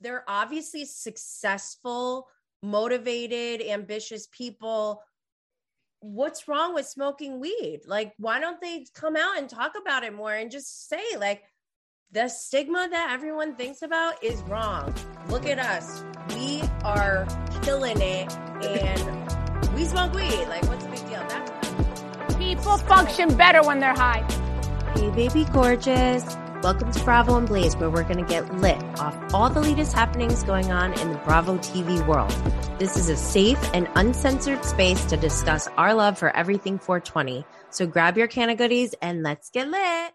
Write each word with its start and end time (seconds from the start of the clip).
they're 0.00 0.24
obviously 0.28 0.84
successful, 0.84 2.28
motivated, 2.62 3.66
ambitious 3.66 4.28
people. 4.32 5.02
What's 6.00 6.48
wrong 6.48 6.74
with 6.74 6.86
smoking 6.86 7.40
weed? 7.40 7.82
Like, 7.86 8.14
why 8.18 8.40
don't 8.40 8.60
they 8.60 8.86
come 8.94 9.16
out 9.16 9.38
and 9.38 9.48
talk 9.48 9.72
about 9.80 10.04
it 10.04 10.14
more 10.14 10.32
and 10.32 10.50
just 10.50 10.88
say, 10.88 11.02
like, 11.18 11.42
the 12.12 12.28
stigma 12.28 12.88
that 12.90 13.12
everyone 13.12 13.54
thinks 13.54 13.82
about 13.82 14.22
is 14.24 14.40
wrong. 14.42 14.92
Look 15.28 15.46
at 15.46 15.58
us. 15.58 16.02
We 16.34 16.62
are 16.82 17.26
killing 17.62 18.00
it 18.00 18.34
and 18.64 19.74
we 19.74 19.84
smoke 19.84 20.12
weed. 20.12 20.46
Like, 20.48 20.64
what's 20.64 20.84
the 20.84 20.90
big 20.90 21.06
deal? 21.08 21.24
That's 21.28 22.34
People 22.36 22.78
function 22.78 23.36
better 23.36 23.62
when 23.62 23.78
they're 23.78 23.94
high. 23.94 24.26
Hey, 24.94 25.10
baby 25.10 25.44
gorgeous. 25.52 26.24
Welcome 26.62 26.92
to 26.92 27.04
Bravo 27.04 27.38
and 27.38 27.48
Blaze, 27.48 27.74
where 27.74 27.88
we're 27.88 28.02
going 28.02 28.18
to 28.18 28.22
get 28.22 28.58
lit 28.58 28.76
off 28.98 29.16
all 29.32 29.48
the 29.48 29.62
latest 29.62 29.94
happenings 29.94 30.42
going 30.42 30.70
on 30.70 30.92
in 31.00 31.10
the 31.10 31.16
Bravo 31.20 31.56
TV 31.56 32.06
world. 32.06 32.30
This 32.78 32.98
is 32.98 33.08
a 33.08 33.16
safe 33.16 33.58
and 33.72 33.88
uncensored 33.94 34.62
space 34.62 35.02
to 35.06 35.16
discuss 35.16 35.68
our 35.78 35.94
love 35.94 36.18
for 36.18 36.36
everything 36.36 36.78
420. 36.78 37.46
So 37.70 37.86
grab 37.86 38.18
your 38.18 38.26
can 38.26 38.50
of 38.50 38.58
goodies 38.58 38.94
and 39.00 39.22
let's 39.22 39.48
get 39.48 39.68
lit. 39.68 40.12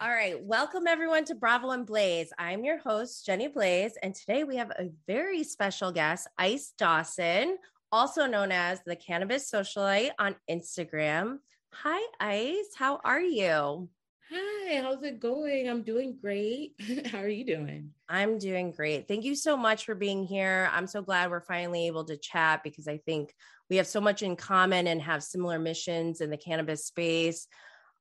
All 0.00 0.08
right, 0.08 0.42
welcome 0.42 0.86
everyone 0.86 1.26
to 1.26 1.34
Bravo 1.34 1.72
and 1.72 1.84
Blaze. 1.84 2.32
I'm 2.38 2.64
your 2.64 2.78
host, 2.78 3.26
Jenny 3.26 3.48
Blaze, 3.48 3.98
and 4.02 4.14
today 4.14 4.44
we 4.44 4.56
have 4.56 4.70
a 4.70 4.88
very 5.06 5.44
special 5.44 5.92
guest, 5.92 6.26
Ice 6.38 6.72
Dawson, 6.78 7.58
also 7.92 8.24
known 8.24 8.50
as 8.50 8.80
the 8.86 8.96
Cannabis 8.96 9.50
Socialite 9.50 10.12
on 10.18 10.36
Instagram. 10.50 11.40
Hi, 11.74 12.00
Ice. 12.18 12.74
How 12.78 12.98
are 13.04 13.20
you? 13.20 13.90
Hi, 14.30 14.80
how's 14.82 15.02
it 15.02 15.20
going? 15.20 15.68
I'm 15.68 15.82
doing 15.82 16.18
great. 16.20 16.74
How 17.06 17.18
are 17.18 17.28
you 17.28 17.46
doing? 17.46 17.90
I'm 18.08 18.38
doing 18.38 18.72
great. 18.72 19.08
Thank 19.08 19.24
you 19.24 19.34
so 19.34 19.56
much 19.56 19.84
for 19.86 19.94
being 19.94 20.24
here. 20.24 20.68
I'm 20.72 20.86
so 20.86 21.02
glad 21.02 21.30
we're 21.30 21.40
finally 21.40 21.86
able 21.86 22.04
to 22.04 22.16
chat 22.16 22.62
because 22.62 22.88
I 22.88 22.98
think 22.98 23.34
we 23.70 23.76
have 23.76 23.86
so 23.86 24.00
much 24.00 24.22
in 24.22 24.36
common 24.36 24.86
and 24.86 25.00
have 25.00 25.22
similar 25.22 25.58
missions 25.58 26.20
in 26.20 26.30
the 26.30 26.36
cannabis 26.36 26.86
space. 26.86 27.46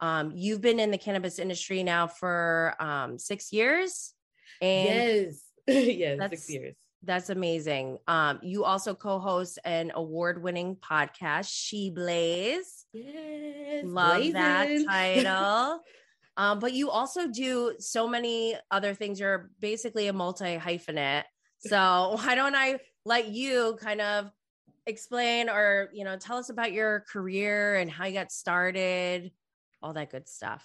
Um, 0.01 0.31
you've 0.35 0.61
been 0.61 0.79
in 0.79 0.91
the 0.91 0.97
cannabis 0.97 1.39
industry 1.39 1.83
now 1.83 2.07
for 2.07 2.75
um, 2.79 3.17
six 3.17 3.53
years. 3.53 4.13
And 4.61 4.83
yes, 4.85 5.41
yes, 5.67 6.29
six 6.29 6.49
years. 6.49 6.75
That's 7.03 7.29
amazing. 7.29 7.99
Um, 8.07 8.39
you 8.41 8.65
also 8.65 8.95
co-host 8.95 9.59
an 9.63 9.91
award-winning 9.95 10.77
podcast, 10.77 11.47
She 11.49 11.89
Blaze. 11.89 12.85
Yes, 12.91 13.85
love 13.85 14.17
blazing. 14.17 14.33
that 14.33 14.85
title. 14.89 15.81
Um, 16.37 16.59
but 16.59 16.73
you 16.73 16.89
also 16.91 17.27
do 17.27 17.73
so 17.79 18.07
many 18.07 18.55
other 18.69 18.93
things. 18.93 19.19
You're 19.19 19.49
basically 19.59 20.07
a 20.07 20.13
multi 20.13 20.57
hyphenate. 20.57 21.23
So 21.59 22.19
why 22.21 22.35
don't 22.35 22.53
I 22.53 22.77
let 23.03 23.29
you 23.29 23.79
kind 23.81 23.99
of 23.99 24.29
explain 24.85 25.49
or, 25.49 25.89
you 25.91 26.03
know, 26.03 26.15
tell 26.15 26.37
us 26.37 26.51
about 26.51 26.71
your 26.71 27.03
career 27.11 27.77
and 27.77 27.89
how 27.89 28.05
you 28.05 28.13
got 28.13 28.31
started, 28.31 29.31
all 29.81 29.91
that 29.93 30.11
good 30.11 30.29
stuff. 30.29 30.63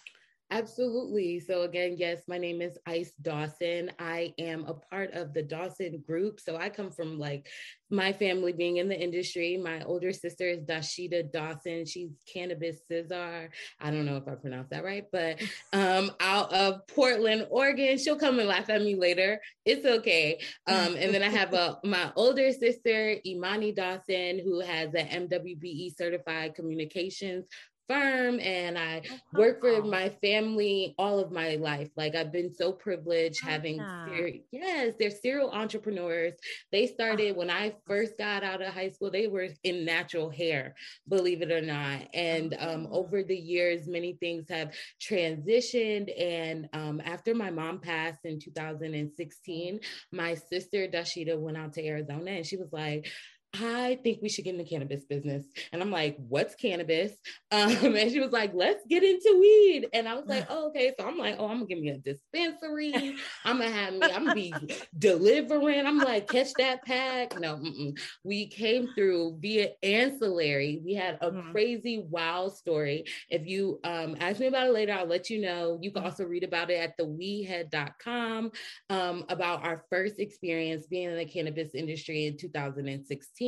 Absolutely. 0.53 1.41
So, 1.41 1.63
again, 1.63 1.97
yes, 1.97 2.25
my 2.29 2.37
name 2.37 2.61
is 2.61 2.77
Ice 2.85 3.13
Dawson. 3.23 3.91
I 3.99 4.35
am 4.39 4.67
a 4.67 4.75
part 4.75 5.13
of 5.15 5.33
the 5.33 5.43
Dawson 5.43 6.05
group. 6.07 6.41
So, 6.41 6.59
I 6.59 6.69
come 6.69 6.91
from 6.91 7.19
like 7.19 7.49
my 7.89 8.13
family 8.13 8.53
being 8.53 8.77
in 8.77 8.87
the 8.87 8.99
industry. 8.99 9.57
My 9.57 9.83
older 9.85 10.13
sister 10.13 10.47
is 10.47 10.61
Dasheeda 10.65 11.33
Dawson. 11.33 11.87
She's 11.87 12.11
Cannabis 12.31 12.81
Scissor. 12.87 13.51
I 13.81 13.91
don't 13.91 14.05
know 14.05 14.19
if 14.19 14.29
I 14.29 14.35
pronounced 14.35 14.71
that 14.71 14.85
right, 14.85 15.05
but 15.11 15.41
um, 15.73 16.11
out 16.21 16.53
of 16.53 16.87
Portland, 16.87 17.47
Oregon. 17.49 17.97
She'll 17.97 18.19
come 18.19 18.39
and 18.39 18.49
laugh 18.49 18.69
at 18.69 18.83
me 18.83 18.95
later. 18.95 19.41
It's 19.65 19.87
okay. 19.87 20.39
Um, 20.67 20.97
and 20.97 21.15
then 21.15 21.23
I 21.23 21.31
have 21.31 21.55
a 21.55 21.79
my 21.85 22.13
older 22.15 22.53
sister, 22.53 23.17
Imani 23.25 23.73
Dawson, 23.73 24.39
who 24.45 24.61
has 24.61 24.93
an 24.93 25.29
MWBE 25.29 25.97
certified 25.97 26.55
communications 26.55 27.47
firm 27.89 28.41
and 28.41 28.79
I 28.79 29.03
oh, 29.11 29.39
work 29.39 29.61
for 29.61 29.83
my 29.83 30.11
family 30.23 30.95
all 30.99 31.19
of 31.19 31.31
my 31.31 31.57
life. 31.57 31.91
Like 31.97 32.15
I've 32.15 32.33
been 32.33 32.55
so 32.55 32.73
privileged 32.73 33.43
having 33.43 33.79
ser- 33.79 34.33
yes, 34.51 34.95
they're 34.99 35.11
serial 35.11 35.51
entrepreneurs. 35.51 36.35
They 36.71 36.87
started 36.87 37.37
when 37.37 37.51
I 37.51 37.75
first 37.87 38.17
got 38.19 38.43
out 38.43 38.63
of 38.63 38.73
high 38.73 38.91
school, 38.91 39.11
they 39.11 39.27
were 39.27 39.49
in 39.65 39.85
natural 39.85 40.31
hair, 40.31 40.75
believe 41.09 41.43
it 41.43 41.51
or 41.51 41.61
not. 41.63 42.03
And 42.15 42.55
um, 42.59 42.89
oh. 42.91 43.01
over 43.01 43.23
the 43.23 43.37
years, 43.37 43.87
many 43.87 44.15
things 44.15 44.47
have 44.49 44.73
transitioned. 45.01 46.11
And 46.21 46.69
um, 46.73 47.03
after 47.05 47.35
my 47.35 47.51
mom 47.51 47.81
passed 47.81 48.25
in 48.25 48.39
2016, 48.41 49.81
my 50.13 50.35
sister 50.35 50.87
Dasheeda 50.87 51.39
went 51.39 51.57
out 51.57 51.73
to 51.75 51.87
Arizona 51.87 52.33
and 52.33 52.47
she 52.47 52.57
was 52.57 52.73
like, 52.73 53.07
I 53.55 53.99
think 54.03 54.21
we 54.23 54.31
should 54.31 54.45
get 54.45 54.55
in 54.55 54.59
the 54.59 54.65
cannabis 54.65 55.05
business. 55.05 55.45
And 55.73 55.83
I'm 55.83 55.91
like, 55.91 56.17
what's 56.29 56.55
cannabis? 56.55 57.13
Um, 57.51 57.71
and 57.97 58.11
she 58.11 58.19
was 58.19 58.33
like, 58.33 58.53
let's 58.55 58.83
get 58.89 59.05
into 59.05 59.37
weed. 59.39 59.89
And 59.93 60.09
I 60.09 60.15
was 60.15 60.27
like, 60.27 60.47
oh, 60.49 60.69
okay. 60.69 60.93
So 60.99 61.07
I'm 61.07 61.19
like, 61.19 61.37
oh, 61.39 61.49
I'm 61.49 61.59
gonna 61.59 61.67
give 61.67 61.79
me 61.79 61.91
a 61.91 61.99
dispensary. 61.99 63.17
I'm 63.45 63.59
gonna 63.59 63.71
have 63.71 63.93
me, 63.93 64.01
I'm 64.03 64.25
gonna 64.25 64.35
be 64.35 64.55
delivering. 64.99 65.87
I'm 65.87 65.99
like, 65.99 66.29
catch 66.29 66.55
that 66.55 66.83
pack. 66.85 67.39
No, 67.39 67.57
mm-mm. 67.57 67.99
we 68.25 68.47
came 68.47 68.89
through 68.95 69.39
via 69.41 69.71
ancillary. 69.83 70.81
We 70.83 70.95
had 70.95 71.19
a 71.21 71.31
mm-hmm. 71.31 71.53
crazy 71.53 72.07
wow 72.09 72.49
story. 72.49 73.05
If 73.29 73.47
you 73.47 73.81
um, 73.85 74.17
ask 74.19 74.41
me 74.41 74.47
about 74.47 74.69
it 74.69 74.73
later, 74.73 74.93
I'll 74.95 75.07
let 75.07 75.29
you 75.29 75.43
know. 75.43 75.79
You 75.83 75.91
can 75.91 76.05
also 76.05 76.25
read 76.25 76.45
about 76.45 76.71
it 76.71 76.81
at 76.81 76.99
theweedhead.com 76.99 78.53
um, 78.89 79.25
about 79.29 79.65
our 79.65 79.85
first 79.91 80.19
experience 80.19 80.87
being 80.87 81.11
in 81.11 81.17
the 81.17 81.27
cannabis 81.27 81.75
industry 81.75 82.27
in 82.27 82.39
2016. 82.39 83.42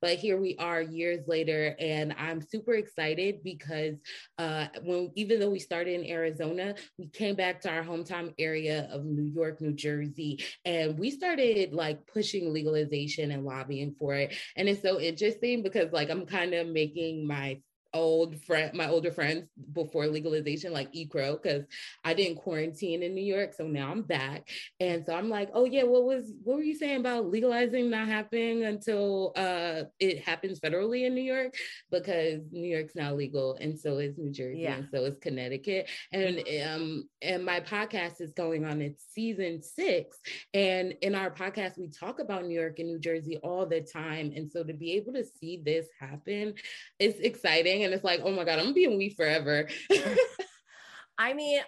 But 0.00 0.18
here 0.18 0.38
we 0.40 0.56
are 0.58 0.80
years 0.80 1.26
later, 1.26 1.76
and 1.78 2.14
I'm 2.18 2.40
super 2.40 2.74
excited 2.74 3.42
because 3.42 3.96
uh, 4.38 4.68
when 4.82 5.10
even 5.14 5.40
though 5.40 5.50
we 5.50 5.58
started 5.58 6.00
in 6.00 6.10
Arizona, 6.10 6.74
we 6.98 7.08
came 7.08 7.34
back 7.34 7.60
to 7.62 7.70
our 7.70 7.82
hometown 7.82 8.32
area 8.38 8.88
of 8.90 9.04
New 9.04 9.24
York, 9.24 9.60
New 9.60 9.72
Jersey, 9.72 10.44
and 10.64 10.98
we 10.98 11.10
started 11.10 11.72
like 11.74 12.06
pushing 12.06 12.52
legalization 12.52 13.30
and 13.30 13.44
lobbying 13.44 13.94
for 13.98 14.14
it. 14.14 14.34
And 14.56 14.68
it's 14.68 14.82
so 14.82 15.00
interesting 15.00 15.62
because 15.62 15.92
like 15.92 16.10
I'm 16.10 16.26
kind 16.26 16.54
of 16.54 16.68
making 16.68 17.26
my 17.26 17.60
old 17.96 18.42
friend, 18.44 18.72
my 18.74 18.88
older 18.88 19.10
friends 19.10 19.48
before 19.72 20.06
legalization, 20.06 20.72
like 20.72 20.92
eCrow, 20.92 21.40
because 21.40 21.64
I 22.04 22.14
didn't 22.14 22.36
quarantine 22.36 23.02
in 23.02 23.14
New 23.14 23.24
York. 23.24 23.54
So 23.54 23.66
now 23.66 23.90
I'm 23.90 24.02
back. 24.02 24.48
And 24.80 25.04
so 25.04 25.14
I'm 25.14 25.28
like, 25.28 25.50
oh 25.54 25.64
yeah, 25.64 25.84
what 25.84 26.04
was 26.04 26.32
what 26.44 26.56
were 26.56 26.62
you 26.62 26.74
saying 26.74 27.00
about 27.00 27.30
legalizing 27.30 27.90
not 27.90 28.08
happening 28.08 28.64
until 28.64 29.32
uh 29.36 29.84
it 29.98 30.20
happens 30.20 30.60
federally 30.60 31.06
in 31.06 31.14
New 31.14 31.22
York? 31.22 31.54
Because 31.90 32.42
New 32.52 32.68
York's 32.68 32.94
now 32.94 33.14
legal 33.14 33.56
and 33.60 33.78
so 33.78 33.98
is 33.98 34.18
New 34.18 34.30
Jersey 34.30 34.60
yeah. 34.60 34.76
and 34.76 34.88
so 34.92 35.04
is 35.04 35.16
Connecticut. 35.20 35.88
And 36.12 36.42
um 36.64 37.08
and 37.22 37.44
my 37.44 37.60
podcast 37.60 38.20
is 38.20 38.32
going 38.32 38.64
on 38.64 38.80
its 38.80 39.04
season 39.12 39.62
six. 39.62 40.18
And 40.54 40.94
in 41.02 41.14
our 41.14 41.30
podcast, 41.30 41.78
we 41.78 41.88
talk 41.88 42.20
about 42.20 42.44
New 42.44 42.58
York 42.58 42.78
and 42.78 42.88
New 42.88 42.98
Jersey 42.98 43.38
all 43.42 43.66
the 43.66 43.80
time. 43.80 44.32
And 44.34 44.50
so 44.50 44.62
to 44.62 44.72
be 44.72 44.92
able 44.92 45.12
to 45.14 45.24
see 45.24 45.62
this 45.64 45.86
happen, 45.98 46.54
it's 46.98 47.20
exciting 47.20 47.84
and 47.86 47.94
it's 47.94 48.04
like, 48.04 48.20
oh 48.22 48.32
my 48.32 48.44
God, 48.44 48.58
I'm 48.58 48.66
gonna 48.66 48.74
be 48.74 48.84
in 48.84 48.98
weed 48.98 49.14
forever. 49.16 49.68
I 51.18 51.32
mean, 51.32 51.60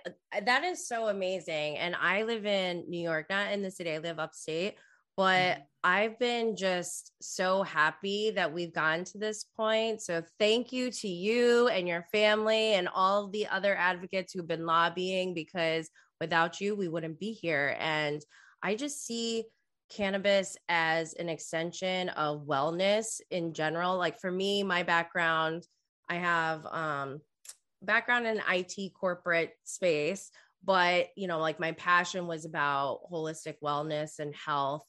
that 0.44 0.64
is 0.64 0.86
so 0.86 1.08
amazing. 1.08 1.78
And 1.78 1.96
I 1.98 2.24
live 2.24 2.44
in 2.44 2.84
New 2.88 3.00
York, 3.00 3.26
not 3.30 3.52
in 3.52 3.62
the 3.62 3.70
city, 3.70 3.92
I 3.92 3.98
live 3.98 4.18
upstate, 4.18 4.76
but 5.16 5.56
mm-hmm. 5.56 5.62
I've 5.84 6.18
been 6.18 6.54
just 6.54 7.12
so 7.22 7.62
happy 7.62 8.30
that 8.32 8.52
we've 8.52 8.74
gotten 8.74 9.04
to 9.04 9.18
this 9.18 9.44
point. 9.56 10.02
So 10.02 10.22
thank 10.38 10.70
you 10.72 10.90
to 10.90 11.08
you 11.08 11.68
and 11.68 11.88
your 11.88 12.04
family 12.12 12.74
and 12.74 12.88
all 12.92 13.28
the 13.28 13.46
other 13.46 13.74
advocates 13.74 14.32
who've 14.32 14.46
been 14.46 14.66
lobbying 14.66 15.32
because 15.32 15.88
without 16.20 16.60
you, 16.60 16.76
we 16.76 16.88
wouldn't 16.88 17.18
be 17.18 17.32
here. 17.32 17.74
And 17.78 18.22
I 18.62 18.74
just 18.74 19.06
see 19.06 19.44
cannabis 19.90 20.56
as 20.68 21.14
an 21.14 21.28
extension 21.28 22.10
of 22.10 22.46
wellness 22.46 23.20
in 23.30 23.54
general. 23.54 23.96
Like 23.96 24.20
for 24.20 24.30
me, 24.30 24.62
my 24.62 24.82
background, 24.82 25.66
I 26.08 26.16
have 26.16 26.66
um, 26.66 27.20
background 27.82 28.26
in 28.26 28.42
IT 28.50 28.92
corporate 28.98 29.52
space, 29.64 30.30
but 30.64 31.08
you 31.16 31.28
know, 31.28 31.38
like 31.38 31.60
my 31.60 31.72
passion 31.72 32.26
was 32.26 32.44
about 32.44 33.00
holistic 33.12 33.56
wellness 33.62 34.18
and 34.18 34.34
health. 34.34 34.84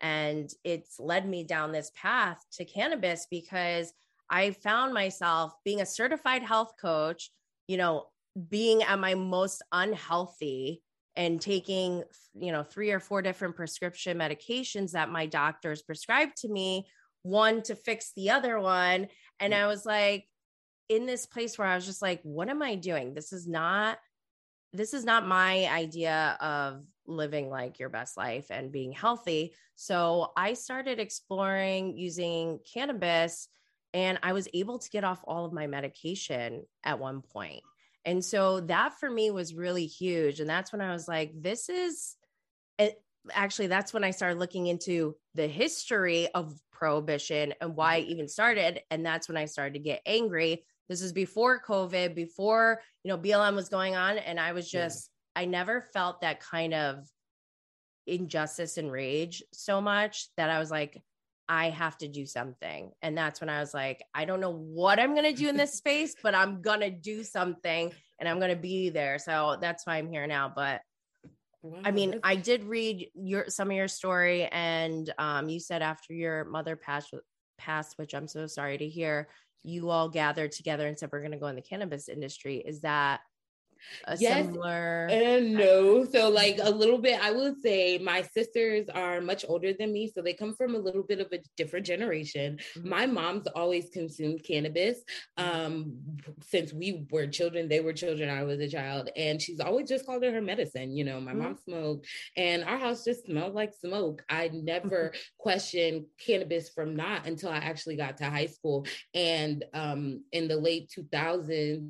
And 0.00 0.48
it's 0.64 0.98
led 0.98 1.28
me 1.28 1.44
down 1.44 1.72
this 1.72 1.90
path 1.94 2.42
to 2.52 2.64
cannabis 2.64 3.26
because 3.30 3.92
I 4.30 4.52
found 4.52 4.94
myself 4.94 5.52
being 5.64 5.80
a 5.80 5.86
certified 5.86 6.42
health 6.42 6.72
coach, 6.80 7.30
you 7.66 7.76
know, 7.76 8.06
being 8.48 8.82
at 8.82 8.98
my 8.98 9.14
most 9.14 9.62
unhealthy 9.72 10.82
and 11.16 11.40
taking, 11.40 12.04
you 12.34 12.52
know, 12.52 12.62
three 12.62 12.92
or 12.92 13.00
four 13.00 13.20
different 13.20 13.56
prescription 13.56 14.16
medications 14.16 14.92
that 14.92 15.10
my 15.10 15.26
doctors 15.26 15.82
prescribed 15.82 16.36
to 16.38 16.48
me, 16.48 16.86
one 17.22 17.62
to 17.62 17.74
fix 17.74 18.12
the 18.16 18.30
other 18.30 18.58
one. 18.58 19.08
And 19.40 19.52
I 19.52 19.66
was 19.66 19.84
like, 19.84 20.26
in 20.90 21.06
this 21.06 21.24
place 21.24 21.56
where 21.56 21.68
I 21.68 21.76
was 21.76 21.86
just 21.86 22.02
like, 22.02 22.20
what 22.22 22.50
am 22.50 22.60
I 22.60 22.74
doing? 22.74 23.14
This 23.14 23.32
is 23.32 23.48
not 23.48 23.98
this 24.72 24.94
is 24.94 25.04
not 25.04 25.26
my 25.26 25.66
idea 25.66 26.36
of 26.40 26.84
living 27.04 27.50
like 27.50 27.80
your 27.80 27.88
best 27.88 28.16
life 28.16 28.46
and 28.50 28.70
being 28.70 28.92
healthy. 28.92 29.52
So 29.74 30.30
I 30.36 30.54
started 30.54 31.00
exploring 31.00 31.96
using 31.96 32.60
cannabis 32.72 33.48
and 33.92 34.18
I 34.22 34.32
was 34.32 34.46
able 34.54 34.78
to 34.78 34.90
get 34.90 35.02
off 35.02 35.24
all 35.24 35.44
of 35.44 35.52
my 35.52 35.66
medication 35.66 36.62
at 36.84 37.00
one 37.00 37.20
point. 37.20 37.62
And 38.04 38.24
so 38.24 38.60
that 38.60 38.94
for 39.00 39.10
me 39.10 39.32
was 39.32 39.54
really 39.54 39.86
huge. 39.86 40.38
And 40.38 40.48
that's 40.48 40.70
when 40.70 40.80
I 40.80 40.92
was 40.92 41.08
like, 41.08 41.32
this 41.34 41.68
is 41.68 42.14
it, 42.78 43.02
actually, 43.32 43.66
that's 43.66 43.92
when 43.92 44.04
I 44.04 44.12
started 44.12 44.38
looking 44.38 44.68
into 44.68 45.16
the 45.34 45.48
history 45.48 46.28
of 46.32 46.58
prohibition 46.72 47.54
and 47.60 47.74
why 47.74 47.96
it 47.96 48.06
even 48.08 48.28
started. 48.28 48.80
And 48.90 49.04
that's 49.04 49.28
when 49.28 49.36
I 49.36 49.46
started 49.46 49.74
to 49.74 49.80
get 49.80 50.00
angry. 50.06 50.64
This 50.90 51.02
is 51.02 51.12
before 51.12 51.62
COVID, 51.62 52.16
before, 52.16 52.82
you 53.04 53.10
know, 53.10 53.16
BLM 53.16 53.54
was 53.54 53.68
going 53.68 53.94
on. 53.94 54.18
And 54.18 54.40
I 54.40 54.50
was 54.50 54.68
just, 54.68 55.08
yeah. 55.36 55.42
I 55.42 55.44
never 55.44 55.80
felt 55.80 56.22
that 56.22 56.40
kind 56.40 56.74
of 56.74 57.06
injustice 58.08 58.76
and 58.76 58.90
rage 58.90 59.40
so 59.52 59.80
much 59.80 60.26
that 60.36 60.50
I 60.50 60.58
was 60.58 60.68
like, 60.68 61.00
I 61.48 61.70
have 61.70 61.96
to 61.98 62.08
do 62.08 62.26
something. 62.26 62.90
And 63.02 63.16
that's 63.16 63.40
when 63.40 63.48
I 63.48 63.60
was 63.60 63.72
like, 63.72 64.02
I 64.12 64.24
don't 64.24 64.40
know 64.40 64.52
what 64.52 64.98
I'm 64.98 65.14
going 65.14 65.32
to 65.32 65.32
do 65.32 65.48
in 65.48 65.56
this 65.56 65.74
space, 65.78 66.16
but 66.24 66.34
I'm 66.34 66.60
going 66.60 66.80
to 66.80 66.90
do 66.90 67.22
something 67.22 67.92
and 68.18 68.28
I'm 68.28 68.40
going 68.40 68.50
to 68.50 68.60
be 68.60 68.90
there. 68.90 69.20
So 69.20 69.58
that's 69.60 69.86
why 69.86 69.96
I'm 69.96 70.10
here 70.10 70.26
now. 70.26 70.52
But 70.52 70.80
wow, 71.62 71.82
I 71.84 71.92
mean, 71.92 72.18
I 72.24 72.34
did 72.34 72.64
read 72.64 73.10
your 73.14 73.44
some 73.48 73.70
of 73.70 73.76
your 73.76 73.86
story 73.86 74.46
and 74.46 75.08
um, 75.18 75.48
you 75.48 75.60
said 75.60 75.82
after 75.82 76.14
your 76.14 76.46
mother 76.46 76.74
passed 76.74 77.14
passed, 77.58 77.96
which 77.96 78.12
I'm 78.12 78.26
so 78.26 78.48
sorry 78.48 78.78
to 78.78 78.88
hear, 78.88 79.28
you 79.62 79.90
all 79.90 80.08
gathered 80.08 80.52
together 80.52 80.86
and 80.86 80.98
said 80.98 81.10
we're 81.12 81.20
going 81.20 81.32
to 81.32 81.38
go 81.38 81.46
in 81.46 81.56
the 81.56 81.62
cannabis 81.62 82.08
industry. 82.08 82.58
Is 82.58 82.80
that 82.80 83.20
a 84.04 84.16
yes 84.18 84.46
similar 84.46 85.06
and 85.10 85.52
no 85.52 86.04
so 86.04 86.28
like 86.28 86.58
a 86.62 86.70
little 86.70 86.98
bit 86.98 87.18
i 87.22 87.30
would 87.30 87.60
say 87.62 87.98
my 87.98 88.22
sisters 88.22 88.86
are 88.94 89.20
much 89.20 89.44
older 89.48 89.72
than 89.72 89.92
me 89.92 90.10
so 90.12 90.22
they 90.22 90.34
come 90.34 90.54
from 90.54 90.74
a 90.74 90.78
little 90.78 91.02
bit 91.02 91.20
of 91.20 91.26
a 91.32 91.38
different 91.56 91.86
generation 91.86 92.58
mm-hmm. 92.76 92.88
my 92.88 93.06
mom's 93.06 93.46
always 93.48 93.90
consumed 93.90 94.42
cannabis 94.44 94.98
mm-hmm. 95.38 95.66
um 95.66 95.98
since 96.42 96.72
we 96.72 97.06
were 97.10 97.26
children 97.26 97.68
they 97.68 97.80
were 97.80 97.92
children 97.92 98.28
i 98.28 98.42
was 98.42 98.60
a 98.60 98.68
child 98.68 99.08
and 99.16 99.40
she's 99.40 99.60
always 99.60 99.88
just 99.88 100.06
called 100.06 100.22
it 100.24 100.34
her 100.34 100.40
medicine 100.40 100.94
you 100.96 101.04
know 101.04 101.20
my 101.20 101.32
mm-hmm. 101.32 101.42
mom 101.42 101.58
smoked 101.64 102.06
and 102.36 102.64
our 102.64 102.78
house 102.78 103.04
just 103.04 103.26
smelled 103.26 103.54
like 103.54 103.72
smoke 103.74 104.22
i 104.28 104.50
never 104.52 105.12
questioned 105.38 106.04
cannabis 106.24 106.68
from 106.70 106.94
not 106.94 107.26
until 107.26 107.50
i 107.50 107.56
actually 107.56 107.96
got 107.96 108.16
to 108.16 108.24
high 108.24 108.46
school 108.46 108.86
and 109.14 109.64
um 109.74 110.22
in 110.32 110.48
the 110.48 110.56
late 110.56 110.90
2000s 110.96 111.88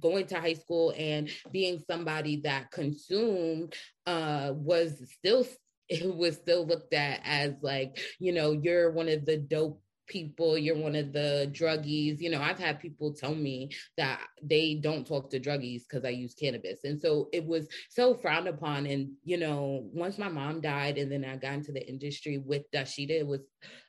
going 0.00 0.26
to 0.26 0.40
high 0.40 0.54
school 0.54 0.92
and 0.96 1.05
and 1.06 1.30
being 1.52 1.82
somebody 1.88 2.40
that 2.42 2.70
consumed 2.70 3.74
uh, 4.06 4.52
was 4.54 5.10
still 5.16 5.46
it 5.88 6.14
was 6.16 6.34
still 6.34 6.66
looked 6.66 6.94
at 6.94 7.20
as 7.24 7.54
like 7.62 8.00
you 8.18 8.32
know 8.32 8.50
you're 8.50 8.90
one 8.90 9.08
of 9.08 9.24
the 9.24 9.36
dope 9.36 9.80
people 10.08 10.56
you're 10.56 10.76
one 10.76 10.94
of 10.94 11.12
the 11.12 11.50
druggies. 11.52 12.20
You 12.20 12.30
know 12.30 12.40
i've 12.40 12.58
had 12.58 12.80
people 12.80 13.12
tell 13.12 13.34
me 13.34 13.70
that 13.96 14.20
they 14.42 14.74
don't 14.74 15.06
talk 15.06 15.30
to 15.30 15.40
druggies 15.40 15.82
because 15.88 16.04
i 16.04 16.10
use 16.10 16.34
cannabis. 16.34 16.80
And 16.84 17.00
so 17.00 17.28
it 17.32 17.44
was 17.44 17.68
so 17.90 18.14
frowned 18.14 18.48
upon. 18.48 18.86
And 18.86 19.12
you 19.24 19.36
know 19.36 19.88
once 19.92 20.18
my 20.18 20.28
mom 20.28 20.60
died 20.60 20.98
and 20.98 21.10
then 21.10 21.24
i 21.24 21.36
got 21.36 21.54
into 21.54 21.72
the 21.72 21.88
industry 21.88 22.38
with 22.38 22.70
dasheeda 22.72 23.10
it 23.10 23.26
was 23.26 23.40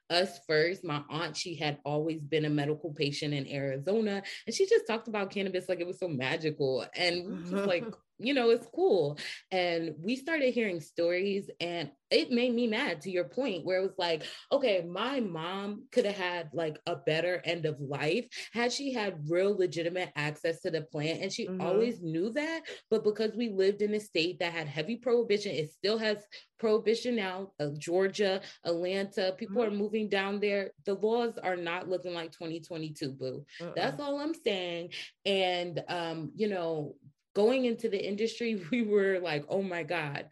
us 0.10 0.40
first. 0.48 0.84
My 0.84 1.02
aunt, 1.10 1.36
she 1.36 1.56
had 1.56 1.80
always 1.86 2.22
been 2.22 2.46
a 2.46 2.50
medical 2.50 2.94
patient 2.94 3.34
in 3.34 3.48
Arizona, 3.48 4.24
and 4.46 4.56
she 4.56 4.66
just 4.68 4.88
talked 4.88 5.08
about 5.08 5.32
cannabis 5.32 5.70
like 5.70 5.80
it 5.80 5.88
was 5.88 6.00
so 6.00 6.08
magical. 6.08 6.86
And 6.96 7.46
just 7.50 7.66
like, 7.66 7.86
you 8.20 8.34
know, 8.34 8.50
it's 8.50 8.68
cool. 8.74 9.18
And 9.52 9.96
we 10.00 10.16
started 10.16 10.54
hearing 10.54 10.82
stories, 10.82 11.50
and 11.60 11.92
it 12.10 12.32
made 12.32 12.54
me 12.54 12.68
mad 12.68 13.02
to 13.02 13.12
your 13.12 13.26
point, 13.26 13.66
where 13.66 13.80
it 13.80 13.84
was 13.84 13.98
like, 13.98 14.24
okay, 14.52 14.84
my 14.88 15.20
mom 15.20 15.84
could 15.92 16.06
have 16.06 16.16
had 16.16 16.50
like 16.54 16.80
a 16.86 16.96
better 16.96 17.42
end 17.44 17.66
of 17.66 17.80
life 17.80 18.26
had 18.54 18.72
she 18.72 18.94
had 18.94 19.20
real 19.30 19.56
legitimate 19.58 20.12
access 20.16 20.62
to 20.62 20.72
the 20.72 20.82
plant. 20.82 21.22
And 21.22 21.32
she 21.32 21.48
mm-hmm. 21.48 21.62
always 21.62 22.02
knew 22.02 22.32
that. 22.32 22.62
But 22.90 23.04
because 23.04 23.36
we 23.36 23.50
lived 23.50 23.82
in 23.82 23.94
a 23.94 24.00
state 24.00 24.40
that 24.40 24.54
had 24.54 24.68
heavy 24.68 24.96
prohibition, 24.96 25.52
it 25.52 25.74
still 25.74 25.98
has 25.98 26.18
prohibition 26.60 27.16
now. 27.16 27.52
Uh, 27.60 27.70
Georgia, 27.78 28.42
Atlanta, 28.64 29.36
people 29.38 29.62
mm-hmm. 29.62 29.74
are 29.74 29.78
moving 29.78 30.10
down 30.10 30.40
there. 30.40 30.72
The 30.86 30.96
laws 30.96 31.38
are 31.38 31.58
not 31.58 31.90
looking 31.90 32.14
like 32.14 32.32
2022, 32.32 33.12
boo. 33.12 33.46
Uh-uh. 33.60 33.72
That's 33.76 34.00
all 34.00 34.20
I'm 34.20 34.34
saying. 34.34 34.90
And, 35.26 35.84
um, 35.90 36.32
you 36.36 36.48
know, 36.48 36.96
going 37.38 37.66
into 37.66 37.88
the 37.88 38.04
industry, 38.04 38.60
we 38.72 38.82
were 38.82 39.20
like, 39.20 39.46
oh 39.48 39.62
my 39.62 39.84
God. 39.84 40.26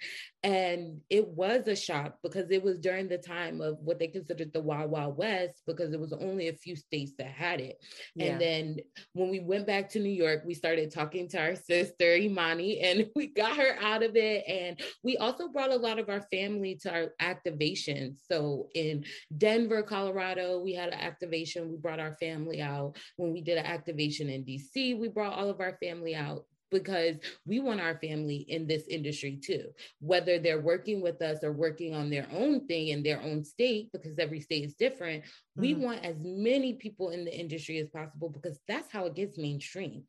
And 0.43 1.01
it 1.09 1.27
was 1.27 1.67
a 1.67 1.75
shock 1.75 2.17
because 2.21 2.51
it 2.51 2.63
was 2.63 2.77
during 2.77 3.07
the 3.07 3.17
time 3.17 3.61
of 3.61 3.79
what 3.79 3.97
they 3.97 4.07
considered 4.07 4.53
the 4.53 4.61
Wild 4.61 4.91
Wild 4.91 5.17
West, 5.17 5.61
because 5.65 5.91
it 5.91 5.99
was 5.99 6.13
only 6.13 6.49
a 6.49 6.53
few 6.53 6.75
states 6.75 7.13
that 7.17 7.27
had 7.27 7.59
it. 7.59 7.77
Yeah. 8.15 8.25
And 8.25 8.41
then 8.41 8.77
when 9.13 9.29
we 9.29 9.39
went 9.39 9.65
back 9.65 9.89
to 9.89 9.99
New 9.99 10.11
York, 10.11 10.43
we 10.45 10.53
started 10.53 10.91
talking 10.91 11.27
to 11.29 11.39
our 11.39 11.55
sister, 11.55 12.15
Imani, 12.15 12.79
and 12.79 13.07
we 13.15 13.27
got 13.27 13.57
her 13.57 13.75
out 13.81 14.03
of 14.03 14.15
it. 14.15 14.43
And 14.47 14.79
we 15.03 15.17
also 15.17 15.47
brought 15.47 15.71
a 15.71 15.77
lot 15.77 15.97
of 15.97 16.09
our 16.09 16.21
family 16.31 16.75
to 16.83 16.91
our 16.91 17.13
activations. 17.21 18.17
So 18.31 18.67
in 18.75 19.05
Denver, 19.35 19.81
Colorado, 19.81 20.59
we 20.59 20.73
had 20.73 20.89
an 20.89 20.99
activation. 20.99 21.71
We 21.71 21.77
brought 21.77 21.99
our 21.99 22.13
family 22.15 22.61
out. 22.61 22.97
When 23.17 23.31
we 23.31 23.41
did 23.41 23.57
an 23.57 23.65
activation 23.65 24.29
in 24.29 24.43
DC, 24.43 24.99
we 24.99 25.07
brought 25.07 25.33
all 25.33 25.49
of 25.49 25.59
our 25.59 25.77
family 25.81 26.15
out 26.15 26.45
because 26.71 27.15
we 27.45 27.59
want 27.59 27.81
our 27.81 27.97
family 27.99 28.45
in 28.47 28.67
this 28.67 28.87
industry 28.87 29.37
too, 29.37 29.69
whether 29.99 30.39
they're 30.39 30.61
working 30.61 31.01
with 31.01 31.21
us 31.21 31.43
or 31.43 31.51
working 31.51 31.93
on 31.93 32.09
their 32.09 32.27
own 32.31 32.65
thing 32.67 32.89
in 32.89 33.03
their 33.03 33.21
own 33.21 33.43
state, 33.43 33.91
because 33.91 34.17
every 34.19 34.39
state 34.39 34.63
is 34.63 34.73
different. 34.73 35.23
Mm-hmm. 35.23 35.61
We 35.61 35.73
want 35.75 36.03
as 36.03 36.15
many 36.19 36.73
people 36.73 37.09
in 37.09 37.25
the 37.25 37.37
industry 37.37 37.77
as 37.79 37.89
possible 37.89 38.29
because 38.29 38.59
that's 38.67 38.91
how 38.91 39.05
it 39.05 39.15
gets 39.15 39.37
mainstream. 39.37 40.03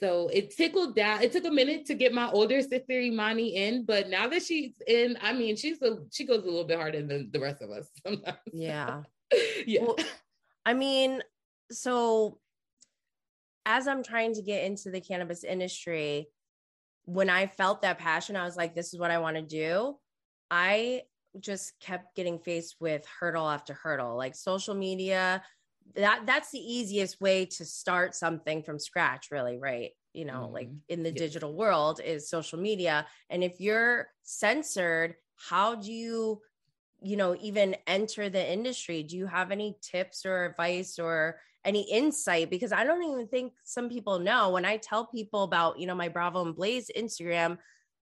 So 0.00 0.28
it 0.32 0.56
tickled 0.56 0.96
down. 0.96 1.22
It 1.22 1.32
took 1.32 1.44
a 1.44 1.50
minute 1.50 1.86
to 1.86 1.94
get 1.94 2.14
my 2.14 2.30
older 2.30 2.60
sister 2.62 2.92
Imani 2.92 3.56
in, 3.56 3.84
but 3.84 4.08
now 4.08 4.28
that 4.28 4.42
she's 4.42 4.72
in, 4.86 5.18
I 5.22 5.32
mean, 5.32 5.56
she's 5.56 5.80
a 5.82 5.98
she 6.10 6.24
goes 6.24 6.42
a 6.42 6.46
little 6.46 6.64
bit 6.64 6.78
harder 6.78 7.02
than 7.02 7.30
the 7.30 7.40
rest 7.40 7.62
of 7.62 7.70
us 7.70 7.88
sometimes. 8.06 8.38
Yeah. 8.52 9.02
yeah. 9.66 9.82
Well, 9.82 9.96
I 10.64 10.74
mean, 10.74 11.22
so 11.70 12.38
as 13.70 13.86
I'm 13.86 14.02
trying 14.02 14.34
to 14.34 14.42
get 14.42 14.64
into 14.64 14.90
the 14.90 15.00
cannabis 15.00 15.44
industry, 15.44 16.28
when 17.04 17.30
I 17.30 17.46
felt 17.46 17.82
that 17.82 17.98
passion, 17.98 18.34
I 18.36 18.44
was 18.44 18.56
like, 18.56 18.74
this 18.74 18.92
is 18.92 18.98
what 18.98 19.12
I 19.12 19.18
want 19.18 19.36
to 19.36 19.42
do. 19.42 19.96
I 20.50 21.02
just 21.38 21.78
kept 21.78 22.16
getting 22.16 22.40
faced 22.40 22.76
with 22.80 23.06
hurdle 23.20 23.48
after 23.48 23.74
hurdle, 23.74 24.16
like 24.16 24.34
social 24.34 24.74
media. 24.74 25.42
That 25.94 26.22
that's 26.26 26.50
the 26.50 26.58
easiest 26.58 27.20
way 27.20 27.46
to 27.46 27.64
start 27.64 28.16
something 28.16 28.64
from 28.64 28.80
scratch, 28.80 29.28
really, 29.30 29.58
right? 29.58 29.90
You 30.12 30.24
know, 30.24 30.42
mm-hmm. 30.42 30.54
like 30.54 30.70
in 30.88 31.04
the 31.04 31.12
digital 31.12 31.54
world 31.54 32.00
is 32.04 32.28
social 32.28 32.58
media. 32.58 33.06
And 33.28 33.44
if 33.44 33.60
you're 33.60 34.08
censored, 34.24 35.14
how 35.36 35.76
do 35.76 35.92
you, 35.92 36.40
you 37.00 37.16
know, 37.16 37.36
even 37.40 37.76
enter 37.86 38.28
the 38.28 38.52
industry? 38.52 39.04
Do 39.04 39.16
you 39.16 39.26
have 39.26 39.52
any 39.52 39.76
tips 39.80 40.26
or 40.26 40.44
advice 40.46 40.98
or 40.98 41.38
any 41.64 41.82
insight 41.90 42.50
because 42.50 42.72
I 42.72 42.84
don't 42.84 43.02
even 43.02 43.26
think 43.28 43.52
some 43.64 43.88
people 43.88 44.18
know 44.18 44.50
when 44.50 44.64
I 44.64 44.78
tell 44.78 45.06
people 45.06 45.42
about, 45.42 45.78
you 45.78 45.86
know, 45.86 45.94
my 45.94 46.08
Bravo 46.08 46.44
and 46.44 46.54
Blaze 46.54 46.90
Instagram, 46.96 47.58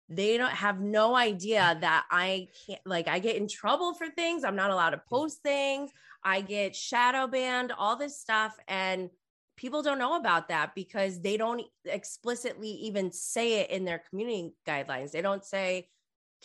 they 0.09 0.37
don't 0.37 0.51
have 0.51 0.79
no 0.79 1.15
idea 1.15 1.77
that 1.81 2.05
I 2.11 2.47
can't 2.65 2.81
like 2.85 3.07
I 3.07 3.19
get 3.19 3.35
in 3.35 3.47
trouble 3.47 3.93
for 3.93 4.07
things. 4.07 4.43
I'm 4.43 4.55
not 4.55 4.71
allowed 4.71 4.91
to 4.91 4.97
mm. 4.97 5.09
post 5.09 5.41
things. 5.43 5.91
I 6.23 6.41
get 6.41 6.75
shadow 6.75 7.27
banned, 7.27 7.71
all 7.77 7.95
this 7.95 8.19
stuff 8.19 8.55
and 8.67 9.09
people 9.57 9.81
don't 9.81 9.97
know 9.97 10.15
about 10.15 10.49
that 10.49 10.75
because 10.75 11.19
they 11.19 11.35
don't 11.35 11.63
explicitly 11.85 12.69
even 12.69 13.11
say 13.11 13.61
it 13.61 13.71
in 13.71 13.85
their 13.85 14.03
community 14.09 14.53
guidelines. 14.67 15.11
They 15.11 15.21
don't 15.21 15.43
say 15.43 15.89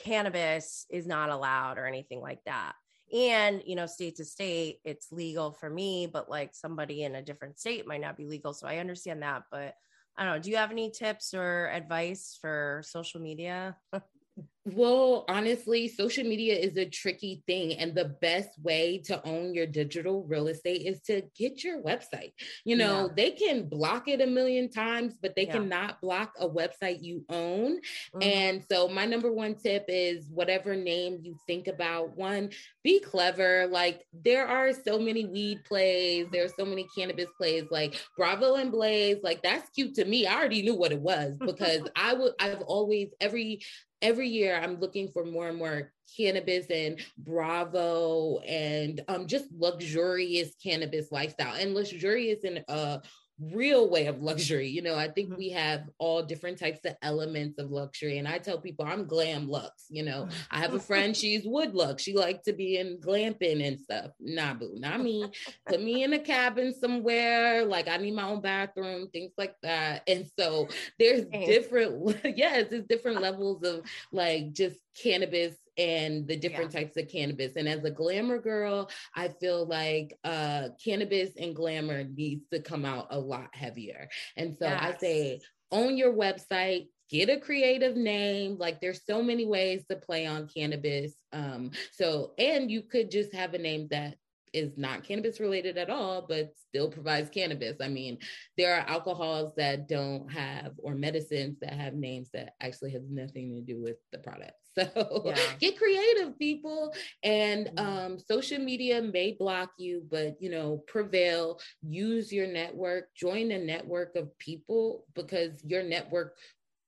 cannabis 0.03 0.87
is 0.91 1.07
not 1.07 1.29
allowed 1.29 1.77
or 1.79 1.87
anything 1.87 2.21
like 2.21 2.43
that 2.47 2.73
and 3.13 3.63
you 3.67 3.77
know 3.77 3.87
state 3.87 4.17
to 4.17 4.25
state 4.25 4.81
it's 4.85 5.13
legal 5.13 5.53
for 5.53 5.69
me 5.69 6.07
but 6.07 6.31
like 6.31 6.55
somebody 6.55 7.03
in 7.03 7.17
a 7.17 7.23
different 7.23 7.59
state 7.59 7.87
might 7.87 8.01
not 8.01 8.17
be 8.17 8.25
legal 8.25 8.53
so 8.53 8.67
i 8.67 8.79
understand 8.79 9.23
that 9.23 9.43
but 9.51 9.75
i 10.17 10.25
don't 10.25 10.35
know 10.35 10.39
do 10.39 10.51
you 10.51 10.57
have 10.57 10.71
any 10.71 10.91
tips 10.91 11.35
or 11.35 11.69
advice 11.69 12.39
for 12.41 12.83
social 12.85 13.21
media 13.21 13.77
Well, 14.65 15.25
honestly, 15.29 15.89
social 15.89 16.23
media 16.23 16.55
is 16.55 16.77
a 16.77 16.85
tricky 16.85 17.43
thing. 17.49 17.75
And 17.75 17.97
the 17.97 18.17
best 18.21 18.51
way 18.63 18.99
to 19.07 19.25
own 19.27 19.55
your 19.55 19.67
digital 19.67 20.23
real 20.23 20.47
estate 20.47 20.83
is 20.87 21.01
to 21.03 21.23
get 21.37 21.65
your 21.65 21.83
website. 21.83 22.33
You 22.65 22.77
know, 22.77 23.07
yeah. 23.07 23.15
they 23.17 23.31
can 23.33 23.69
block 23.69 24.07
it 24.07 24.21
a 24.21 24.27
million 24.27 24.71
times, 24.71 25.15
but 25.21 25.35
they 25.35 25.47
yeah. 25.47 25.55
cannot 25.55 26.01
block 26.01 26.35
a 26.39 26.49
website 26.49 27.03
you 27.03 27.25
own. 27.29 27.79
Mm-hmm. 27.79 28.23
And 28.23 28.65
so, 28.71 28.87
my 28.87 29.05
number 29.05 29.33
one 29.33 29.57
tip 29.57 29.85
is 29.89 30.27
whatever 30.31 30.77
name 30.77 31.19
you 31.23 31.37
think 31.49 31.67
about, 31.67 32.17
one, 32.17 32.51
be 32.85 33.01
clever. 33.01 33.67
Like, 33.67 34.05
there 34.13 34.47
are 34.47 34.73
so 34.73 34.97
many 34.97 35.27
weed 35.27 35.65
plays, 35.65 36.29
there 36.31 36.45
are 36.45 36.53
so 36.57 36.65
many 36.65 36.87
cannabis 36.97 37.29
plays, 37.37 37.65
like 37.73 38.01
Bravo 38.17 38.55
and 38.55 38.71
Blaze. 38.71 39.19
Like, 39.25 39.43
that's 39.43 39.69
cute 39.71 39.97
to 39.97 40.05
me. 40.05 40.29
I 40.29 40.37
already 40.37 40.63
knew 40.63 40.77
what 40.77 40.93
it 40.93 41.01
was 41.01 41.37
because 41.45 41.81
I 41.97 42.15
would, 42.15 42.35
I've 42.39 42.63
always, 42.63 43.09
every, 43.21 43.61
every 44.03 44.29
year 44.29 44.52
where 44.53 44.63
I'm 44.63 44.79
looking 44.81 45.09
for 45.09 45.25
more 45.25 45.49
and 45.49 45.57
more 45.57 45.93
cannabis 46.17 46.67
and 46.71 47.01
Bravo 47.19 48.39
and 48.41 49.03
um, 49.09 49.27
just 49.27 49.47
luxurious 49.57 50.55
cannabis 50.63 51.11
lifestyle. 51.11 51.55
And 51.55 51.75
luxurious 51.75 52.41
in 52.45 52.63
a 52.69 53.01
real 53.41 53.89
way 53.89 54.07
of 54.07 54.23
luxury. 54.23 54.69
You 54.69 54.83
know, 54.83 54.95
I 54.95 55.09
think 55.09 55.29
mm-hmm. 55.29 55.39
we 55.39 55.51
have 55.51 55.85
all 55.99 56.23
different 56.23 56.59
types 56.59 56.81
of 56.85 56.97
elements 57.03 57.59
of 57.59 57.71
luxury. 57.71 58.19
And 58.19 58.29
I 58.29 58.39
tell 58.39 58.59
people 58.59 58.85
I'm 58.85 59.07
glam 59.07 59.49
lux. 59.49 59.87
You 59.89 60.05
know, 60.05 60.29
I 60.51 60.61
have 60.61 60.75
a 60.75 60.81
friend, 60.81 61.17
she's 61.17 61.45
wood 61.45 61.75
lux. 61.75 62.03
She 62.03 62.15
likes 62.15 62.45
to 62.45 62.53
be 62.53 62.79
in 62.79 62.99
glamping 62.99 63.67
and 63.67 63.79
stuff. 63.81 64.11
Nah, 64.21 64.55
boo, 64.55 64.75
not 64.77 65.01
me. 65.01 65.31
Put 65.67 65.83
me 65.83 66.05
in 66.05 66.13
a 66.13 66.19
cabin 66.19 66.75
somewhere. 66.75 67.65
Like 67.65 67.89
I 67.89 67.97
need 67.97 68.15
my 68.15 68.25
own 68.25 68.41
bathroom, 68.41 69.09
things 69.09 69.33
like 69.37 69.55
that. 69.63 70.03
And 70.07 70.27
so 70.39 70.69
there's 70.99 71.25
different, 71.27 72.17
yes, 72.37 72.67
there's 72.71 72.87
different 72.87 73.21
levels 73.21 73.63
of 73.65 73.83
like 74.13 74.53
just 74.53 74.77
cannabis 75.03 75.57
and 75.79 76.27
the 76.29 76.37
different 76.37 76.73
yeah. 76.73 76.81
types 76.81 76.97
of 76.97 77.09
cannabis. 77.09 77.53
And 77.57 77.69
as 77.69 77.85
a 77.85 77.91
glamour 77.91 78.39
girl, 78.39 78.91
I 79.15 79.29
feel 79.29 79.67
like 79.67 80.19
uh, 80.25 80.69
cannabis 80.83 81.31
and 81.39 81.57
glamour 81.57 82.05
needs 82.05 82.45
to 82.53 82.61
come 82.61 82.85
out 82.85 83.09
a 83.11 83.19
lot 83.19 83.55
heavier. 83.55 84.09
And 84.37 84.57
so 84.59 84.67
yes. 84.67 84.83
I 84.83 84.99
say, 84.99 85.41
own 85.71 85.97
your 85.97 86.13
website, 86.13 86.89
get 87.09 87.31
a 87.31 87.39
creative 87.39 87.97
name. 87.97 88.57
Like 88.59 88.81
there's 88.81 89.01
so 89.07 89.23
many 89.23 89.47
ways 89.47 89.85
to 89.89 89.97
play 89.97 90.27
on 90.27 90.49
cannabis. 90.49 91.15
Um, 91.33 91.71
so, 91.93 92.33
and 92.39 92.71
you 92.71 92.83
could 92.83 93.11
just 93.11 93.35
have 93.35 93.55
a 93.55 93.59
name 93.59 93.89
that 93.91 94.17
is 94.53 94.77
not 94.77 95.05
cannabis 95.05 95.41
related 95.41 95.79
at 95.79 95.89
all, 95.89 96.27
but 96.29 96.53
still 96.69 96.91
provides 96.91 97.31
cannabis. 97.31 97.77
I 97.81 97.89
mean, 97.89 98.19
there 98.59 98.75
are 98.75 98.87
alcohols 98.87 99.55
that 99.57 99.89
don't 99.89 100.31
have, 100.31 100.73
or 100.77 100.95
medicines 100.95 101.57
that 101.61 101.73
have 101.73 101.95
names 101.95 102.29
that 102.35 102.55
actually 102.61 102.91
has 102.91 103.03
nothing 103.09 103.55
to 103.55 103.63
do 103.63 103.81
with 103.81 103.97
the 104.13 104.19
product. 104.19 104.53
So 104.79 105.23
yeah. 105.27 105.37
get 105.61 105.79
creative, 105.79 106.39
people. 106.39 106.95
And 107.23 107.67
mm-hmm. 107.67 107.79
um, 107.79 108.19
social 108.19 108.59
media 108.59 109.03
may 109.03 109.33
block 109.33 109.73
you, 109.79 110.05
but 110.11 110.37
you 110.41 110.51
know, 110.51 110.83
prevail. 110.87 111.61
Use 111.83 112.33
your 112.33 112.47
network. 112.47 113.15
Join 113.15 113.51
a 113.51 113.59
network 113.59 114.17
of 114.17 114.37
people 114.39 115.05
because 115.15 115.63
your 115.65 115.83
network 115.83 116.37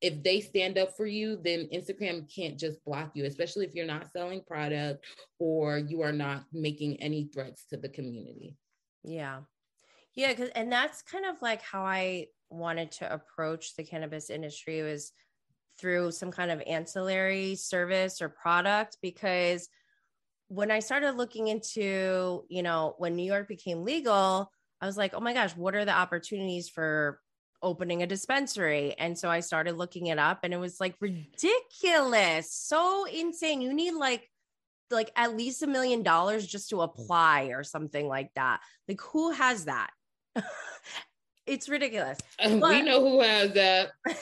if 0.04 0.22
they 0.22 0.38
stand 0.38 0.76
up 0.76 0.94
for 0.94 1.06
you, 1.06 1.40
then 1.42 1.66
Instagram 1.72 2.30
can't 2.32 2.58
just 2.58 2.84
block 2.84 3.12
you, 3.14 3.24
especially 3.24 3.64
if 3.64 3.74
you're 3.74 3.86
not 3.86 4.12
selling 4.12 4.42
product 4.46 5.02
or 5.38 5.78
you 5.78 6.02
are 6.02 6.12
not 6.12 6.44
making 6.52 7.00
any 7.00 7.30
threats 7.32 7.64
to 7.70 7.78
the 7.78 7.88
community. 7.88 8.54
Yeah. 9.02 9.40
Yeah. 10.14 10.34
Cause, 10.34 10.50
and 10.54 10.70
that's 10.70 11.00
kind 11.00 11.24
of 11.24 11.40
like 11.40 11.62
how 11.62 11.84
I 11.84 12.26
wanted 12.50 12.92
to 12.92 13.10
approach 13.10 13.76
the 13.76 13.82
cannabis 13.82 14.28
industry 14.28 14.82
was 14.82 15.12
through 15.78 16.12
some 16.12 16.30
kind 16.30 16.50
of 16.50 16.62
ancillary 16.66 17.56
service 17.56 18.22
or 18.22 18.28
product 18.28 18.98
because 19.02 19.68
when 20.48 20.70
I 20.70 20.80
started 20.80 21.12
looking 21.12 21.48
into, 21.48 22.44
you 22.48 22.62
know, 22.62 22.94
when 22.98 23.16
New 23.16 23.24
York 23.24 23.48
became 23.48 23.82
legal, 23.82 24.50
I 24.80 24.86
was 24.86 24.96
like, 24.96 25.14
oh 25.14 25.20
my 25.20 25.32
gosh, 25.32 25.56
what 25.56 25.74
are 25.74 25.84
the 25.84 25.96
opportunities 25.96 26.68
for 26.68 27.18
opening 27.64 28.02
a 28.02 28.06
dispensary. 28.06 28.94
And 28.98 29.18
so 29.18 29.28
I 29.28 29.40
started 29.40 29.76
looking 29.76 30.06
it 30.06 30.18
up 30.18 30.40
and 30.42 30.52
it 30.52 30.58
was 30.58 30.78
like 30.80 30.94
ridiculous. 31.00 32.52
So 32.52 33.06
insane. 33.06 33.62
You 33.62 33.72
need 33.72 33.94
like 33.94 34.30
like 34.90 35.10
at 35.16 35.34
least 35.34 35.62
a 35.62 35.66
million 35.66 36.02
dollars 36.02 36.46
just 36.46 36.68
to 36.70 36.82
apply 36.82 37.44
or 37.46 37.64
something 37.64 38.06
like 38.06 38.30
that. 38.36 38.60
Like 38.86 39.00
who 39.00 39.32
has 39.32 39.64
that? 39.64 39.90
it's 41.46 41.68
ridiculous. 41.68 42.18
Um, 42.38 42.60
but, 42.60 42.70
we 42.70 42.82
know 42.82 43.00
who 43.00 43.20
has 43.22 43.52
that. 43.54 43.92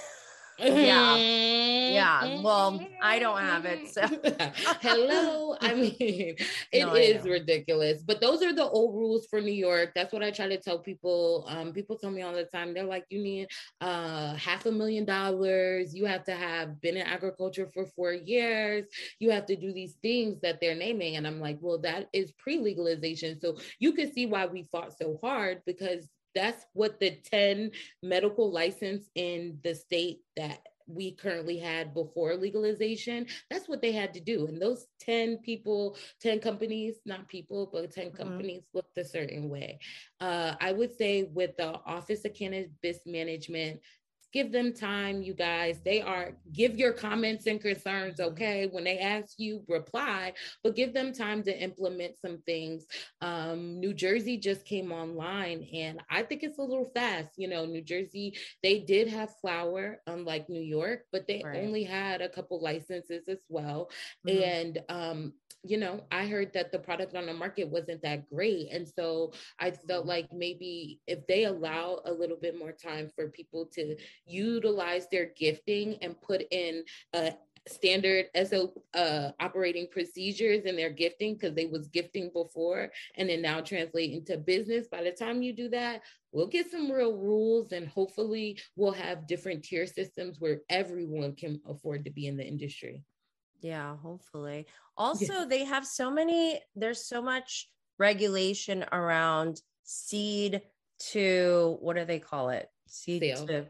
yeah. 0.63 1.17
Yeah. 1.17 2.43
Well 2.43 2.81
i 3.03 3.19
don't 3.19 3.39
have 3.39 3.65
it 3.65 3.89
so. 3.93 4.03
Hello? 4.81 5.57
I 5.61 5.75
mean 5.83 6.37
it 6.73 6.87
no, 6.87 6.95
is 6.95 7.25
ridiculous 7.25 8.03
but 8.03 8.21
those 8.21 8.43
are 8.43 8.53
the 8.53 8.65
old 8.65 8.95
rules 8.95 9.27
for 9.27 9.41
new 9.41 9.53
york. 9.53 9.93
That's 9.95 10.13
what 10.13 10.23
i 10.23 10.31
try 10.31 10.49
to 10.49 10.59
tell 10.59 10.79
people 10.79 11.45
um, 11.49 11.73
people 11.73 11.97
tell 11.99 12.11
me 12.11 12.23
all 12.23 12.33
the 12.33 12.45
time. 12.45 12.75
They're 12.75 12.85
like 12.85 13.05
you 13.11 13.23
need 13.23 13.49
uh, 13.81 14.35
half 14.35 14.67
a 14.67 14.73
million 14.73 15.05
dollars. 15.05 15.95
You 15.95 16.07
have 16.07 16.25
to 16.25 16.33
have 16.35 16.81
been 16.81 16.97
in 16.97 17.07
agriculture 17.07 17.69
for 17.75 17.87
four 17.87 18.13
years. 18.13 18.87
You 19.19 19.31
have 19.31 19.47
to 19.47 19.57
do 19.57 19.73
these 19.73 19.95
things 20.03 20.41
that 20.43 20.61
they're 20.61 20.75
naming. 20.75 21.17
And 21.17 21.27
i'm 21.27 21.41
like 21.41 21.59
well 21.61 21.79
that 21.79 22.09
is 22.13 22.33
pre-legalization. 22.33 23.41
So 23.41 23.57
you 23.79 23.93
can 23.93 24.13
see 24.13 24.27
why 24.27 24.47
we 24.47 24.69
fought 24.71 24.97
so 24.97 25.19
hard 25.23 25.63
because 25.67 26.09
that's 26.35 26.67
what 26.73 27.01
the 27.01 27.19
10 27.31 27.71
medical 28.03 28.51
license 28.51 29.09
in 29.15 29.59
the 29.63 29.75
state 29.75 30.21
that 30.37 30.61
we 30.87 31.13
currently 31.13 31.59
had 31.59 31.95
before 31.95 32.35
legalization 32.35 33.27
that's 33.51 33.69
what 33.69 33.81
they 33.81 33.93
had 33.93 34.13
to 34.13 34.21
do 34.21 34.47
and 34.47 34.61
those 34.61 34.87
10 35.01 35.39
people 35.39 35.97
10 36.21 36.41
companies 36.41 36.97
not 37.07 37.29
people 37.29 37.69
but 37.73 37.93
10 37.93 38.07
mm-hmm. 38.07 38.17
companies 38.17 38.63
looked 38.75 38.99
a 38.99 39.05
certain 39.05 39.49
way 39.49 39.79
uh, 40.21 40.55
i 40.61 40.73
would 40.73 40.97
say 40.97 41.25
with 41.35 41.57
the 41.57 41.69
office 41.87 42.25
of 42.25 42.35
cannabis 42.35 42.99
management 43.07 43.81
give 44.33 44.53
them 44.53 44.73
time 44.73 45.23
you 45.23 45.35
guys. 45.35 45.81
They 45.85 46.01
are 46.01 46.33
give 46.53 46.77
your 46.77 46.93
comments 46.93 47.47
and 47.47 47.61
concerns 47.61 48.21
okay? 48.21 48.69
When 48.71 48.85
they 48.85 48.99
ask 48.99 49.35
you 49.39 49.63
reply 49.69 50.33
but 50.63 50.77
give 50.77 50.95
them 50.95 51.13
time 51.13 51.43
to 51.45 51.59
implement 51.59 52.19
some 52.21 52.39
things. 52.47 52.87
Um, 53.21 53.79
new 53.81 53.95
jersey 53.95 54.37
just 54.37 54.65
came 54.65 54.93
online 54.93 55.67
and 55.73 56.01
i 56.11 56.23
think 56.23 56.43
it's 56.43 56.59
a 56.59 56.63
little 56.63 56.91
fast. 56.95 57.31
You 57.37 57.49
know 57.49 57.65
new 57.65 57.83
jersey 57.83 58.37
they 58.63 58.81
did 58.81 59.09
have 59.09 59.31
flour, 59.41 60.01
unlike 60.07 60.49
new 60.49 60.63
york 60.63 61.01
but 61.13 61.27
they 61.27 61.43
right. 61.45 61.59
only 61.63 61.85
had 61.85 62.21
a 62.23 62.29
couple 62.29 62.61
licenses 62.63 63.29
as 63.29 63.45
well. 63.49 63.91
Mm-hmm. 64.27 64.43
and 64.43 64.83
um, 64.89 65.33
you 65.65 65.77
know, 65.77 66.05
I 66.11 66.27
heard 66.27 66.53
that 66.55 66.73
the 66.73 66.79
product 66.79 67.15
on 67.15 67.27
the 67.27 67.33
market 67.33 67.69
wasn't 67.69 68.03
that 68.03 68.29
great. 68.29 68.69
And 68.73 68.87
so 68.89 69.33
I 69.61 69.71
felt 69.71 70.03
mm-hmm. 70.03 70.09
like 70.09 70.33
maybe 70.33 71.01
if 71.07 71.27
they 71.27 71.45
allow 71.45 72.01
a 72.05 72.13
little 72.13 72.37
bit 72.37 72.59
more 72.59 72.73
time 72.73 73.11
for 73.15 73.29
people 73.29 73.67
to 73.75 73.97
utilize 74.27 75.07
their 75.11 75.33
gifting 75.37 75.99
and 76.03 76.21
put 76.21 76.43
in 76.51 76.83
a 77.13 77.35
standard 77.69 78.27
SO 78.45 78.73
uh, 78.95 79.31
operating 79.39 79.87
procedures 79.91 80.65
in 80.65 80.75
their 80.75 80.91
gifting 80.91 81.35
because 81.35 81.55
they 81.55 81.67
was 81.67 81.87
gifting 81.89 82.31
before 82.33 82.91
and 83.17 83.29
then 83.29 83.41
now 83.41 83.61
translate 83.61 84.13
into 84.13 84.37
business. 84.37 84.89
By 84.89 85.05
the 85.05 85.13
time 85.13 85.43
you 85.43 85.53
do 85.53 85.69
that, 85.69 86.03
we'll 86.33 86.49
get 86.49 86.71
some 86.71 86.91
real 86.91 87.17
rules 87.17 87.71
and 87.71 87.87
hopefully 87.87 88.59
we'll 88.75 88.93
have 88.93 89.29
different 89.29 89.63
tier 89.63 89.87
systems 89.87 90.41
where 90.41 90.61
everyone 90.69 91.37
can 91.37 91.61
afford 91.69 92.05
to 92.05 92.11
be 92.11 92.27
in 92.27 92.37
the 92.37 92.45
industry. 92.45 93.05
Yeah, 93.63 93.97
hopefully. 93.97 94.67
Also, 94.97 95.33
yeah. 95.33 95.45
they 95.49 95.65
have 95.65 95.87
so 95.87 96.11
many, 96.11 96.61
there's 96.75 97.07
so 97.07 97.23
much 97.23 97.69
regulation 97.99 98.85
around 98.93 99.61
seed 99.85 100.63
to 100.99 101.77
what 101.81 101.97
do 101.97 102.05
they 102.05 102.19
call 102.19 102.51
it? 102.51 102.69
Seed 102.87 103.23
sale. 103.23 103.47
to 103.47 103.67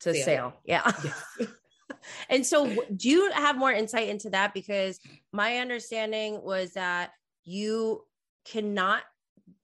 to 0.00 0.14
sale. 0.14 0.24
sale. 0.24 0.52
Yeah. 0.64 0.92
Yes. 1.04 1.48
and 2.28 2.46
so 2.46 2.66
do 2.96 3.08
you 3.08 3.30
have 3.32 3.56
more 3.56 3.72
insight 3.72 4.08
into 4.08 4.30
that 4.30 4.54
because 4.54 4.98
my 5.32 5.58
understanding 5.58 6.42
was 6.42 6.72
that 6.72 7.10
you 7.44 8.04
cannot 8.44 9.02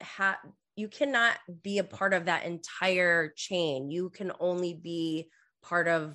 have 0.00 0.36
you 0.76 0.88
cannot 0.88 1.36
be 1.62 1.78
a 1.78 1.84
part 1.84 2.12
of 2.12 2.26
that 2.26 2.44
entire 2.44 3.32
chain. 3.34 3.90
You 3.90 4.10
can 4.10 4.30
only 4.38 4.74
be 4.74 5.30
part 5.62 5.88
of 5.88 6.14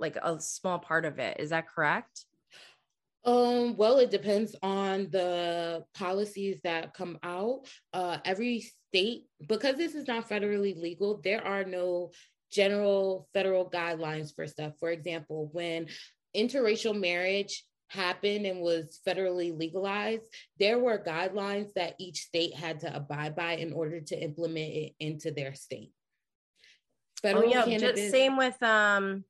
like 0.00 0.16
a 0.16 0.40
small 0.40 0.78
part 0.78 1.04
of 1.04 1.18
it. 1.18 1.38
Is 1.38 1.50
that 1.50 1.68
correct? 1.68 2.24
Um, 3.28 3.76
well, 3.76 3.98
it 3.98 4.10
depends 4.10 4.56
on 4.62 5.08
the 5.10 5.84
policies 5.94 6.58
that 6.64 6.94
come 6.94 7.18
out. 7.22 7.66
Uh, 7.92 8.16
every 8.24 8.66
state, 8.88 9.24
because 9.46 9.76
this 9.76 9.94
is 9.94 10.08
not 10.08 10.30
federally 10.30 10.80
legal, 10.80 11.20
there 11.22 11.46
are 11.46 11.62
no 11.62 12.10
general 12.50 13.28
federal 13.34 13.68
guidelines 13.68 14.34
for 14.34 14.46
stuff. 14.46 14.72
For 14.80 14.90
example, 14.90 15.50
when 15.52 15.88
interracial 16.34 16.98
marriage 16.98 17.64
happened 17.88 18.46
and 18.46 18.60
was 18.60 18.98
federally 19.06 19.56
legalized, 19.56 20.24
there 20.58 20.78
were 20.78 20.98
guidelines 20.98 21.68
that 21.74 21.96
each 21.98 22.22
state 22.22 22.54
had 22.54 22.80
to 22.80 22.96
abide 22.96 23.36
by 23.36 23.56
in 23.56 23.74
order 23.74 24.00
to 24.00 24.18
implement 24.18 24.72
it 24.72 24.92
into 25.00 25.32
their 25.32 25.52
state. 25.52 25.92
Federal 27.20 27.44
oh, 27.44 27.50
yeah, 27.50 27.64
cannabis, 27.64 28.10
same 28.10 28.38
with 28.38 28.62
um 28.62 29.24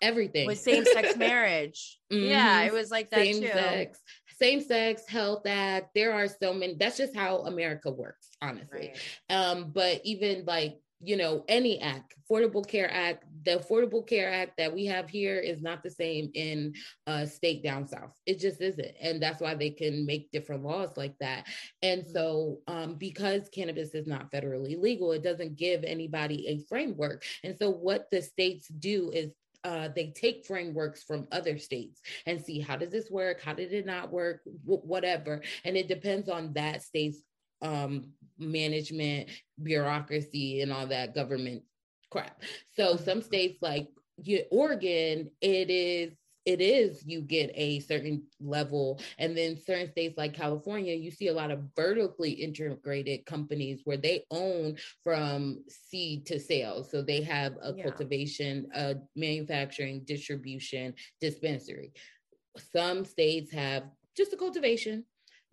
everything. 0.00 0.46
With 0.46 0.58
same-sex 0.58 1.16
marriage. 1.16 1.98
Mm-hmm. 2.12 2.26
yeah 2.26 2.62
it 2.62 2.72
was 2.72 2.90
like 2.90 3.10
that 3.10 3.20
same 3.20 3.40
too. 3.40 3.48
sex. 3.48 3.98
Same-sex 4.38 5.08
health 5.08 5.46
act. 5.46 5.90
There 5.94 6.12
are 6.12 6.28
so 6.28 6.52
many 6.52 6.74
that's 6.74 6.96
just 6.96 7.14
how 7.14 7.38
america 7.38 7.90
works 7.90 8.28
honestly. 8.42 8.92
Right. 9.30 9.48
um 9.50 9.70
but 9.72 10.00
even 10.04 10.44
like 10.44 10.78
you 11.00 11.16
know 11.16 11.44
any 11.48 11.80
act 11.80 12.14
affordable 12.30 12.66
care 12.66 12.90
act 12.90 13.24
the 13.44 13.58
affordable 13.58 14.06
care 14.06 14.32
act 14.32 14.56
that 14.56 14.72
we 14.72 14.86
have 14.86 15.08
here 15.08 15.38
is 15.38 15.60
not 15.60 15.82
the 15.82 15.90
same 15.90 16.30
in 16.34 16.72
a 17.06 17.26
state 17.26 17.62
down 17.62 17.86
south. 17.86 18.10
It 18.26 18.40
just 18.40 18.60
isn't 18.60 18.96
and 19.00 19.22
that's 19.22 19.40
why 19.40 19.54
they 19.54 19.70
can 19.70 20.06
make 20.06 20.30
different 20.30 20.62
laws 20.64 20.96
like 20.96 21.14
that. 21.20 21.46
And 21.82 22.02
mm-hmm. 22.02 22.12
so 22.12 22.58
um, 22.66 22.94
because 22.94 23.48
cannabis 23.50 23.94
is 23.94 24.06
not 24.06 24.30
federally 24.30 24.80
legal 24.80 25.12
it 25.12 25.22
doesn't 25.22 25.56
give 25.56 25.84
anybody 25.84 26.48
a 26.48 26.64
framework. 26.68 27.24
And 27.42 27.56
so 27.58 27.70
what 27.70 28.10
the 28.10 28.22
states 28.22 28.68
do 28.68 29.10
is 29.12 29.30
uh, 29.64 29.88
they 29.94 30.12
take 30.14 30.44
frameworks 30.46 31.02
from 31.02 31.26
other 31.32 31.58
states 31.58 32.00
and 32.26 32.40
see 32.40 32.60
how 32.60 32.76
does 32.76 32.90
this 32.90 33.10
work? 33.10 33.40
How 33.40 33.54
did 33.54 33.72
it 33.72 33.86
not 33.86 34.12
work? 34.12 34.42
W- 34.66 34.82
whatever. 34.82 35.42
And 35.64 35.76
it 35.76 35.88
depends 35.88 36.28
on 36.28 36.52
that 36.52 36.82
state's 36.82 37.22
um, 37.62 38.10
management 38.38 39.30
bureaucracy 39.62 40.60
and 40.60 40.72
all 40.72 40.86
that 40.88 41.14
government 41.14 41.62
crap. 42.10 42.42
So 42.76 42.96
some 42.96 43.22
states 43.22 43.58
like 43.62 43.88
oregon 44.50 45.30
it 45.40 45.70
is 45.70 46.12
it 46.46 46.60
is 46.60 47.02
you 47.06 47.20
get 47.20 47.50
a 47.54 47.80
certain 47.80 48.22
level 48.40 49.00
and 49.18 49.36
then 49.36 49.58
certain 49.58 49.90
states 49.90 50.16
like 50.18 50.34
california 50.34 50.94
you 50.94 51.10
see 51.10 51.28
a 51.28 51.32
lot 51.32 51.50
of 51.50 51.60
vertically 51.74 52.30
integrated 52.30 53.24
companies 53.26 53.80
where 53.84 53.96
they 53.96 54.24
own 54.30 54.76
from 55.02 55.62
seed 55.68 56.26
to 56.26 56.38
sales 56.38 56.90
so 56.90 57.02
they 57.02 57.22
have 57.22 57.54
a 57.62 57.72
yeah. 57.76 57.84
cultivation 57.84 58.66
a 58.74 58.94
manufacturing 59.16 60.02
distribution 60.04 60.92
dispensary 61.20 61.92
some 62.72 63.04
states 63.04 63.52
have 63.52 63.84
just 64.16 64.32
a 64.32 64.36
cultivation 64.36 65.04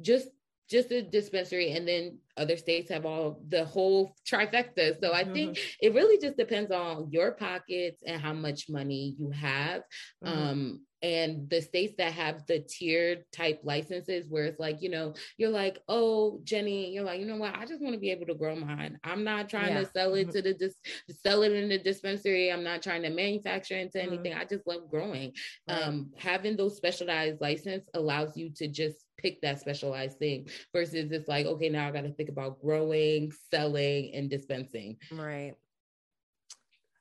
just 0.02 0.30
just 0.72 0.92
a 0.92 1.02
dispensary 1.02 1.74
and 1.74 1.86
then 1.86 2.18
other 2.38 2.56
states 2.56 2.90
have 2.90 3.06
all 3.06 3.42
the 3.50 3.66
whole 3.66 4.16
trifecta 4.26 4.98
so 5.02 5.14
i 5.14 5.24
think 5.24 5.58
mm-hmm. 5.58 5.86
it 5.86 5.94
really 5.94 6.18
just 6.20 6.38
depends 6.38 6.72
on 6.72 7.10
your 7.12 7.34
pockets 7.34 8.02
and 8.08 8.22
how 8.22 8.34
much 8.34 8.70
money 8.70 9.16
you 9.20 9.30
have 9.32 9.82
mm-hmm. 10.24 10.40
um 10.40 10.82
and 11.04 11.50
the 11.50 11.62
states 11.62 11.96
that 11.98 12.14
have 12.14 12.46
the 12.46 12.60
tiered 12.60 13.24
type 13.34 13.60
licenses 13.64 14.28
where 14.30 14.46
it's 14.46 14.60
like 14.60 14.82
you 14.82 14.90
know 14.90 15.14
you're 15.38 15.50
like 15.50 15.80
oh 15.88 16.40
jenny 16.44 16.92
you're 16.94 17.04
like 17.04 17.20
you 17.20 17.26
know 17.26 17.38
what 17.38 17.56
i 17.56 17.66
just 17.66 17.82
want 17.82 17.94
to 17.94 18.00
be 18.00 18.12
able 18.12 18.26
to 18.26 18.36
grow 18.36 18.56
mine 18.56 18.98
i'm 19.04 19.24
not 19.24 19.50
trying 19.50 19.74
yeah. 19.74 19.82
to 19.82 19.90
sell 19.92 20.14
it 20.14 20.28
mm-hmm. 20.28 20.32
to 20.32 20.42
the 20.42 20.54
dis- 20.54 20.80
sell 21.10 21.42
it 21.42 21.52
in 21.52 21.70
the 21.70 21.80
dispensary 21.80 22.52
i'm 22.52 22.64
not 22.64 22.82
trying 22.82 23.02
to 23.02 23.10
manufacture 23.10 23.76
into 23.76 23.98
mm-hmm. 23.98 24.14
anything 24.14 24.34
i 24.34 24.46
just 24.46 24.66
love 24.68 24.90
growing 24.90 25.34
right. 25.68 25.82
um 25.82 26.12
having 26.18 26.56
those 26.56 26.78
specialized 26.78 27.42
license 27.42 27.84
allows 27.94 28.38
you 28.38 28.52
to 28.56 28.68
just 28.68 29.06
pick 29.22 29.42
that 29.42 29.60
specialized 29.60 30.18
thing 30.20 30.48
versus 30.74 31.12
it's 31.12 31.28
like 31.28 31.46
okay 31.46 31.70
now 31.70 31.88
i 31.88 31.92
got 31.92 32.02
to 32.04 32.14
think 32.14 32.30
about 32.30 32.62
growing 32.62 33.32
selling 33.50 34.14
and 34.14 34.30
dispensing. 34.30 34.98
Right. 35.12 35.54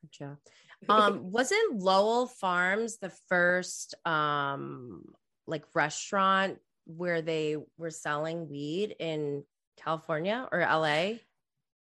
Gotcha. 0.03 0.39
Um, 0.89 1.31
wasn't 1.33 1.81
Lowell 1.81 2.27
Farms 2.27 2.99
the 2.99 3.11
first 3.29 3.95
um 4.05 5.05
like 5.47 5.65
restaurant 5.75 6.59
where 6.87 7.23
they 7.23 7.57
were 7.79 7.91
selling 7.91 8.49
weed 8.49 8.95
in 8.99 9.45
California 9.77 10.49
or 10.51 10.61
LA? 10.61 11.15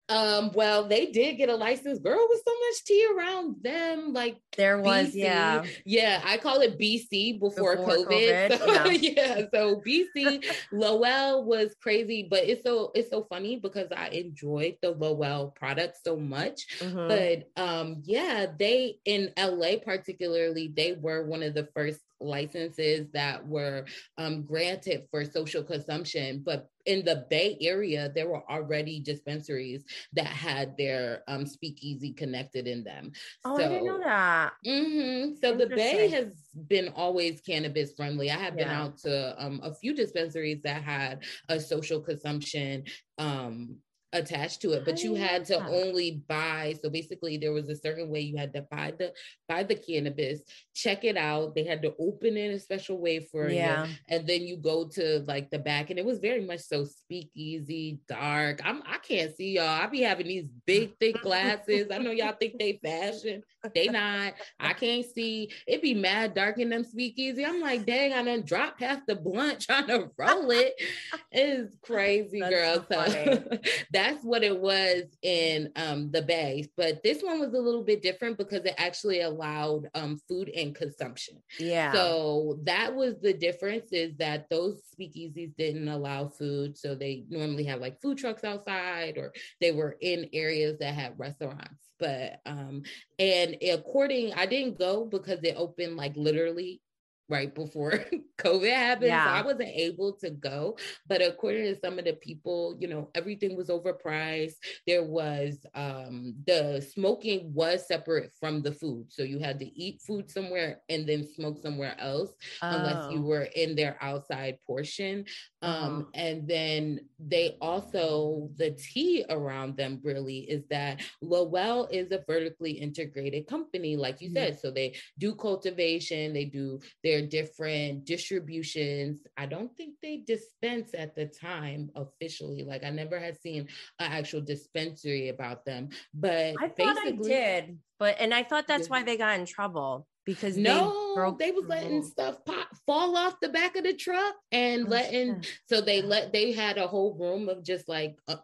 Um, 0.09 0.53
well, 0.55 0.89
they 0.89 1.07
did 1.07 1.37
get 1.37 1.51
a 1.51 1.55
license. 1.55 1.99
Girl, 1.99 2.17
was 2.17 2.43
so 2.47 2.53
much 2.53 2.85
tea 2.85 3.07
around 3.15 3.57
them. 3.63 4.13
Like 4.13 4.39
there 4.57 4.81
was, 4.81 5.09
BC. 5.09 5.15
yeah, 5.15 5.65
yeah. 5.85 6.23
I 6.25 6.39
call 6.39 6.61
it 6.61 6.79
BC 6.79 7.39
before, 7.39 7.77
before 7.77 7.97
COVID. 7.97 8.51
COVID 8.51 8.59
so, 8.85 8.91
yeah. 8.91 9.37
yeah. 9.39 9.47
so 9.53 9.83
BC 9.87 10.45
Lowell 10.73 11.45
was 11.45 11.75
crazy, 11.83 12.27
but 12.29 12.45
it's 12.45 12.63
so 12.63 12.91
it's 12.95 13.11
so 13.11 13.27
funny 13.29 13.57
because 13.57 13.89
I 13.95 14.09
enjoyed 14.09 14.77
the 14.81 14.93
Lowell 14.93 15.55
product 15.59 15.99
so 16.03 16.17
much. 16.17 16.79
Mm-hmm. 16.79 17.09
But 17.09 17.63
um, 17.63 18.03
yeah, 18.05 18.47
they 18.59 18.99
in 19.05 19.33
LA 19.39 19.77
particularly, 19.85 20.73
they 20.75 20.93
were 20.93 21.27
one 21.27 21.43
of 21.43 21.55
the 21.55 21.69
first 21.75 22.01
licenses 22.21 23.09
that 23.13 23.47
were 23.47 23.85
um, 24.17 24.43
granted 24.43 25.07
for 25.11 25.25
social 25.25 25.63
consumption, 25.63 26.43
but 26.45 26.69
in 26.87 27.05
the 27.05 27.27
Bay 27.29 27.57
Area, 27.61 28.11
there 28.15 28.29
were 28.29 28.51
already 28.51 28.99
dispensaries 28.99 29.85
that 30.15 30.27
had 30.27 30.77
their 30.79 31.23
um, 31.29 31.45
speakeasy 31.45 32.13
connected 32.13 32.67
in 32.67 32.83
them. 32.83 33.13
Oh, 33.45 33.59
so, 33.59 33.65
I 33.65 33.69
didn't 33.69 33.85
know 33.85 33.99
that. 33.99 34.53
Mm-hmm. 34.67 35.35
So 35.43 35.55
the 35.55 35.67
Bay 35.67 36.09
has 36.09 36.35
been 36.67 36.89
always 36.97 37.41
cannabis 37.43 37.93
friendly. 37.93 38.31
I 38.31 38.39
have 38.39 38.57
been 38.57 38.69
out 38.69 38.97
to 38.99 39.35
um, 39.39 39.61
a 39.63 39.75
few 39.75 39.95
dispensaries 39.95 40.63
that 40.63 40.83
had 40.83 41.25
a 41.49 41.61
social 41.61 42.01
consumption 42.01 42.85
um, 43.19 43.77
attached 44.13 44.63
to 44.63 44.73
it 44.73 44.85
but 44.85 45.03
you 45.03 45.15
had 45.15 45.45
to 45.45 45.61
ah. 45.61 45.69
only 45.69 46.23
buy 46.29 46.75
so 46.83 46.89
basically 46.89 47.37
there 47.37 47.53
was 47.53 47.69
a 47.69 47.77
certain 47.77 48.09
way 48.09 48.21
you 48.21 48.37
had 48.37 48.53
to 48.53 48.63
buy 48.63 48.93
the 48.99 49.13
buy 49.49 49.63
the 49.63 49.75
cannabis 49.75 50.41
check 50.75 51.05
it 51.05 51.17
out 51.17 51.55
they 51.55 51.65
had 51.65 51.83
to 51.83 51.95
open 51.99 52.37
it 52.37 52.55
a 52.55 52.59
special 52.59 52.99
way 52.99 53.21
for 53.21 53.51
yeah. 53.51 53.85
you 53.85 53.93
and 54.09 54.27
then 54.27 54.43
you 54.43 54.57
go 54.57 54.89
to 54.89 55.23
like 55.27 55.51
the 55.51 55.59
back 55.59 55.91
and 55.91 55.99
it 55.99 56.05
was 56.05 56.21
very 56.21 56.45
much 56.45 56.61
so 56.61 56.85
speakeasy 56.85 58.01
dark 58.09 58.61
i'm 58.65 58.83
i 58.87 58.97
can't 58.99 59.37
see 59.37 59.57
y'all 59.57 59.67
i 59.67 59.87
be 59.87 60.01
having 60.01 60.27
these 60.27 60.49
big 60.67 60.97
thick 60.99 61.21
glasses 61.21 61.89
i 61.93 61.99
know 61.99 62.11
y'all 62.11 62.35
think 62.41 62.59
they 62.59 62.81
fashion 62.83 63.43
they 63.75 63.89
not 63.89 64.33
i 64.59 64.73
can't 64.73 65.05
see 65.05 65.51
it 65.67 65.83
be 65.83 65.93
mad 65.93 66.33
dark 66.33 66.59
in 66.59 66.71
them 66.71 66.85
speakeasy 66.85 67.45
i'm 67.45 67.61
like 67.61 67.85
dang 67.85 68.15
i 68.15 68.23
done 68.23 68.43
dropped 68.43 68.81
half 68.81 69.05
the 69.07 69.15
blunt 69.15 69.61
trying 69.61 69.87
to 69.87 70.11
roll 70.17 70.51
it. 70.51 70.75
It's 71.31 71.77
crazy 71.83 72.41
That's 72.41 72.55
girl 72.55 72.87
so, 72.91 73.11
so 73.11 73.59
that's 73.99 74.23
what 74.23 74.45
it 74.45 74.57
was 74.57 75.03
in 75.23 75.73
um, 75.75 76.13
the 76.13 76.23
Bay. 76.23 76.69
But 76.77 77.03
this 77.03 77.21
one 77.21 77.41
was 77.41 77.53
a 77.53 77.59
little 77.59 77.83
bit 77.83 78.01
different 78.01 78.39
because 78.39 78.65
it 78.65 78.75
actually 78.79 79.23
allowed 79.23 79.89
um, 79.93 80.21
food 80.29 80.51
and 80.51 80.73
consumption. 80.73 81.43
Yeah. 81.59 81.93
So 81.93 82.61
that 82.63 82.95
was 82.95 83.17
the 83.21 83.33
difference 83.33 83.93
is 83.93 84.17
that 84.19 84.49
those 84.51 84.81
speakeasies 84.95 85.57
didn't 85.57 85.89
allow 85.89 86.29
food. 86.29 86.79
So 86.79 86.95
they 86.95 87.25
normally 87.29 87.65
have 87.65 87.81
like 87.81 88.01
food 88.01 88.19
trucks 88.19 88.45
outside 88.45 89.19
or 89.19 89.33
they 89.61 89.73
were 89.73 89.97
in 90.01 90.29
areas 90.33 90.79
that 90.79 90.95
had 90.95 91.19
restaurants. 91.19 91.93
But 91.99 92.41
um 92.47 92.83
and 93.19 93.57
according 93.69 94.33
I 94.35 94.47
didn't 94.47 94.79
go 94.79 95.07
because 95.07 95.41
it 95.43 95.57
opened 95.57 95.97
like 95.97 96.17
literally 96.17 96.81
right 97.29 97.55
before 97.55 98.05
COVID 98.39 98.73
happened. 98.73 99.09
Yeah. 99.09 99.25
So 99.25 99.31
I 99.31 99.43
wasn't 99.43 99.69
able 99.69 100.13
to 100.15 100.31
go. 100.31 100.77
But 101.07 101.23
according 101.23 101.65
to 101.65 101.81
some 101.81 101.99
of 101.99 102.05
the 102.05 102.15
people, 102.15 102.77
you 102.79 102.89
know, 102.89 103.11
everything 103.15 103.57
was 103.57 103.69
overpriced. 103.69 104.55
There 104.87 105.05
was 105.05 105.65
um 105.75 106.35
the 106.47 106.87
smoking 106.95 107.53
was 107.53 107.87
separate 107.87 108.33
from 108.39 108.63
the 108.63 108.73
food. 108.73 109.07
So 109.11 109.23
you 109.23 109.39
had 109.39 109.59
to 109.61 109.67
eat 109.67 110.01
food 110.07 110.31
somewhere 110.31 110.81
and 110.89 111.07
then 111.07 111.27
smoke 111.35 111.59
somewhere 111.59 111.97
else, 111.99 112.33
oh. 112.63 112.69
unless 112.69 113.13
you 113.13 113.19
oh. 113.19 113.29
were 113.29 113.49
in 113.55 113.77
their 113.77 113.97
outside 114.01 114.59
portion. 114.67 115.25
Um, 115.61 115.73
uh-huh. 115.73 116.03
and 116.15 116.49
then 116.49 117.01
they 117.19 117.57
also 117.61 118.49
the 118.57 118.71
tea 118.71 119.25
around 119.29 119.77
them 119.77 120.01
really 120.03 120.39
is 120.39 120.65
that 120.71 121.03
Lowell 121.21 121.89
is 121.91 122.11
a 122.13 122.23
vertically 122.27 122.73
integrated 122.73 123.47
company, 123.47 123.97
like 123.97 124.21
you 124.21 124.31
said. 124.31 124.59
So 124.59 124.71
they 124.71 124.95
do 125.19 125.35
cultivation, 125.35 126.33
they 126.33 126.45
do 126.45 126.79
their 127.03 127.19
their 127.19 127.27
different 127.27 128.05
distributions. 128.05 129.21
I 129.37 129.47
don't 129.47 129.75
think 129.77 129.95
they 130.03 130.19
dispense 130.19 130.91
at 130.97 131.15
the 131.15 131.27
time 131.27 131.91
officially. 131.95 132.65
Like 132.65 132.85
I 132.85 132.91
never 132.91 133.19
had 133.19 133.41
seen 133.41 133.63
an 133.99 134.13
actual 134.13 134.41
dispensary 134.41 135.29
about 135.29 135.65
them. 135.65 135.89
But 136.15 136.55
I 136.61 136.69
thought 136.69 136.97
I 136.99 137.11
did, 137.11 137.79
but 137.99 138.17
and 138.19 138.33
I 138.33 138.45
thought 138.45 138.67
that's 138.67 138.89
why 138.89 139.03
they 139.03 139.17
got 139.17 139.39
in 139.39 139.47
trouble 139.47 140.07
because 140.29 140.59
no, 140.59 141.35
they, 141.39 141.47
they 141.47 141.53
was 141.53 141.65
letting 141.69 142.03
stuff 142.03 142.45
pop 142.45 142.69
fall 142.85 143.17
off 143.17 143.41
the 143.41 143.49
back 143.49 143.77
of 143.77 143.85
the 143.85 143.95
truck 143.95 144.35
and 144.53 144.85
oh, 144.87 144.91
letting. 144.91 145.41
Shit. 145.41 145.59
So 145.71 145.81
they 145.81 146.03
let 146.03 146.35
they 146.35 146.53
had 146.53 146.77
a 146.77 146.87
whole 146.87 147.15
room 147.15 147.49
of 147.49 147.65
just 147.65 147.89
like 147.89 148.19
uh, 148.29 148.37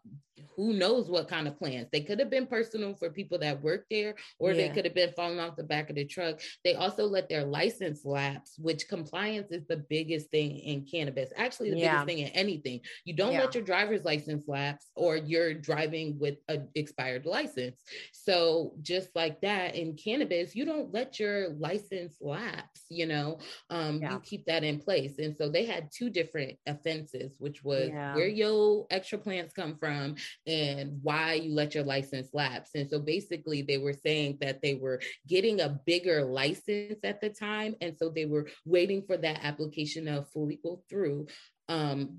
who 0.56 0.72
knows 0.72 1.08
what 1.08 1.28
kind 1.28 1.46
of 1.46 1.58
plans. 1.58 1.88
They 1.92 2.00
could 2.00 2.18
have 2.18 2.30
been 2.30 2.46
personal 2.46 2.94
for 2.94 3.10
people 3.10 3.38
that 3.38 3.62
work 3.62 3.86
there, 3.90 4.14
or 4.38 4.52
yeah. 4.52 4.56
they 4.56 4.74
could 4.74 4.84
have 4.84 4.94
been 4.94 5.12
falling 5.12 5.40
off 5.40 5.56
the 5.56 5.64
back 5.64 5.90
of 5.90 5.96
the 5.96 6.04
truck. 6.04 6.40
They 6.64 6.74
also 6.74 7.06
let 7.06 7.28
their 7.28 7.44
license 7.44 8.04
lapse, 8.04 8.54
which 8.58 8.88
compliance 8.88 9.50
is 9.50 9.66
the 9.66 9.84
biggest 9.88 10.30
thing 10.30 10.58
in 10.58 10.86
cannabis. 10.90 11.30
Actually, 11.36 11.70
the 11.70 11.78
yeah. 11.78 12.04
biggest 12.04 12.06
thing 12.06 12.18
in 12.26 12.32
anything. 12.32 12.80
You 13.04 13.14
don't 13.14 13.32
yeah. 13.32 13.40
let 13.40 13.54
your 13.54 13.64
driver's 13.64 14.04
license 14.04 14.44
lapse, 14.46 14.90
or 14.94 15.16
you're 15.16 15.54
driving 15.54 16.18
with 16.18 16.36
an 16.48 16.68
expired 16.74 17.26
license. 17.26 17.80
So 18.12 18.74
just 18.82 19.10
like 19.14 19.40
that 19.42 19.74
in 19.74 19.96
cannabis, 19.96 20.54
you 20.54 20.64
don't 20.64 20.92
let 20.92 21.18
your 21.18 21.50
license 21.50 22.16
lapse. 22.20 22.82
You 22.88 23.06
know, 23.06 23.38
um, 23.70 24.02
you 24.02 24.20
keep 24.22 24.46
that 24.46 24.64
in 24.64 24.80
place. 24.80 25.18
And 25.18 25.36
so 25.36 25.48
they 25.48 25.64
had 25.64 25.90
two 25.96 26.10
different 26.10 26.58
offenses, 26.66 27.36
which 27.38 27.62
was 27.64 27.90
where 27.90 28.26
your 28.26 28.86
extra 28.90 29.18
plants 29.18 29.52
come 29.52 29.76
from 29.76 30.16
and 30.46 30.98
why 31.02 31.34
you 31.34 31.52
let 31.52 31.74
your 31.74 31.84
license 31.84 32.28
lapse. 32.32 32.70
And 32.74 32.88
so 32.88 32.98
basically, 32.98 33.62
they 33.62 33.78
were 33.78 33.92
saying 33.92 34.38
that 34.40 34.62
they 34.62 34.74
were 34.74 35.00
getting 35.26 35.60
a 35.60 35.80
bigger 35.86 36.24
license 36.24 36.98
at 37.04 37.20
the 37.20 37.30
time. 37.30 37.76
And 37.80 37.96
so 37.98 38.08
they 38.08 38.26
were 38.26 38.48
waiting 38.64 39.02
for 39.02 39.16
that 39.16 39.40
application 39.42 40.06
to 40.06 40.24
fully 40.32 40.60
go 40.62 40.82
through. 40.88 41.26
Um, 41.68 42.18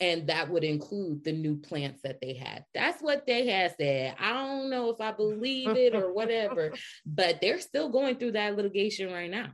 and 0.00 0.26
that 0.26 0.50
would 0.50 0.64
include 0.64 1.24
the 1.24 1.32
new 1.32 1.56
plants 1.56 2.02
that 2.02 2.20
they 2.20 2.34
had. 2.34 2.64
That's 2.74 3.00
what 3.00 3.26
they 3.26 3.46
had 3.46 3.74
said. 3.78 4.14
I 4.18 4.32
don't 4.32 4.68
know 4.68 4.90
if 4.90 5.00
I 5.00 5.12
believe 5.12 5.70
it 5.70 5.94
or 5.94 6.12
whatever, 6.12 6.72
but 7.06 7.40
they're 7.40 7.60
still 7.60 7.88
going 7.88 8.16
through 8.16 8.32
that 8.32 8.56
litigation 8.56 9.12
right 9.12 9.30
now. 9.30 9.50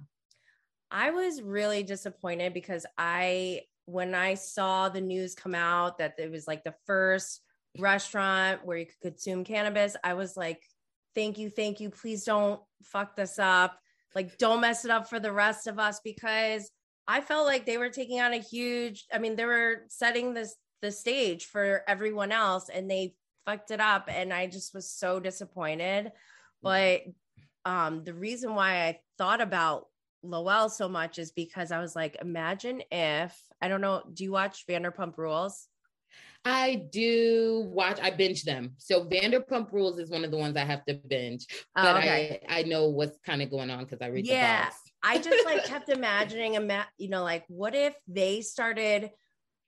I 0.91 1.11
was 1.11 1.43
really 1.43 1.83
disappointed 1.83 2.53
because 2.55 2.85
I, 2.99 3.63
when 3.85 4.15
I 4.15 4.35
saw 4.35 4.89
the 4.89 5.01
news 5.01 5.35
come 5.35 5.55
out 5.55 5.99
that 5.99 6.15
it 6.19 6.31
was 6.31 6.49
like 6.49 6.65
the 6.65 6.75
first 6.87 7.43
restaurant 7.79 8.65
where 8.65 8.79
you 8.79 8.87
could 8.87 9.13
consume 9.13 9.45
cannabis, 9.45 9.97
I 10.03 10.15
was 10.15 10.37
like, 10.37 10.63
thank 11.15 11.39
you, 11.39 11.51
thank 11.51 11.81
you. 11.81 11.91
Please 11.91 12.25
don't 12.25 12.61
fuck 12.83 13.17
this 13.17 13.39
up. 13.39 13.79
like 14.15 14.39
don't 14.39 14.61
mess 14.61 14.85
it 14.85 14.91
up 14.91 15.09
for 15.09 15.21
the 15.21 15.33
rest 15.33 15.67
of 15.67 15.79
us 15.79 16.01
because 16.05 16.71
I 17.07 17.21
felt 17.21 17.47
like 17.47 17.67
they 17.67 17.79
were 17.79 17.91
taking 17.91 18.21
on 18.21 18.33
a 18.33 18.39
huge, 18.39 19.07
I 19.13 19.19
mean, 19.19 19.37
they 19.37 19.45
were 19.45 19.85
setting 19.89 20.35
this 20.35 20.57
the 20.83 20.91
stage 20.91 21.45
for 21.45 21.83
everyone 21.87 22.33
else 22.33 22.71
and 22.71 22.91
they 22.91 23.15
fucked 23.45 23.71
it 23.71 23.81
up 23.81 24.09
and 24.09 24.33
I 24.33 24.47
just 24.47 24.73
was 24.75 24.91
so 24.91 25.21
disappointed. 25.21 26.13
But 26.63 27.03
um 27.65 28.05
the 28.05 28.15
reason 28.15 28.55
why 28.55 28.87
I 28.87 29.01
thought 29.19 29.41
about 29.41 29.87
Lowell 30.23 30.69
so 30.71 30.89
much 30.89 31.19
is 31.19 31.33
because 31.33 31.73
I 31.73 31.81
was 31.81 31.95
like, 31.97 32.17
imagine 32.21 32.83
if 32.91 33.39
I 33.61 33.69
don't 33.69 33.81
know, 33.81 34.03
do 34.13 34.25
you 34.25 34.33
watch 34.33 34.67
Vanderpump 34.67 35.17
Rules? 35.19 35.67
I 36.45 36.87
do 36.91 37.67
watch, 37.69 37.99
I 38.01 38.11
binge 38.11 38.45
them. 38.45 38.73
So 38.79 39.05
Vanderpump 39.05 39.73
Rules 39.73 39.99
is 39.99 40.11
one 40.11 40.25
of 40.25 40.31
the 40.31 40.39
ones 40.39 40.57
I 40.57 40.65
have 40.65 40.85
to 40.87 40.95
binge. 40.95 41.47
Oh, 41.77 41.83
but 41.83 41.97
okay. 41.99 42.41
I, 42.49 42.61
I 42.61 42.63
know 42.63 42.89
what's 42.89 43.19
kind 43.27 43.43
of 43.43 43.51
going 43.51 43.71
on 43.71 43.85
because 43.85 44.01
I 44.01 44.07
read 44.07 44.27
yeah, 44.27 44.71
I 45.03 45.19
just 45.19 45.45
like 45.45 45.65
kept 45.67 45.91
imagining, 45.91 46.57
a 46.57 46.87
you 46.97 47.09
know, 47.11 47.23
like 47.23 47.45
what 47.49 47.75
if 47.75 47.95
they 48.09 48.41
started, 48.41 49.11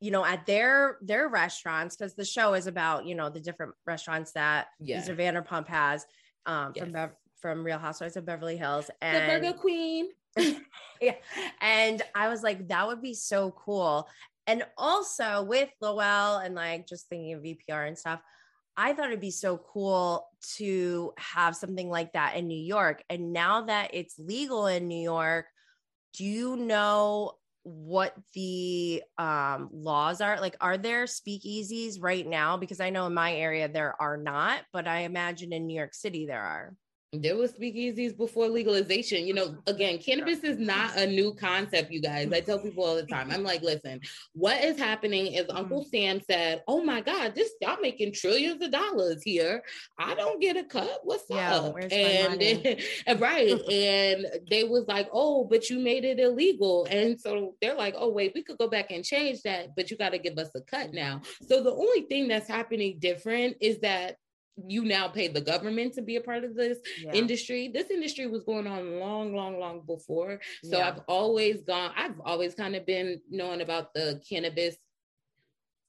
you 0.00 0.10
know, 0.10 0.24
at 0.24 0.46
their 0.46 0.98
their 1.02 1.28
restaurants 1.28 1.94
because 1.94 2.14
the 2.14 2.24
show 2.24 2.54
is 2.54 2.66
about 2.66 3.04
you 3.06 3.14
know 3.14 3.28
the 3.28 3.40
different 3.40 3.74
restaurants 3.86 4.32
that 4.32 4.68
yeah. 4.80 5.02
Mr. 5.02 5.14
Vanderpump 5.14 5.68
has 5.68 6.06
um, 6.46 6.72
yes. 6.74 6.84
from 6.90 7.10
from 7.40 7.64
Real 7.64 7.78
Housewives 7.78 8.16
of 8.16 8.24
Beverly 8.24 8.56
Hills 8.56 8.90
and 9.02 9.16
the 9.16 9.40
Burger 9.40 9.58
Queen. 9.58 10.08
yeah, 11.02 11.16
and 11.60 12.00
I 12.14 12.28
was 12.28 12.42
like, 12.42 12.68
that 12.68 12.86
would 12.86 13.02
be 13.02 13.12
so 13.12 13.50
cool. 13.50 14.08
And 14.52 14.66
also 14.76 15.44
with 15.44 15.70
Lowell 15.80 16.36
and 16.36 16.54
like 16.54 16.86
just 16.86 17.08
thinking 17.08 17.32
of 17.32 17.40
VPR 17.40 17.88
and 17.88 17.96
stuff, 17.96 18.20
I 18.76 18.92
thought 18.92 19.06
it'd 19.06 19.18
be 19.18 19.30
so 19.30 19.56
cool 19.56 20.28
to 20.56 21.14
have 21.16 21.56
something 21.56 21.88
like 21.88 22.12
that 22.12 22.36
in 22.36 22.48
New 22.48 22.62
York. 22.62 23.02
And 23.08 23.32
now 23.32 23.62
that 23.62 23.92
it's 23.94 24.18
legal 24.18 24.66
in 24.66 24.88
New 24.88 25.02
York, 25.02 25.46
do 26.12 26.24
you 26.24 26.56
know 26.56 27.32
what 27.62 28.14
the 28.34 29.02
um, 29.16 29.70
laws 29.72 30.20
are? 30.20 30.38
Like, 30.38 30.56
are 30.60 30.76
there 30.76 31.04
speakeasies 31.04 31.96
right 31.98 32.26
now? 32.26 32.58
Because 32.58 32.78
I 32.78 32.90
know 32.90 33.06
in 33.06 33.14
my 33.14 33.32
area 33.32 33.70
there 33.70 33.96
are 34.02 34.18
not, 34.18 34.60
but 34.70 34.86
I 34.86 35.00
imagine 35.00 35.54
in 35.54 35.66
New 35.66 35.76
York 35.76 35.94
City 35.94 36.26
there 36.26 36.42
are 36.42 36.74
there 37.12 37.36
was 37.36 37.52
speakeasies 37.52 38.16
before 38.16 38.48
legalization. 38.48 39.26
You 39.26 39.34
know, 39.34 39.56
again, 39.66 39.98
cannabis 39.98 40.38
is 40.40 40.58
not 40.58 40.96
a 40.96 41.06
new 41.06 41.34
concept, 41.34 41.92
you 41.92 42.00
guys. 42.00 42.32
I 42.32 42.40
tell 42.40 42.58
people 42.58 42.84
all 42.84 42.96
the 42.96 43.04
time. 43.04 43.30
I'm 43.30 43.42
like, 43.42 43.60
listen, 43.60 44.00
what 44.32 44.64
is 44.64 44.78
happening 44.78 45.34
is 45.34 45.44
Uncle 45.50 45.80
mm-hmm. 45.80 45.90
Sam 45.90 46.20
said, 46.22 46.62
Oh 46.66 46.82
my 46.82 47.02
God, 47.02 47.34
this 47.34 47.52
y'all 47.60 47.76
making 47.82 48.14
trillions 48.14 48.62
of 48.62 48.70
dollars 48.70 49.22
here. 49.22 49.62
I 49.98 50.14
don't 50.14 50.40
get 50.40 50.56
a 50.56 50.64
cut. 50.64 51.00
What's 51.04 51.24
yeah, 51.28 51.54
up? 51.56 51.76
And, 51.90 52.42
and 53.06 53.20
right. 53.20 53.60
and 53.70 54.26
they 54.50 54.64
was 54.64 54.86
like, 54.88 55.08
Oh, 55.12 55.44
but 55.44 55.68
you 55.68 55.80
made 55.80 56.06
it 56.06 56.18
illegal. 56.18 56.86
And 56.90 57.20
so 57.20 57.56
they're 57.60 57.76
like, 57.76 57.94
Oh, 57.98 58.10
wait, 58.10 58.32
we 58.34 58.42
could 58.42 58.56
go 58.56 58.68
back 58.68 58.90
and 58.90 59.04
change 59.04 59.42
that, 59.42 59.76
but 59.76 59.90
you 59.90 59.98
got 59.98 60.12
to 60.12 60.18
give 60.18 60.38
us 60.38 60.50
a 60.54 60.62
cut 60.62 60.94
now. 60.94 61.20
So 61.46 61.62
the 61.62 61.72
only 61.72 62.02
thing 62.02 62.26
that's 62.28 62.48
happening 62.48 62.96
different 63.00 63.58
is 63.60 63.80
that 63.80 64.16
you 64.56 64.84
now 64.84 65.08
pay 65.08 65.28
the 65.28 65.40
government 65.40 65.94
to 65.94 66.02
be 66.02 66.16
a 66.16 66.20
part 66.20 66.44
of 66.44 66.54
this 66.54 66.78
yeah. 67.02 67.12
industry. 67.12 67.68
This 67.68 67.90
industry 67.90 68.26
was 68.26 68.42
going 68.42 68.66
on 68.66 68.98
long, 68.98 69.34
long, 69.34 69.58
long 69.58 69.80
before. 69.86 70.40
So 70.64 70.78
yeah. 70.78 70.88
I've 70.88 71.00
always 71.08 71.62
gone, 71.62 71.92
I've 71.96 72.20
always 72.24 72.54
kind 72.54 72.76
of 72.76 72.84
been 72.86 73.20
knowing 73.30 73.62
about 73.62 73.94
the 73.94 74.20
cannabis 74.28 74.76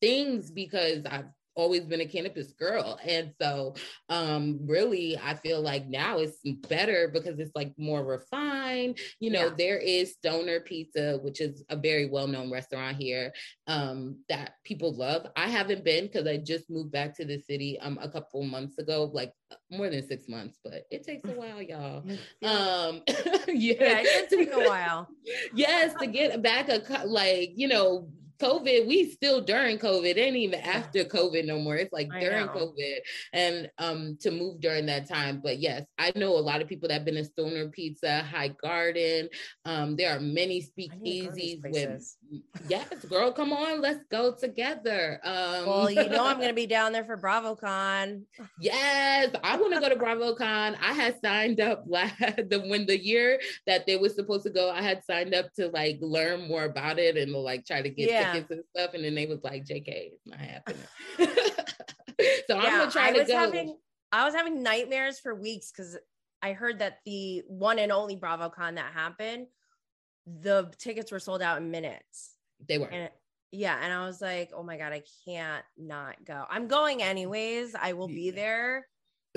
things 0.01 0.51
because 0.51 1.05
I've 1.05 1.29
always 1.55 1.85
been 1.85 2.01
a 2.01 2.05
cannabis 2.05 2.53
girl. 2.53 2.99
And 3.05 3.33
so 3.41 3.75
um 4.09 4.59
really 4.65 5.17
I 5.17 5.35
feel 5.35 5.61
like 5.61 5.87
now 5.87 6.19
it's 6.19 6.39
better 6.67 7.09
because 7.13 7.39
it's 7.39 7.55
like 7.55 7.73
more 7.77 8.03
refined. 8.03 8.97
You 9.19 9.31
know, 9.31 9.45
yeah. 9.45 9.55
there 9.57 9.77
is 9.77 10.13
Stoner 10.13 10.59
Pizza, 10.61 11.19
which 11.21 11.41
is 11.41 11.63
a 11.69 11.75
very 11.75 12.09
well-known 12.09 12.51
restaurant 12.51 12.97
here 12.97 13.33
um 13.67 14.17
that 14.29 14.55
people 14.63 14.93
love. 14.95 15.27
I 15.35 15.47
haven't 15.47 15.83
been 15.83 16.05
because 16.05 16.27
I 16.27 16.37
just 16.37 16.69
moved 16.69 16.91
back 16.91 17.15
to 17.17 17.25
the 17.25 17.39
city 17.39 17.79
um 17.79 17.99
a 18.01 18.09
couple 18.09 18.43
months 18.43 18.77
ago, 18.77 19.09
like 19.13 19.33
more 19.69 19.89
than 19.89 20.07
six 20.07 20.27
months, 20.27 20.57
but 20.63 20.85
it 20.89 21.03
takes 21.03 21.27
a 21.29 21.33
while, 21.33 21.61
y'all. 21.61 22.03
Um 22.43 23.01
yeah, 23.07 23.37
yeah 23.47 24.01
it 24.03 24.29
take 24.29 24.53
a 24.53 24.67
while. 24.67 25.07
yes, 25.53 25.93
to 25.99 26.07
get 26.07 26.41
back 26.41 26.69
a 26.69 27.05
like, 27.05 27.51
you 27.55 27.67
know, 27.67 28.09
COVID, 28.39 28.87
we 28.87 29.09
still 29.09 29.41
during 29.41 29.77
COVID, 29.77 30.05
it 30.05 30.17
ain't 30.17 30.35
even 30.35 30.59
after 30.59 31.03
COVID 31.03 31.45
no 31.45 31.59
more. 31.59 31.75
It's 31.75 31.93
like 31.93 32.09
I 32.11 32.19
during 32.19 32.45
know. 32.47 32.53
COVID 32.53 32.97
and 33.33 33.71
um 33.77 34.17
to 34.21 34.31
move 34.31 34.59
during 34.59 34.85
that 34.87 35.07
time. 35.07 35.41
But 35.43 35.59
yes, 35.59 35.85
I 35.97 36.11
know 36.15 36.37
a 36.37 36.39
lot 36.39 36.61
of 36.61 36.67
people 36.67 36.87
that 36.87 36.95
have 36.95 37.05
been 37.05 37.17
in 37.17 37.25
Stoner 37.25 37.69
Pizza, 37.69 38.23
High 38.23 38.49
Garden. 38.61 39.29
Um, 39.65 39.95
there 39.95 40.15
are 40.15 40.19
many 40.19 40.61
speakeasies 40.61 41.61
with 41.63 42.15
yes, 42.67 43.05
girl, 43.05 43.31
come 43.31 43.53
on, 43.53 43.81
let's 43.81 44.03
go 44.09 44.33
together. 44.33 45.19
Um 45.23 45.65
well, 45.65 45.91
you 45.91 46.09
know 46.09 46.25
I'm 46.25 46.39
gonna 46.39 46.53
be 46.53 46.67
down 46.77 46.91
there 46.91 47.03
for 47.03 47.17
BravoCon. 47.17 48.23
Yes, 48.59 49.33
I 49.43 49.57
want 49.57 49.73
to 49.73 49.79
go 49.79 49.89
to 49.89 49.95
BravoCon. 49.95 50.77
I 50.81 50.93
had 50.93 51.19
signed 51.21 51.59
up 51.59 51.83
last 51.87 52.19
the 52.19 52.63
when 52.67 52.85
the 52.85 53.01
year 53.01 53.39
that 53.67 53.85
they 53.85 53.97
were 53.97 54.09
supposed 54.09 54.43
to 54.43 54.49
go, 54.49 54.69
I 54.69 54.81
had 54.81 55.03
signed 55.03 55.33
up 55.33 55.53
to 55.55 55.67
like 55.69 55.97
learn 56.01 56.47
more 56.47 56.65
about 56.65 56.99
it 56.99 57.17
and 57.17 57.31
like 57.31 57.65
try 57.65 57.81
to 57.81 57.89
get 57.89 58.09
yeah 58.09 58.33
tickets 58.33 58.51
and 58.51 58.63
stuff, 58.75 58.93
and 58.93 59.03
then 59.03 59.15
they 59.15 59.25
was 59.25 59.43
like, 59.43 59.65
"JK, 59.65 59.87
it's 59.87 60.25
not 60.25 60.39
happening." 60.39 60.83
so 62.47 62.57
I'm 62.57 62.79
gonna 62.79 62.91
try 62.91 63.09
I 63.09 63.13
to 63.13 63.25
go. 63.25 63.37
Having, 63.37 63.77
I 64.11 64.25
was 64.25 64.33
having 64.33 64.63
nightmares 64.63 65.19
for 65.19 65.35
weeks 65.35 65.71
because 65.71 65.97
I 66.41 66.53
heard 66.53 66.79
that 66.79 66.99
the 67.05 67.43
one 67.47 67.79
and 67.79 67.91
only 67.91 68.17
BravoCon 68.17 68.75
that 68.75 68.93
happened, 68.93 69.47
the 70.25 70.71
tickets 70.77 71.11
were 71.11 71.19
sold 71.19 71.41
out 71.41 71.61
in 71.61 71.71
minutes. 71.71 72.35
They 72.67 72.77
were. 72.77 72.87
And, 72.87 73.09
yeah, 73.51 73.77
and 73.81 73.93
I 73.93 74.05
was 74.05 74.21
like, 74.21 74.51
"Oh 74.55 74.63
my 74.63 74.77
god, 74.77 74.93
I 74.93 75.03
can't 75.25 75.63
not 75.77 76.23
go. 76.25 76.45
I'm 76.49 76.67
going 76.67 77.03
anyways. 77.03 77.75
I 77.75 77.93
will 77.93 78.07
be 78.07 78.31
there." 78.31 78.87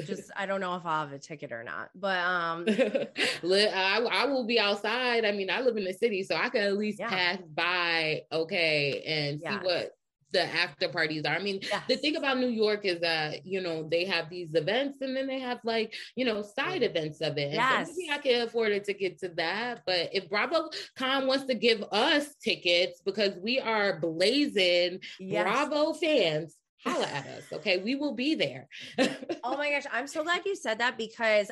just 0.05 0.31
I 0.37 0.47
don't 0.47 0.61
know 0.61 0.75
if 0.77 0.85
I'll 0.85 1.07
have 1.07 1.13
a 1.13 1.19
ticket 1.19 1.53
or 1.53 1.65
not, 1.65 1.91
but 1.95 2.19
um, 2.19 2.65
I, 2.69 4.07
I 4.11 4.27
will 4.27 4.45
be 4.45 4.59
outside. 4.59 5.25
I 5.25 5.33
mean, 5.33 5.51
I 5.51 5.61
live 5.61 5.77
in 5.77 5.85
the 5.85 5.93
city, 5.93 6.23
so 6.23 6.35
I 6.35 6.49
can 6.49 6.63
at 6.63 6.77
least 6.77 6.99
yeah. 6.99 7.09
pass 7.09 7.39
by, 7.55 8.23
okay, 8.33 9.03
and 9.07 9.41
yeah. 9.41 9.61
see 9.61 9.67
what 9.67 9.93
the 10.37 10.55
after 10.55 10.89
parties 10.89 11.25
are. 11.25 11.35
I 11.35 11.43
mean, 11.43 11.61
yes. 11.63 11.83
the 11.89 11.97
thing 11.97 12.17
about 12.17 12.39
New 12.39 12.49
York 12.49 12.85
is 12.85 13.01
that 13.01 13.47
you 13.47 13.61
know 13.61 13.89
they 13.89 14.05
have 14.05 14.29
these 14.29 14.55
events, 14.55 14.99
and 15.01 15.17
then 15.17 15.27
they 15.27 15.41
have 15.41 15.61
like 15.65 15.95
you 16.15 16.25
know 16.25 16.43
side 16.43 16.83
mm-hmm. 16.83 16.97
events 16.97 17.21
of 17.21 17.39
it. 17.39 17.53
Yes, 17.53 17.89
so 17.89 17.95
maybe 17.97 18.13
I 18.13 18.19
can 18.19 18.43
afford 18.43 18.73
a 18.73 18.81
ticket 18.81 19.19
to 19.21 19.29
that. 19.37 19.83
But 19.87 20.11
if 20.13 20.29
Bravo 20.29 20.71
Con 20.97 21.27
wants 21.27 21.47
to 21.47 21.55
give 21.55 21.85
us 21.91 22.35
tickets 22.43 23.01
because 23.05 23.33
we 23.43 23.59
are 23.61 23.99
blazing 23.99 25.01
yes. 25.19 25.43
Bravo 25.43 25.95
fans 25.95 26.57
holla 26.85 27.07
at 27.07 27.27
us. 27.27 27.43
Okay. 27.53 27.79
We 27.79 27.95
will 27.95 28.15
be 28.15 28.35
there. 28.35 28.69
oh 28.99 29.57
my 29.57 29.71
gosh. 29.71 29.85
I'm 29.93 30.07
so 30.07 30.23
glad 30.23 30.43
you 30.45 30.55
said 30.55 30.79
that 30.79 30.99
because 30.99 31.51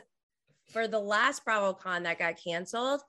for 0.72 0.86
the 0.86 0.98
last 0.98 1.44
BravoCon 1.44 2.04
that 2.04 2.18
got 2.18 2.36
canceled, 2.42 3.00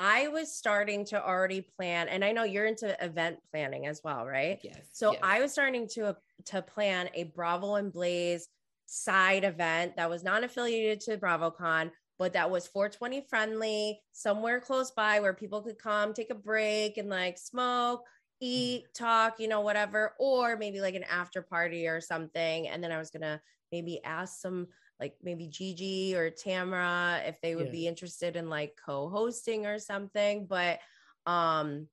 I 0.00 0.28
was 0.28 0.54
starting 0.54 1.04
to 1.06 1.22
already 1.22 1.60
plan, 1.60 2.08
and 2.08 2.24
I 2.24 2.30
know 2.30 2.44
you're 2.44 2.66
into 2.66 2.96
event 3.04 3.38
planning 3.50 3.86
as 3.86 4.00
well, 4.04 4.24
right? 4.24 4.60
Yes. 4.62 4.78
So 4.92 5.12
yes. 5.12 5.20
I 5.24 5.40
was 5.40 5.52
starting 5.52 5.88
to 5.94 6.16
to 6.46 6.62
plan 6.62 7.10
a 7.14 7.24
Bravo 7.24 7.74
and 7.74 7.92
Blaze 7.92 8.48
side 8.86 9.42
event 9.42 9.96
that 9.96 10.08
was 10.08 10.22
not 10.22 10.44
affiliated 10.44 11.00
to 11.00 11.18
BravoCon, 11.18 11.90
but 12.16 12.32
that 12.34 12.48
was 12.48 12.68
420 12.68 13.26
friendly, 13.28 14.00
somewhere 14.12 14.60
close 14.60 14.92
by 14.92 15.18
where 15.18 15.34
people 15.34 15.62
could 15.62 15.78
come, 15.78 16.14
take 16.14 16.30
a 16.30 16.34
break, 16.36 16.96
and 16.96 17.10
like 17.10 17.36
smoke, 17.36 18.00
mm-hmm. 18.00 18.46
eat, 18.46 18.84
talk, 18.94 19.40
you 19.40 19.48
know, 19.48 19.62
whatever, 19.62 20.14
or 20.20 20.56
maybe 20.56 20.80
like 20.80 20.94
an 20.94 21.04
after 21.10 21.42
party 21.42 21.88
or 21.88 22.00
something. 22.00 22.68
And 22.68 22.82
then 22.84 22.92
I 22.92 22.98
was 22.98 23.10
gonna 23.10 23.40
maybe 23.72 24.00
ask 24.04 24.40
some 24.40 24.68
like 25.00 25.14
maybe 25.22 25.46
Gigi 25.46 26.14
or 26.16 26.30
Tamra 26.30 27.26
if 27.28 27.40
they 27.40 27.54
would 27.54 27.66
yeah. 27.66 27.72
be 27.72 27.86
interested 27.86 28.36
in 28.36 28.48
like 28.48 28.78
co-hosting 28.84 29.66
or 29.66 29.78
something. 29.78 30.46
But 30.46 30.80
um 31.26 31.88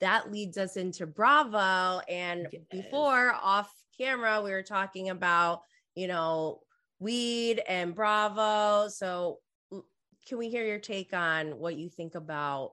that 0.00 0.30
leads 0.30 0.58
us 0.58 0.76
into 0.76 1.06
Bravo. 1.06 2.00
And 2.08 2.48
yes. 2.52 2.62
before 2.70 3.34
off 3.42 3.72
camera, 3.98 4.40
we 4.42 4.52
were 4.52 4.62
talking 4.62 5.10
about, 5.10 5.62
you 5.94 6.06
know, 6.06 6.60
weed 7.00 7.60
and 7.68 7.94
Bravo. 7.94 8.88
So 8.88 9.38
can 10.28 10.38
we 10.38 10.50
hear 10.50 10.64
your 10.64 10.78
take 10.78 11.12
on 11.12 11.58
what 11.58 11.76
you 11.76 11.88
think 11.88 12.14
about 12.14 12.72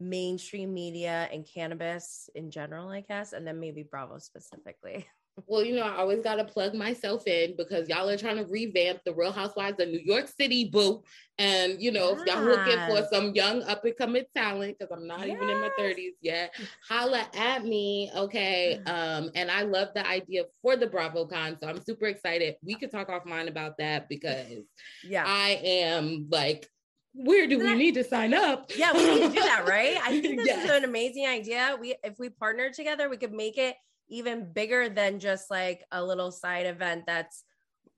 mainstream 0.00 0.72
media 0.72 1.28
and 1.32 1.46
cannabis 1.46 2.28
in 2.34 2.50
general, 2.50 2.88
I 2.88 3.00
guess, 3.00 3.32
and 3.32 3.46
then 3.46 3.60
maybe 3.60 3.82
Bravo 3.82 4.18
specifically. 4.18 5.06
Well, 5.46 5.64
you 5.64 5.74
know, 5.74 5.82
I 5.82 5.96
always 5.96 6.22
got 6.22 6.36
to 6.36 6.44
plug 6.44 6.74
myself 6.74 7.26
in 7.26 7.56
because 7.56 7.88
y'all 7.88 8.08
are 8.08 8.16
trying 8.16 8.36
to 8.36 8.44
revamp 8.44 9.00
the 9.04 9.12
Real 9.12 9.32
Housewives 9.32 9.80
of 9.80 9.88
New 9.88 10.00
York 10.00 10.28
City, 10.28 10.68
boo. 10.68 11.02
And, 11.38 11.82
you 11.82 11.90
know, 11.90 12.10
yes. 12.10 12.20
if 12.20 12.26
y'all 12.26 12.44
looking 12.44 12.78
for 12.86 13.06
some 13.12 13.34
young 13.34 13.62
up 13.64 13.84
and 13.84 13.96
coming 13.96 14.24
talent, 14.36 14.76
because 14.78 14.96
I'm 14.96 15.08
not 15.08 15.26
yes. 15.26 15.36
even 15.36 15.50
in 15.50 15.60
my 15.60 15.70
30s 15.78 16.12
yet, 16.20 16.54
holla 16.88 17.26
at 17.36 17.64
me. 17.64 18.12
Okay. 18.16 18.80
Um, 18.86 19.30
and 19.34 19.50
I 19.50 19.62
love 19.62 19.88
the 19.94 20.06
idea 20.06 20.44
for 20.62 20.76
the 20.76 20.86
BravoCon. 20.86 21.58
So 21.60 21.68
I'm 21.68 21.82
super 21.82 22.06
excited. 22.06 22.54
We 22.64 22.76
could 22.76 22.92
talk 22.92 23.08
offline 23.08 23.48
about 23.48 23.76
that 23.78 24.08
because 24.08 24.62
yeah, 25.02 25.24
I 25.26 25.60
am 25.62 26.28
like 26.30 26.68
where 27.14 27.46
do 27.46 27.60
we 27.60 27.74
need 27.74 27.94
to 27.94 28.02
sign 28.02 28.34
up? 28.34 28.72
Yeah, 28.76 28.92
we 28.92 29.04
need 29.04 29.20
to 29.20 29.28
do 29.28 29.40
that, 29.40 29.66
right? 29.68 29.96
I 30.02 30.20
think 30.20 30.38
this 30.38 30.48
yes. 30.48 30.64
is 30.64 30.70
an 30.70 30.84
amazing 30.84 31.26
idea. 31.26 31.76
We 31.80 31.94
if 32.02 32.18
we 32.18 32.28
partner 32.28 32.70
together, 32.70 33.08
we 33.08 33.16
could 33.16 33.32
make 33.32 33.56
it 33.56 33.76
even 34.14 34.52
bigger 34.52 34.88
than 34.88 35.18
just 35.18 35.50
like 35.50 35.84
a 35.90 36.02
little 36.02 36.30
side 36.30 36.66
event 36.66 37.04
that's 37.06 37.44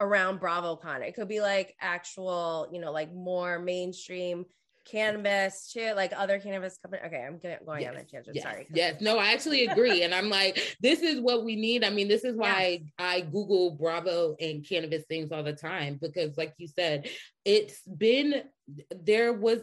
around 0.01 0.41
BravoCon. 0.41 1.03
It 1.07 1.15
could 1.15 1.29
be 1.29 1.41
like 1.41 1.75
actual, 1.81 2.69
you 2.73 2.81
know, 2.81 2.91
like 2.91 3.13
more 3.13 3.59
mainstream 3.59 4.47
cannabis 4.87 5.73
to 5.73 5.95
like 5.95 6.13
other 6.17 6.39
cannabis 6.39 6.79
company. 6.79 7.03
Okay, 7.07 7.23
I'm 7.23 7.39
going 7.39 7.83
yes, 7.83 7.91
on 7.91 7.97
a 7.97 8.05
tangent. 8.05 8.37
Yes, 8.37 8.45
Sorry. 8.45 8.67
Yes, 8.73 9.01
no, 9.01 9.19
I 9.19 9.33
actually 9.33 9.67
agree. 9.67 10.03
and 10.05 10.15
I'm 10.15 10.31
like, 10.31 10.77
this 10.81 11.01
is 11.01 11.21
what 11.21 11.45
we 11.45 11.57
need. 11.57 11.85
I 11.85 11.91
mean, 11.91 12.09
this 12.09 12.25
is 12.25 12.37
why 12.37 12.81
yeah. 12.83 13.05
I 13.05 13.21
Google 13.21 13.73
Bravo 13.73 14.37
and 14.41 14.67
cannabis 14.67 15.05
things 15.09 15.33
all 15.33 15.43
the 15.43 15.53
time 15.53 15.99
because, 16.01 16.37
like 16.39 16.55
you 16.57 16.69
said, 16.69 17.09
it's 17.45 17.81
been 17.83 18.43
there 18.91 19.33
was 19.33 19.61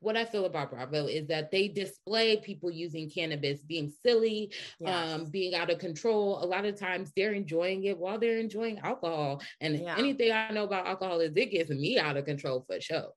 what 0.00 0.16
I 0.16 0.24
feel 0.24 0.44
about 0.44 0.70
Bravo 0.70 1.06
is 1.06 1.26
that 1.28 1.50
they 1.50 1.68
display 1.68 2.36
people 2.38 2.70
using 2.70 3.10
cannabis 3.10 3.62
being 3.62 3.92
silly, 4.04 4.52
yes. 4.80 5.14
um, 5.14 5.26
being 5.26 5.54
out 5.54 5.70
of 5.70 5.78
control. 5.78 6.42
A 6.42 6.46
lot 6.46 6.64
of 6.64 6.78
times 6.78 7.12
they're 7.16 7.32
enjoying 7.32 7.84
it 7.84 7.98
while 7.98 8.18
they're 8.18 8.38
enjoying 8.38 8.78
alcohol. 8.80 9.42
And 9.60 9.78
yeah. 9.78 9.96
anything 9.98 10.32
I 10.32 10.50
know 10.50 10.64
about 10.64 10.86
alcohol 10.86 11.20
is 11.20 11.32
it 11.36 11.50
gets 11.50 11.70
me 11.70 11.98
out 11.98 12.16
of 12.16 12.24
control 12.24 12.64
for 12.66 12.80
sure. 12.80 13.08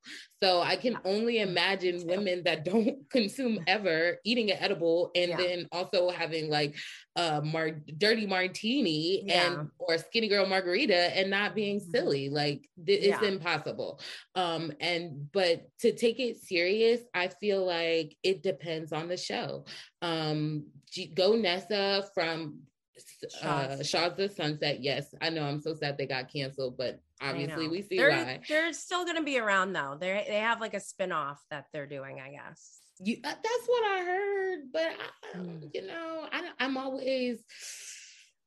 So 0.42 0.62
I 0.62 0.76
can 0.76 0.98
only 1.06 1.40
imagine 1.40 2.06
women 2.08 2.44
that 2.46 2.66
don't 2.66 2.98
consume 3.10 3.60
ever 3.68 4.18
eating 4.26 4.52
an 4.52 4.58
edible 4.60 5.12
and 5.16 5.30
yeah. 5.30 5.38
then 5.38 5.68
also 5.72 6.10
having 6.10 6.50
like 6.50 6.76
a 7.16 7.42
mar- 7.42 7.82
dirty 7.98 8.26
martini 8.26 9.24
yeah. 9.26 9.52
and 9.52 9.70
or 9.78 9.98
skinny 9.98 10.28
girl 10.28 10.46
margarita 10.46 11.18
and 11.18 11.30
not 11.30 11.54
being 11.54 11.80
mm-hmm. 11.80 11.92
silly. 11.92 12.30
Like 12.30 12.68
th- 12.86 13.02
it's 13.04 13.22
impossible. 13.22 14.00
Um, 14.36 14.72
and 14.80 15.32
but 15.32 15.68
to 15.82 15.94
take 15.94 16.20
it 16.20 16.41
serious, 16.42 17.02
I 17.14 17.28
feel 17.28 17.66
like 17.66 18.18
it 18.24 18.44
depends 18.44 18.92
on 18.92 19.08
the 19.08 19.18
show. 19.18 19.66
Um, 20.02 20.66
G- 20.92 21.14
Golnesa 21.16 22.06
from 22.14 22.60
uh 23.42 23.82
Shahs 23.84 24.16
the 24.16 24.30
Sunset. 24.30 24.84
Yes, 24.84 25.14
I 25.22 25.30
know. 25.30 25.44
I'm 25.44 25.62
so 25.62 25.74
sad 25.74 25.98
they 25.98 26.06
got 26.06 26.32
canceled, 26.32 26.78
but 26.78 27.00
obviously 27.22 27.68
we 27.68 27.82
see 27.82 27.98
they're, 27.98 28.10
why. 28.10 28.40
They're 28.48 28.74
still 28.74 29.06
going 29.06 29.18
to 29.18 29.24
be 29.24 29.40
around 29.40 29.74
though. 29.74 29.98
They 30.00 30.26
they 30.28 30.40
have 30.40 30.60
like 30.60 30.74
a 30.74 30.80
spin-off 30.80 31.42
that 31.50 31.66
they're 31.72 31.88
doing, 31.88 32.20
I 32.20 32.32
guess. 32.32 32.80
You, 33.04 33.18
uh, 33.24 33.30
that's 33.30 33.68
what 33.68 33.84
I 33.84 34.04
heard, 34.04 34.60
but 34.72 34.92
I, 35.34 35.38
mm. 35.38 35.72
you 35.74 35.88
know, 35.88 36.28
I, 36.32 36.50
I'm 36.60 36.78
always. 36.78 37.44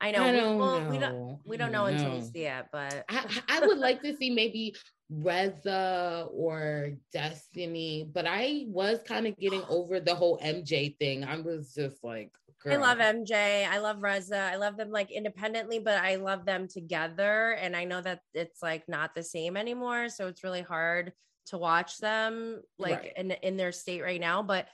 I 0.01 0.11
know. 0.11 0.23
I 0.23 0.33
we, 0.33 0.39
well, 0.39 0.81
know. 0.81 0.91
we 0.91 0.99
don't 0.99 1.39
we 1.47 1.57
don't 1.57 1.73
know, 1.73 1.87
know 1.87 1.93
until 1.93 2.13
we 2.13 2.21
see 2.23 2.45
it, 2.45 2.67
but 2.71 3.05
I, 3.09 3.41
I 3.49 3.67
would 3.67 3.79
like 3.79 4.03
to 4.03 4.15
see 4.17 4.31
maybe 4.31 4.75
Reza 5.11 6.29
or 6.33 6.93
Destiny, 7.13 8.09
but 8.13 8.27
I 8.27 8.65
was 8.69 9.01
kind 9.07 9.27
of 9.27 9.37
getting 9.39 9.63
over 9.69 10.01
the 10.01 10.15
whole 10.15 10.39
MJ 10.39 10.97
thing. 10.99 11.25
I 11.25 11.41
was 11.41 11.75
just 11.75 12.03
like, 12.03 12.31
Girl. 12.65 12.73
I 12.73 12.95
love 12.95 12.99
MJ. 12.99 13.69
I 13.69 13.79
love 13.79 14.03
Reza. 14.03 14.39
I 14.39 14.57
love 14.57 14.79
them 14.79 14.91
like 14.91 15.11
independently, 15.11 15.81
but 15.81 15.99
I 15.99 16.15
love 16.15 16.47
them 16.47 16.67
together. 16.67 17.51
And 17.61 17.77
I 17.77 17.85
know 17.85 18.01
that 18.01 18.21
it's 18.33 18.63
like 18.63 18.89
not 18.89 19.15
the 19.15 19.23
same 19.23 19.59
anymore. 19.59 20.09
So 20.09 20.29
it's 20.29 20.43
really 20.43 20.63
hard 20.63 21.13
to 21.49 21.59
watch 21.59 21.99
them 21.99 22.63
like 22.79 23.01
right. 23.01 23.13
in, 23.19 23.31
in 23.33 23.59
their 23.59 23.73
state 23.73 24.03
right 24.03 24.21
now. 24.21 24.43
But 24.43 24.67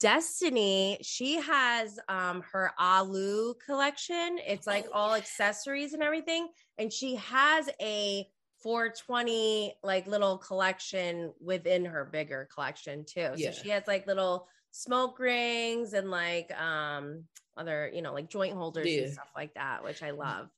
Destiny, 0.00 0.98
she 1.02 1.40
has 1.40 1.96
um 2.08 2.42
her 2.52 2.72
Alu 2.76 3.54
collection. 3.64 4.38
It's 4.44 4.66
like 4.66 4.86
all 4.92 5.14
accessories 5.14 5.92
and 5.92 6.02
everything. 6.02 6.48
And 6.76 6.92
she 6.92 7.14
has 7.16 7.70
a 7.80 8.26
420 8.62 9.74
like 9.82 10.06
little 10.06 10.38
collection 10.38 11.32
within 11.40 11.84
her 11.84 12.04
bigger 12.04 12.48
collection 12.52 13.04
too. 13.04 13.30
So 13.32 13.36
yeah. 13.36 13.50
she 13.50 13.68
has 13.70 13.86
like 13.86 14.06
little 14.06 14.48
smoke 14.70 15.18
rings 15.18 15.92
and 15.92 16.10
like 16.10 16.52
um 16.60 17.24
other, 17.56 17.90
you 17.92 18.02
know, 18.02 18.12
like 18.12 18.28
joint 18.28 18.54
holders 18.54 18.86
yeah. 18.88 19.02
and 19.02 19.12
stuff 19.12 19.30
like 19.36 19.54
that, 19.54 19.84
which 19.84 20.02
I 20.02 20.10
love. 20.10 20.48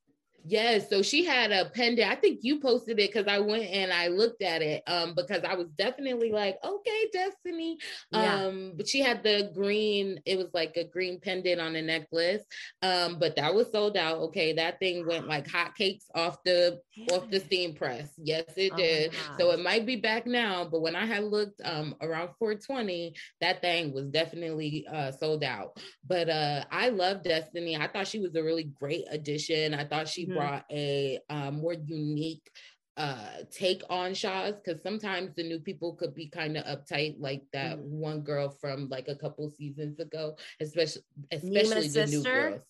Yes, 0.46 0.90
so 0.90 1.00
she 1.00 1.24
had 1.24 1.52
a 1.52 1.70
pendant. 1.70 2.10
I 2.10 2.16
think 2.16 2.40
you 2.42 2.60
posted 2.60 3.00
it 3.00 3.12
because 3.12 3.26
I 3.26 3.38
went 3.38 3.64
and 3.64 3.90
I 3.90 4.08
looked 4.08 4.42
at 4.42 4.60
it 4.60 4.82
um 4.86 5.14
because 5.14 5.42
I 5.42 5.54
was 5.54 5.68
definitely 5.78 6.32
like, 6.32 6.58
okay, 6.62 7.08
Destiny. 7.12 7.78
Yeah. 8.12 8.44
Um, 8.44 8.72
but 8.76 8.86
she 8.86 9.00
had 9.00 9.22
the 9.22 9.50
green, 9.54 10.20
it 10.26 10.36
was 10.36 10.48
like 10.52 10.76
a 10.76 10.84
green 10.84 11.18
pendant 11.18 11.60
on 11.62 11.76
a 11.76 11.82
necklace. 11.82 12.42
Um, 12.82 13.18
but 13.18 13.36
that 13.36 13.54
was 13.54 13.72
sold 13.72 13.96
out. 13.96 14.18
Okay, 14.18 14.52
that 14.52 14.78
thing 14.80 15.06
went 15.06 15.28
like 15.28 15.48
hotcakes 15.48 16.04
off 16.14 16.42
the 16.44 16.78
off 17.10 17.30
the 17.30 17.40
steam 17.40 17.74
press. 17.74 18.12
Yes, 18.18 18.44
it 18.56 18.72
oh 18.74 18.76
did. 18.76 19.12
So 19.38 19.50
it 19.52 19.60
might 19.60 19.86
be 19.86 19.96
back 19.96 20.26
now, 20.26 20.68
but 20.70 20.82
when 20.82 20.94
I 20.94 21.06
had 21.06 21.24
looked 21.24 21.62
um 21.64 21.94
around 22.02 22.30
420, 22.38 23.14
that 23.40 23.62
thing 23.62 23.94
was 23.94 24.06
definitely 24.08 24.86
uh 24.92 25.10
sold 25.10 25.42
out. 25.42 25.78
But 26.06 26.28
uh 26.28 26.64
I 26.70 26.90
love 26.90 27.22
Destiny. 27.22 27.78
I 27.78 27.88
thought 27.88 28.08
she 28.08 28.20
was 28.20 28.34
a 28.34 28.42
really 28.42 28.64
great 28.64 29.04
addition. 29.10 29.72
I 29.72 29.84
thought 29.84 30.06
she 30.06 30.26
mm-hmm. 30.26 30.33
Brought 30.34 30.64
a 30.70 31.20
uh, 31.30 31.50
more 31.50 31.74
unique 31.74 32.50
uh 32.96 33.42
take 33.50 33.82
on 33.90 34.14
Shahs 34.14 34.54
because 34.62 34.80
sometimes 34.82 35.34
the 35.34 35.42
new 35.42 35.58
people 35.58 35.94
could 35.94 36.14
be 36.14 36.28
kind 36.28 36.56
of 36.56 36.64
uptight 36.64 37.16
like 37.18 37.42
that 37.52 37.78
mm-hmm. 37.78 37.98
one 37.98 38.20
girl 38.20 38.50
from 38.60 38.88
like 38.88 39.08
a 39.08 39.16
couple 39.16 39.50
seasons 39.50 39.98
ago 39.98 40.36
especially 40.60 41.02
especially 41.32 41.88
the 41.88 42.06
sister? 42.06 42.16
new 42.16 42.22
girls. 42.22 42.60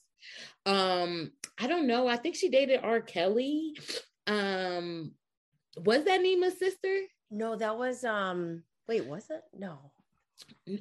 Um 0.65 1.33
i 1.59 1.67
don't 1.67 1.87
know 1.87 2.09
i 2.09 2.17
think 2.17 2.37
she 2.37 2.49
dated 2.49 2.81
r. 2.83 3.03
Kelly. 3.03 3.77
Um 4.27 5.13
was 5.77 6.05
that 6.05 6.23
Nima's 6.23 6.59
sister? 6.59 7.01
No 7.31 7.57
that 7.57 7.77
was 7.77 8.03
um 8.03 8.63
wait 8.89 9.05
was 9.05 9.27
it? 9.29 9.43
No 9.53 9.93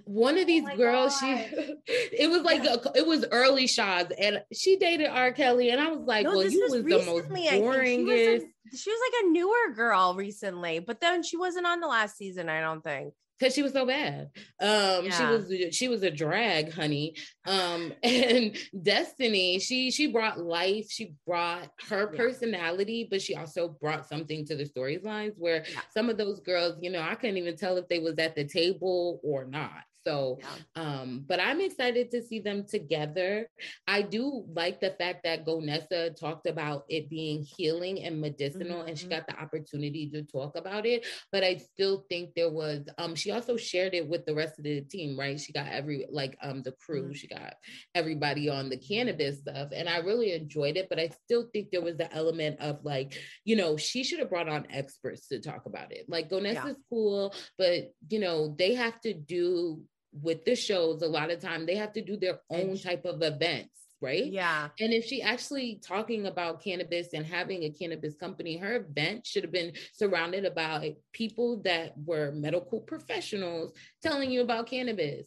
one 0.05 0.35
of 0.35 0.43
oh 0.43 0.45
these 0.45 0.63
oh 0.71 0.77
girls, 0.77 1.19
God. 1.19 1.45
she 1.49 1.75
it 1.87 2.29
was 2.29 2.43
like 2.43 2.63
a, 2.63 2.91
it 2.95 3.05
was 3.05 3.25
early 3.31 3.67
Shahs, 3.67 4.07
and 4.17 4.41
she 4.53 4.77
dated 4.77 5.07
R. 5.07 5.31
Kelly, 5.31 5.69
and 5.69 5.81
I 5.81 5.89
was 5.89 6.01
like, 6.05 6.23
no, 6.23 6.31
well, 6.31 6.45
you 6.45 6.61
was, 6.61 6.71
was 6.71 6.83
the 6.83 7.05
most 7.05 7.29
boringest. 7.29 8.41
She 8.71 8.77
she 8.77 8.89
was 8.89 9.11
like 9.11 9.23
a 9.25 9.29
newer 9.29 9.73
girl 9.75 10.15
recently, 10.15 10.79
but 10.79 10.99
then 10.99 11.21
she 11.21 11.37
wasn't 11.37 11.67
on 11.67 11.79
the 11.79 11.87
last 11.87 12.17
season, 12.17 12.49
I 12.49 12.61
don't 12.61 12.83
think 12.83 13.13
because 13.39 13.53
she 13.53 13.63
was 13.63 13.73
so 13.73 13.85
bad. 13.85 14.29
Um, 14.59 15.05
yeah. 15.05 15.11
she 15.11 15.25
was 15.25 15.75
she 15.75 15.87
was 15.87 16.03
a 16.03 16.11
drag, 16.11 16.71
honey. 16.71 17.15
Um, 17.45 17.93
and 18.03 18.55
Destiny, 18.81 19.59
she 19.59 19.91
she 19.91 20.07
brought 20.07 20.39
life, 20.39 20.87
she 20.89 21.13
brought 21.25 21.69
her 21.89 22.07
personality, 22.07 23.07
but 23.09 23.21
she 23.21 23.35
also 23.35 23.69
brought 23.81 24.07
something 24.07 24.45
to 24.45 24.55
the 24.55 24.65
storylines 24.65 25.33
where 25.37 25.65
yeah. 25.69 25.81
some 25.93 26.09
of 26.09 26.17
those 26.17 26.39
girls, 26.39 26.77
you 26.81 26.89
know, 26.89 27.01
I 27.01 27.15
couldn't 27.15 27.37
even 27.37 27.57
tell 27.57 27.77
if 27.77 27.87
they 27.87 27.99
was 27.99 28.17
at 28.19 28.35
the 28.35 28.45
table 28.45 29.19
or 29.23 29.45
not. 29.45 29.83
So, 30.05 30.39
um, 30.75 31.23
but 31.27 31.39
I'm 31.39 31.61
excited 31.61 32.11
to 32.11 32.21
see 32.21 32.39
them 32.39 32.65
together. 32.65 33.47
I 33.87 34.01
do 34.01 34.45
like 34.53 34.81
the 34.81 34.91
fact 34.91 35.23
that 35.23 35.45
Golnesa 35.45 36.19
talked 36.19 36.47
about 36.47 36.83
it 36.89 37.09
being 37.09 37.43
healing 37.43 38.03
and 38.03 38.19
medicinal, 38.19 38.79
mm-hmm. 38.79 38.89
and 38.89 38.97
she 38.97 39.05
mm-hmm. 39.05 39.15
got 39.15 39.27
the 39.27 39.39
opportunity 39.39 40.09
to 40.09 40.23
talk 40.23 40.57
about 40.57 40.85
it. 40.85 41.05
But 41.31 41.43
I 41.43 41.57
still 41.57 42.05
think 42.09 42.31
there 42.35 42.51
was, 42.51 42.85
um, 42.97 43.15
she 43.15 43.31
also 43.31 43.55
shared 43.55 43.93
it 43.93 44.07
with 44.07 44.25
the 44.25 44.35
rest 44.35 44.57
of 44.57 44.65
the 44.65 44.81
team, 44.81 45.17
right? 45.17 45.39
She 45.39 45.53
got 45.53 45.67
every, 45.67 46.05
like, 46.11 46.37
um, 46.41 46.63
the 46.63 46.73
crew, 46.73 47.03
mm-hmm. 47.03 47.13
she 47.13 47.27
got 47.27 47.55
everybody 47.95 48.49
on 48.49 48.69
the 48.69 48.77
cannabis 48.77 49.39
stuff, 49.39 49.69
and 49.73 49.87
I 49.87 49.97
really 49.97 50.33
enjoyed 50.33 50.77
it. 50.77 50.89
But 50.89 50.99
I 50.99 51.09
still 51.23 51.49
think 51.53 51.71
there 51.71 51.81
was 51.81 51.97
the 51.97 52.13
element 52.13 52.59
of 52.59 52.83
like, 52.83 53.17
you 53.45 53.55
know, 53.55 53.77
she 53.77 54.03
should 54.03 54.19
have 54.19 54.29
brought 54.29 54.49
on 54.49 54.67
experts 54.69 55.27
to 55.29 55.39
talk 55.39 55.65
about 55.65 55.91
it. 55.91 56.05
Like, 56.09 56.29
Golnesa's 56.29 56.55
yeah. 56.55 56.73
cool, 56.89 57.33
but 57.57 57.93
you 58.09 58.19
know, 58.19 58.53
they 58.57 58.73
have 58.73 58.99
to 59.01 59.13
do 59.13 59.81
with 60.21 60.45
the 60.45 60.55
shows, 60.55 61.01
a 61.01 61.07
lot 61.07 61.31
of 61.31 61.39
time 61.39 61.65
they 61.65 61.75
have 61.75 61.93
to 61.93 62.01
do 62.01 62.17
their 62.17 62.39
own 62.49 62.77
type 62.77 63.05
of 63.05 63.21
events 63.21 63.83
right? 64.03 64.25
Yeah. 64.25 64.67
And 64.81 64.91
if 64.91 65.05
she 65.05 65.21
actually 65.21 65.79
talking 65.81 66.27
about 66.27 66.61
cannabis 66.61 67.13
and 67.13 67.25
having 67.25 67.63
a 67.63 67.69
cannabis 67.69 68.15
company, 68.15 68.57
her 68.57 68.75
event 68.75 69.25
should 69.25 69.43
have 69.43 69.51
been 69.51 69.71
surrounded 69.93 70.43
about 70.43 70.83
people 71.13 71.61
that 71.63 71.93
were 72.05 72.31
medical 72.33 72.81
professionals 72.81 73.71
telling 74.03 74.29
you 74.29 74.41
about 74.41 74.67
cannabis. 74.67 75.25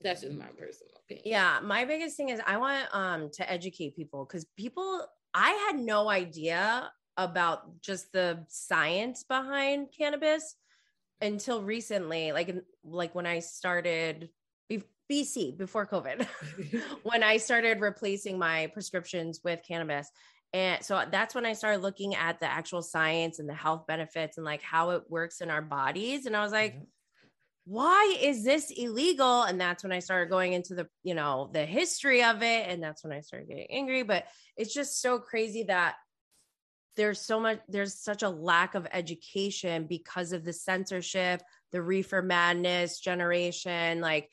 That's 0.00 0.22
just 0.22 0.34
my 0.34 0.46
personal 0.46 0.92
opinion. 1.04 1.24
Yeah, 1.26 1.58
my 1.62 1.84
biggest 1.84 2.16
thing 2.16 2.28
is 2.30 2.40
I 2.46 2.56
want 2.56 2.88
um 2.92 3.30
to 3.34 3.50
educate 3.50 3.96
people 3.96 4.24
because 4.24 4.46
people 4.56 5.04
I 5.34 5.50
had 5.50 5.78
no 5.78 6.08
idea 6.08 6.90
about 7.16 7.82
just 7.82 8.12
the 8.12 8.44
science 8.48 9.24
behind 9.24 9.88
cannabis 9.96 10.56
until 11.20 11.62
recently, 11.62 12.32
like 12.32 12.54
like 12.84 13.14
when 13.14 13.26
I 13.26 13.40
started 13.40 14.30
BC 15.10 15.58
before 15.58 15.86
COVID, 15.86 16.26
when 17.02 17.22
I 17.22 17.36
started 17.38 17.80
replacing 17.80 18.38
my 18.38 18.68
prescriptions 18.68 19.40
with 19.42 19.60
cannabis. 19.66 20.10
And 20.52 20.82
so 20.84 21.04
that's 21.10 21.34
when 21.34 21.46
I 21.46 21.52
started 21.52 21.80
looking 21.82 22.14
at 22.16 22.40
the 22.40 22.46
actual 22.46 22.82
science 22.82 23.38
and 23.38 23.48
the 23.48 23.54
health 23.54 23.86
benefits 23.86 24.36
and 24.36 24.44
like 24.44 24.62
how 24.62 24.90
it 24.90 25.04
works 25.08 25.40
in 25.40 25.50
our 25.50 25.62
bodies. 25.62 26.26
And 26.26 26.36
I 26.36 26.42
was 26.42 26.50
like, 26.50 26.76
why 27.66 28.16
is 28.20 28.42
this 28.42 28.72
illegal? 28.76 29.42
And 29.42 29.60
that's 29.60 29.84
when 29.84 29.92
I 29.92 30.00
started 30.00 30.28
going 30.28 30.54
into 30.54 30.74
the, 30.74 30.88
you 31.04 31.14
know, 31.14 31.50
the 31.52 31.64
history 31.64 32.24
of 32.24 32.42
it. 32.42 32.68
And 32.68 32.82
that's 32.82 33.04
when 33.04 33.12
I 33.12 33.20
started 33.20 33.48
getting 33.48 33.68
angry. 33.70 34.02
But 34.02 34.26
it's 34.56 34.74
just 34.74 35.00
so 35.00 35.20
crazy 35.20 35.64
that 35.64 35.94
there's 37.00 37.22
so 37.22 37.40
much 37.40 37.58
there's 37.66 37.94
such 37.94 38.22
a 38.22 38.28
lack 38.28 38.74
of 38.74 38.86
education 38.92 39.86
because 39.86 40.34
of 40.34 40.44
the 40.44 40.52
censorship 40.52 41.40
the 41.72 41.80
reefer 41.80 42.20
madness 42.20 43.00
generation 43.00 44.02
like 44.02 44.28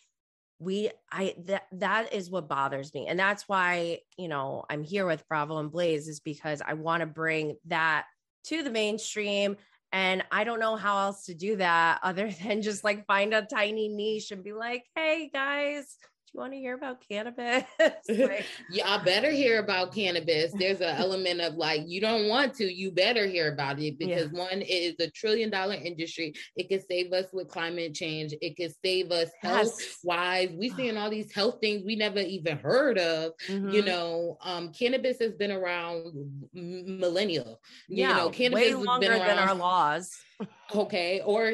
we 0.60 0.89
i 1.10 1.34
that 1.45 1.63
that 1.71 2.13
is 2.13 2.30
what 2.30 2.49
bothers 2.49 2.93
me. 2.93 3.08
And 3.08 3.17
that's 3.17 3.47
why 3.47 3.99
you 4.17 4.27
know 4.27 4.65
i'm 4.69 4.84
here 4.84 5.06
with 5.06 5.27
bravo 5.30 5.60
and 5.60 5.71
blaze 5.71 6.10
is 6.10 6.19
because 6.19 6.62
i 6.62 6.73
want 6.73 6.99
to 7.01 7.08
bring 7.08 7.56
that 7.67 8.06
to 8.45 8.63
the 8.63 8.69
mainstream. 8.69 9.56
And 9.93 10.25
i 10.30 10.43
don't 10.43 10.60
know 10.60 10.75
how 10.75 11.06
else 11.06 11.23
to 11.25 11.34
do 11.34 11.56
that 11.56 12.01
other 12.03 12.30
than 12.43 12.62
just 12.63 12.84
like 12.84 13.06
find 13.06 13.34
a 13.34 13.43
tiny 13.43 13.88
niche 13.88 14.32
and 14.32 14.43
be 14.43 14.51
like 14.51 14.84
hey 14.93 15.30
guys 15.34 15.95
you 16.33 16.39
want 16.39 16.53
to 16.53 16.59
hear 16.59 16.75
about 16.75 17.07
cannabis? 17.07 17.63
like, 18.09 18.45
Y'all 18.71 19.03
better 19.03 19.31
hear 19.31 19.59
about 19.59 19.93
cannabis. 19.93 20.51
There's 20.53 20.81
an 20.81 20.95
element 20.97 21.41
of 21.41 21.55
like, 21.55 21.83
you 21.85 22.01
don't 22.01 22.27
want 22.27 22.53
to, 22.55 22.65
you 22.65 22.91
better 22.91 23.25
hear 23.25 23.51
about 23.51 23.79
it 23.79 23.97
because 23.97 24.31
yeah. 24.31 24.39
one, 24.39 24.61
it 24.61 24.65
is 24.65 24.95
a 24.99 25.09
trillion 25.11 25.49
dollar 25.49 25.75
industry. 25.75 26.33
It 26.55 26.69
could 26.69 26.83
save 26.87 27.13
us 27.13 27.25
with 27.31 27.47
climate 27.47 27.93
change. 27.93 28.33
It 28.41 28.57
could 28.57 28.73
save 28.83 29.11
us 29.11 29.29
health 29.41 29.79
wise. 30.03 30.49
We 30.51 30.69
seeing 30.69 30.97
all 30.97 31.09
these 31.09 31.33
health 31.33 31.59
things 31.61 31.83
we 31.85 31.95
never 31.95 32.19
even 32.19 32.57
heard 32.57 32.97
of. 32.97 33.33
Mm-hmm. 33.47 33.69
You 33.69 33.83
know, 33.83 34.37
um, 34.41 34.71
cannabis 34.73 35.19
has 35.19 35.33
been 35.33 35.51
around 35.51 36.13
millennial. 36.53 37.59
Yeah, 37.87 38.09
you 38.09 38.15
know, 38.15 38.29
cannabis 38.29 38.61
way 38.61 38.73
longer 38.73 39.07
than 39.07 39.39
our 39.39 39.55
laws 39.55 40.17
okay 40.75 41.21
or 41.25 41.53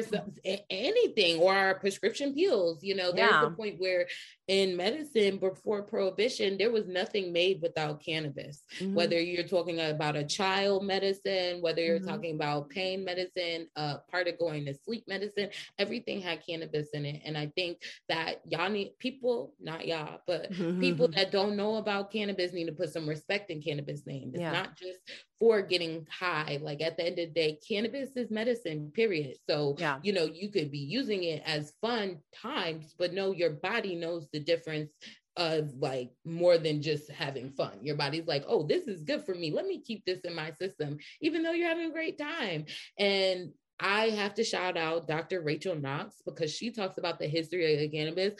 anything 0.70 1.40
or 1.40 1.54
our 1.54 1.74
prescription 1.78 2.34
pills 2.34 2.82
you 2.82 2.94
know 2.94 3.12
there's 3.12 3.30
yeah. 3.30 3.46
a 3.46 3.50
point 3.50 3.78
where 3.78 4.06
in 4.48 4.76
medicine 4.76 5.38
before 5.38 5.82
prohibition 5.82 6.58
there 6.58 6.70
was 6.70 6.86
nothing 6.86 7.32
made 7.32 7.60
without 7.62 8.02
cannabis 8.02 8.62
mm-hmm. 8.78 8.94
whether 8.94 9.20
you're 9.20 9.46
talking 9.46 9.80
about 9.80 10.16
a 10.16 10.24
child 10.24 10.84
medicine 10.84 11.62
whether 11.62 11.80
you're 11.80 11.98
mm-hmm. 11.98 12.08
talking 12.08 12.34
about 12.34 12.68
pain 12.68 13.04
medicine 13.04 13.66
uh 13.76 13.96
part 14.10 14.26
of 14.26 14.38
going 14.38 14.64
to 14.64 14.74
sleep 14.74 15.04
medicine 15.06 15.48
everything 15.78 16.20
had 16.20 16.44
cannabis 16.44 16.88
in 16.92 17.06
it 17.06 17.22
and 17.24 17.38
i 17.38 17.46
think 17.54 17.78
that 18.08 18.40
y'all 18.46 18.70
need 18.70 18.92
people 18.98 19.54
not 19.60 19.86
y'all 19.86 20.20
but 20.26 20.52
mm-hmm. 20.52 20.80
people 20.80 21.08
that 21.08 21.30
don't 21.30 21.56
know 21.56 21.76
about 21.76 22.10
cannabis 22.10 22.52
need 22.52 22.66
to 22.66 22.72
put 22.72 22.92
some 22.92 23.08
respect 23.08 23.50
in 23.50 23.62
cannabis 23.62 24.06
name 24.06 24.30
it's 24.34 24.40
yeah. 24.40 24.52
not 24.52 24.76
just 24.76 24.98
for 25.44 25.60
getting 25.60 26.06
high. 26.10 26.58
Like 26.62 26.80
at 26.80 26.96
the 26.96 27.04
end 27.04 27.18
of 27.18 27.28
the 27.28 27.34
day, 27.34 27.58
cannabis 27.68 28.16
is 28.16 28.30
medicine, 28.30 28.90
period. 28.94 29.36
So, 29.46 29.76
yeah. 29.78 29.98
you 30.02 30.14
know, 30.14 30.24
you 30.24 30.50
could 30.50 30.70
be 30.70 30.78
using 30.78 31.24
it 31.24 31.42
as 31.44 31.74
fun 31.82 32.20
times, 32.34 32.94
but 32.98 33.12
no, 33.12 33.30
your 33.30 33.50
body 33.50 33.94
knows 33.94 34.26
the 34.32 34.40
difference 34.40 34.90
of 35.36 35.70
like 35.78 36.12
more 36.24 36.56
than 36.56 36.80
just 36.80 37.10
having 37.10 37.50
fun. 37.50 37.72
Your 37.82 37.94
body's 37.94 38.26
like, 38.26 38.44
oh, 38.48 38.62
this 38.62 38.88
is 38.88 39.02
good 39.02 39.22
for 39.26 39.34
me. 39.34 39.50
Let 39.50 39.66
me 39.66 39.82
keep 39.82 40.06
this 40.06 40.20
in 40.20 40.34
my 40.34 40.50
system, 40.52 40.96
even 41.20 41.42
though 41.42 41.52
you're 41.52 41.68
having 41.68 41.90
a 41.90 41.92
great 41.92 42.16
time. 42.16 42.64
And 42.98 43.50
I 43.80 44.10
have 44.10 44.32
to 44.34 44.44
shout 44.44 44.78
out 44.78 45.08
Dr. 45.08 45.42
Rachel 45.42 45.74
Knox 45.74 46.22
because 46.24 46.54
she 46.54 46.70
talks 46.70 46.96
about 46.96 47.18
the 47.18 47.26
history 47.26 47.84
of 47.84 47.92
cannabis 47.92 48.32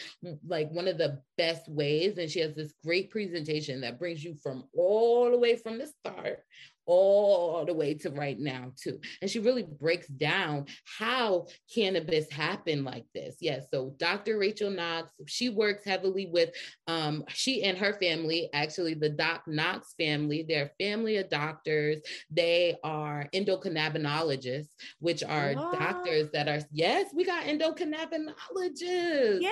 like 0.46 0.70
one 0.70 0.88
of 0.88 0.96
the 0.96 1.20
best 1.36 1.68
ways. 1.68 2.16
And 2.16 2.30
she 2.30 2.40
has 2.40 2.54
this 2.54 2.72
great 2.82 3.10
presentation 3.10 3.82
that 3.82 3.98
brings 3.98 4.24
you 4.24 4.36
from 4.42 4.64
all 4.74 5.30
the 5.30 5.38
way 5.38 5.56
from 5.56 5.78
the 5.78 5.88
start 5.88 6.44
all 6.86 7.64
the 7.64 7.74
way 7.74 7.94
to 7.94 8.10
right 8.10 8.38
now 8.38 8.72
too. 8.80 9.00
And 9.20 9.30
she 9.30 9.38
really 9.38 9.62
breaks 9.64 10.06
down 10.08 10.66
how 10.98 11.46
cannabis 11.74 12.30
happened 12.30 12.84
like 12.84 13.06
this. 13.14 13.36
Yes 13.40 13.66
so 13.72 13.94
dr 13.98 14.38
rachel 14.38 14.70
knox 14.70 15.08
she 15.26 15.48
works 15.48 15.84
heavily 15.84 16.26
with 16.26 16.50
um 16.86 17.24
she 17.28 17.62
and 17.64 17.78
her 17.78 17.94
family 18.00 18.48
actually 18.52 18.94
the 18.94 19.08
doc 19.08 19.42
knox 19.46 19.94
family 19.98 20.44
they're 20.48 20.70
family 20.78 21.16
of 21.16 21.28
doctors. 21.28 22.00
They 22.30 22.76
are 22.84 23.28
endocannabinologists 23.34 24.68
which 25.00 25.22
are 25.22 25.54
doctors 25.54 26.30
that 26.32 26.48
are 26.48 26.60
yes 26.72 27.10
we 27.14 27.24
got 27.24 27.44
endocannabinologists. 27.44 29.40
Yay! 29.40 29.50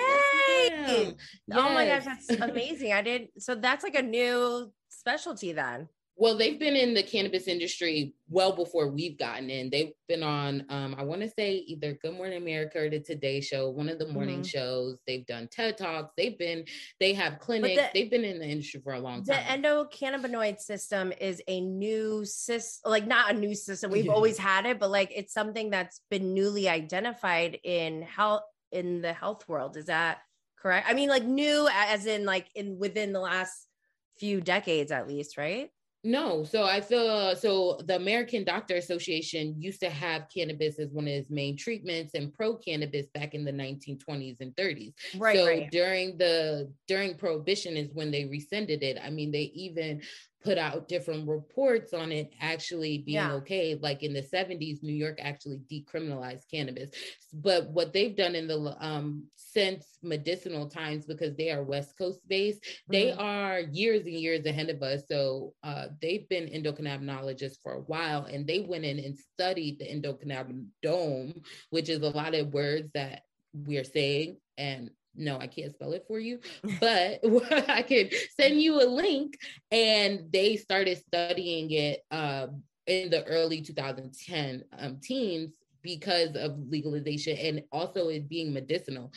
yes. 0.68 1.14
oh 1.52 1.74
my 1.74 1.86
gosh 1.86 2.04
that's 2.04 2.30
amazing. 2.40 2.92
I 2.92 3.02
did 3.02 3.28
so 3.38 3.54
that's 3.54 3.82
like 3.82 3.94
a 3.94 4.02
new 4.02 4.72
specialty 4.88 5.52
then 5.52 5.88
well, 6.16 6.36
they've 6.36 6.60
been 6.60 6.76
in 6.76 6.92
the 6.92 7.02
cannabis 7.02 7.48
industry 7.48 8.14
well 8.28 8.54
before 8.54 8.88
we've 8.88 9.18
gotten 9.18 9.48
in. 9.48 9.70
They've 9.70 9.92
been 10.08 10.22
on, 10.22 10.64
um, 10.68 10.94
I 10.98 11.02
want 11.04 11.22
to 11.22 11.28
say 11.28 11.54
either 11.66 11.98
Good 12.02 12.14
Morning 12.14 12.36
America 12.36 12.80
or 12.80 12.90
the 12.90 13.00
Today 13.00 13.40
Show, 13.40 13.70
one 13.70 13.88
of 13.88 13.98
the 13.98 14.08
morning 14.08 14.40
mm-hmm. 14.40 14.58
shows. 14.58 14.98
They've 15.06 15.26
done 15.26 15.48
TED 15.50 15.78
Talks. 15.78 16.12
They've 16.16 16.38
been, 16.38 16.64
they 17.00 17.14
have 17.14 17.38
clinics. 17.38 17.76
The, 17.76 17.88
they've 17.94 18.10
been 18.10 18.24
in 18.24 18.38
the 18.38 18.46
industry 18.46 18.80
for 18.84 18.92
a 18.92 19.00
long 19.00 19.24
time. 19.24 19.62
The 19.62 19.68
endocannabinoid 19.68 20.60
system 20.60 21.12
is 21.18 21.42
a 21.48 21.60
new 21.60 22.24
system, 22.26 22.90
like 22.90 23.06
not 23.06 23.30
a 23.30 23.34
new 23.34 23.54
system. 23.54 23.90
We've 23.90 24.04
yeah. 24.04 24.12
always 24.12 24.36
had 24.36 24.66
it, 24.66 24.78
but 24.78 24.90
like 24.90 25.12
it's 25.14 25.32
something 25.32 25.70
that's 25.70 26.02
been 26.10 26.34
newly 26.34 26.68
identified 26.68 27.58
in 27.64 28.02
health 28.02 28.42
in 28.70 29.00
the 29.00 29.12
health 29.12 29.48
world. 29.48 29.76
Is 29.76 29.86
that 29.86 30.18
correct? 30.58 30.88
I 30.88 30.94
mean, 30.94 31.08
like 31.08 31.24
new 31.24 31.68
as 31.72 32.04
in 32.06 32.26
like 32.26 32.48
in 32.54 32.78
within 32.78 33.12
the 33.12 33.20
last 33.20 33.66
few 34.18 34.40
decades 34.40 34.92
at 34.92 35.08
least, 35.08 35.38
right? 35.38 35.70
No, 36.04 36.42
so 36.42 36.64
I 36.64 36.80
feel 36.80 37.36
so. 37.36 37.78
The 37.86 37.94
American 37.94 38.42
Doctor 38.42 38.74
Association 38.74 39.54
used 39.56 39.78
to 39.80 39.90
have 39.90 40.26
cannabis 40.34 40.80
as 40.80 40.90
one 40.90 41.04
of 41.04 41.12
its 41.12 41.30
main 41.30 41.56
treatments 41.56 42.14
and 42.14 42.34
pro 42.34 42.56
cannabis 42.56 43.06
back 43.14 43.34
in 43.34 43.44
the 43.44 43.52
1920s 43.52 44.40
and 44.40 44.54
30s. 44.56 44.94
Right. 45.16 45.36
So 45.36 45.46
right. 45.46 45.70
during 45.70 46.18
the 46.18 46.72
during 46.88 47.14
prohibition 47.14 47.76
is 47.76 47.92
when 47.92 48.10
they 48.10 48.24
rescinded 48.24 48.82
it. 48.82 48.98
I 49.00 49.10
mean, 49.10 49.30
they 49.30 49.52
even 49.54 50.02
put 50.42 50.58
out 50.58 50.88
different 50.88 51.28
reports 51.28 51.92
on 51.92 52.12
it 52.12 52.32
actually 52.40 52.98
being 52.98 53.16
yeah. 53.16 53.32
okay. 53.32 53.78
Like 53.80 54.02
in 54.02 54.12
the 54.12 54.22
70s, 54.22 54.82
New 54.82 54.94
York 54.94 55.18
actually 55.20 55.60
decriminalized 55.70 56.50
cannabis. 56.50 56.90
But 57.32 57.70
what 57.70 57.92
they've 57.92 58.16
done 58.16 58.34
in 58.34 58.46
the 58.46 58.76
um, 58.80 59.24
since 59.36 59.98
medicinal 60.02 60.68
times, 60.68 61.06
because 61.06 61.36
they 61.36 61.50
are 61.50 61.62
West 61.62 61.96
Coast 61.96 62.20
based, 62.28 62.62
mm-hmm. 62.62 62.92
they 62.92 63.12
are 63.12 63.60
years 63.60 64.06
and 64.06 64.14
years 64.14 64.44
ahead 64.46 64.70
of 64.70 64.82
us. 64.82 65.02
So 65.08 65.54
uh, 65.62 65.86
they've 66.00 66.28
been 66.28 66.46
endocannabinologists 66.46 67.58
for 67.62 67.74
a 67.74 67.80
while, 67.80 68.24
and 68.24 68.46
they 68.46 68.60
went 68.60 68.84
in 68.84 68.98
and 68.98 69.16
studied 69.16 69.78
the 69.78 69.86
endocannabinome, 69.86 71.44
which 71.70 71.88
is 71.88 72.02
a 72.02 72.10
lot 72.10 72.34
of 72.34 72.52
words 72.52 72.90
that 72.94 73.22
we're 73.54 73.84
saying 73.84 74.38
and 74.58 74.90
no, 75.14 75.38
I 75.38 75.46
can't 75.46 75.72
spell 75.72 75.92
it 75.92 76.04
for 76.06 76.18
you, 76.18 76.40
but 76.80 77.20
I 77.68 77.82
can 77.82 78.10
send 78.38 78.60
you 78.60 78.82
a 78.82 78.86
link. 78.86 79.38
And 79.70 80.32
they 80.32 80.56
started 80.56 80.98
studying 80.98 81.70
it 81.70 82.00
uh, 82.10 82.48
in 82.86 83.10
the 83.10 83.24
early 83.24 83.60
2010 83.60 84.64
um, 84.78 84.98
teens 85.02 85.56
because 85.82 86.36
of 86.36 86.58
legalization 86.68 87.36
and 87.36 87.62
also 87.72 88.08
it 88.08 88.28
being 88.28 88.52
medicinal. 88.52 89.12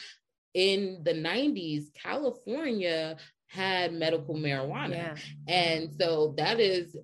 In 0.53 1.01
the 1.03 1.13
90s, 1.13 1.85
California 1.93 3.17
had 3.47 3.93
medical 3.93 4.35
marijuana. 4.35 4.91
Yeah. 4.91 5.15
And 5.47 5.93
so 5.99 6.33
that 6.37 6.59
is 6.59 6.95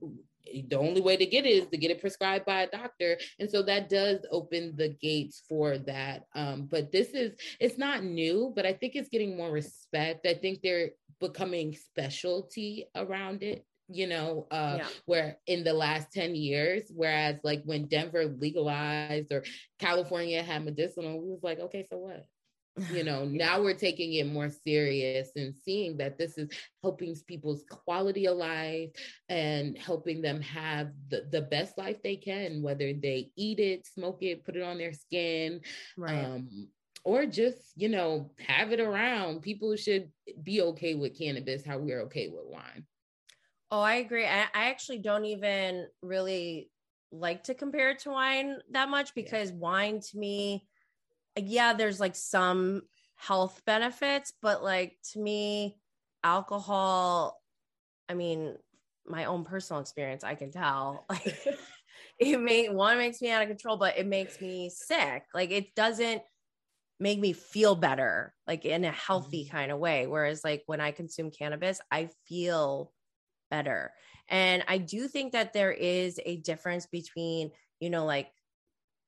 the 0.69 0.77
only 0.77 1.01
way 1.01 1.17
to 1.17 1.25
get 1.25 1.45
it 1.45 1.49
is 1.49 1.67
to 1.67 1.77
get 1.77 1.91
it 1.91 2.01
prescribed 2.01 2.45
by 2.45 2.61
a 2.61 2.69
doctor. 2.69 3.17
And 3.39 3.49
so 3.49 3.61
that 3.63 3.89
does 3.89 4.19
open 4.31 4.75
the 4.75 4.89
gates 4.89 5.43
for 5.47 5.77
that. 5.79 6.23
Um, 6.35 6.67
but 6.69 6.91
this 6.91 7.09
is 7.09 7.33
it's 7.59 7.77
not 7.77 8.03
new 8.03 8.51
but 8.55 8.65
i 8.65 8.73
think 8.73 8.95
it's 8.95 9.09
getting 9.09 9.37
more 9.37 9.51
respect. 9.51 10.25
I 10.25 10.33
think 10.33 10.61
they're 10.61 10.91
becoming 11.19 11.75
specialty 11.75 12.87
around 12.95 13.43
it 13.43 13.65
you 13.87 14.07
know 14.07 14.47
uh 14.51 14.77
yeah. 14.79 14.87
where 15.05 15.37
in 15.47 15.63
the 15.63 15.73
last 15.73 16.11
10 16.13 16.33
years 16.33 16.83
whereas 16.95 17.35
like 17.43 17.61
when 17.65 17.87
denver 17.87 18.25
legalized 18.25 19.31
or 19.31 19.43
california 19.79 20.41
had 20.41 20.63
medicinal 20.63 21.15
it 21.15 21.21
was 21.21 21.43
like 21.43 21.59
okay 21.59 21.85
so 21.89 21.97
what 21.97 22.25
you 22.91 23.03
know 23.03 23.25
now 23.31 23.61
we're 23.61 23.73
taking 23.73 24.13
it 24.13 24.27
more 24.27 24.49
serious 24.49 25.29
and 25.35 25.53
seeing 25.55 25.97
that 25.97 26.17
this 26.17 26.37
is 26.37 26.49
helping 26.83 27.15
people's 27.27 27.63
quality 27.69 28.27
of 28.27 28.37
life 28.37 28.89
and 29.29 29.77
helping 29.77 30.21
them 30.21 30.41
have 30.41 30.91
the, 31.09 31.27
the 31.31 31.41
best 31.41 31.77
life 31.77 32.01
they 32.03 32.15
can 32.15 32.61
whether 32.61 32.93
they 32.93 33.29
eat 33.35 33.59
it 33.59 33.85
smoke 33.85 34.21
it 34.21 34.45
put 34.45 34.55
it 34.55 34.63
on 34.63 34.77
their 34.77 34.93
skin 34.93 35.59
right. 35.97 36.23
um, 36.23 36.67
or 37.03 37.25
just 37.25 37.57
you 37.75 37.89
know 37.89 38.31
have 38.39 38.71
it 38.71 38.79
around 38.79 39.41
people 39.41 39.75
should 39.75 40.09
be 40.43 40.61
okay 40.61 40.95
with 40.95 41.17
cannabis 41.17 41.65
how 41.65 41.77
we're 41.77 42.01
okay 42.01 42.29
with 42.29 42.45
wine 42.45 42.85
oh 43.71 43.81
i 43.81 43.95
agree 43.95 44.25
i, 44.25 44.43
I 44.53 44.69
actually 44.69 44.99
don't 44.99 45.25
even 45.25 45.87
really 46.01 46.69
like 47.11 47.43
to 47.43 47.53
compare 47.53 47.89
it 47.89 47.99
to 47.99 48.11
wine 48.11 48.57
that 48.71 48.89
much 48.89 49.13
because 49.13 49.51
yeah. 49.51 49.57
wine 49.57 49.99
to 49.99 50.17
me 50.17 50.65
yeah, 51.37 51.73
there's 51.73 51.99
like 51.99 52.15
some 52.15 52.81
health 53.15 53.61
benefits, 53.65 54.33
but 54.41 54.63
like 54.63 54.97
to 55.11 55.19
me, 55.19 55.77
alcohol, 56.23 57.39
I 58.09 58.13
mean, 58.13 58.55
my 59.05 59.25
own 59.25 59.43
personal 59.43 59.81
experience, 59.81 60.23
I 60.23 60.35
can 60.35 60.51
tell. 60.51 61.05
Like 62.21 62.37
it 62.37 62.39
may 62.39 62.69
one 62.69 62.99
makes 62.99 63.19
me 63.19 63.31
out 63.31 63.41
of 63.41 63.47
control, 63.47 63.77
but 63.77 63.97
it 63.97 64.05
makes 64.05 64.39
me 64.39 64.69
sick. 64.69 65.23
Like 65.33 65.49
it 65.49 65.73
doesn't 65.73 66.21
make 66.99 67.19
me 67.19 67.33
feel 67.33 67.73
better, 67.73 68.33
like 68.45 68.63
in 68.63 68.85
a 68.85 68.91
healthy 68.91 69.43
mm-hmm. 69.43 69.57
kind 69.57 69.71
of 69.71 69.79
way. 69.79 70.05
Whereas 70.05 70.43
like 70.43 70.61
when 70.67 70.79
I 70.79 70.91
consume 70.91 71.31
cannabis, 71.31 71.81
I 71.91 72.09
feel 72.27 72.91
better. 73.49 73.91
And 74.29 74.63
I 74.67 74.77
do 74.77 75.07
think 75.07 75.33
that 75.33 75.51
there 75.51 75.71
is 75.71 76.19
a 76.23 76.37
difference 76.37 76.85
between, 76.85 77.51
you 77.79 77.89
know, 77.89 78.05
like 78.05 78.31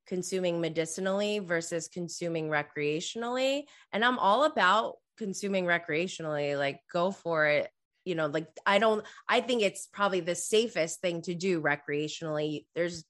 consuming 0.06 0.60
medicinally 0.60 1.38
versus 1.38 1.88
consuming 1.88 2.48
recreationally. 2.48 3.64
And 3.92 4.04
I'm 4.04 4.18
all 4.18 4.44
about 4.44 4.94
consuming 5.18 5.64
recreationally. 5.64 6.58
Like, 6.58 6.80
go 6.92 7.10
for 7.10 7.46
it. 7.46 7.70
You 8.04 8.14
know, 8.14 8.26
like, 8.26 8.48
I 8.66 8.78
don't, 8.78 9.04
I 9.28 9.40
think 9.40 9.62
it's 9.62 9.88
probably 9.92 10.20
the 10.20 10.34
safest 10.34 11.00
thing 11.00 11.22
to 11.22 11.34
do 11.34 11.62
recreationally. 11.62 12.66
There's 12.74 13.04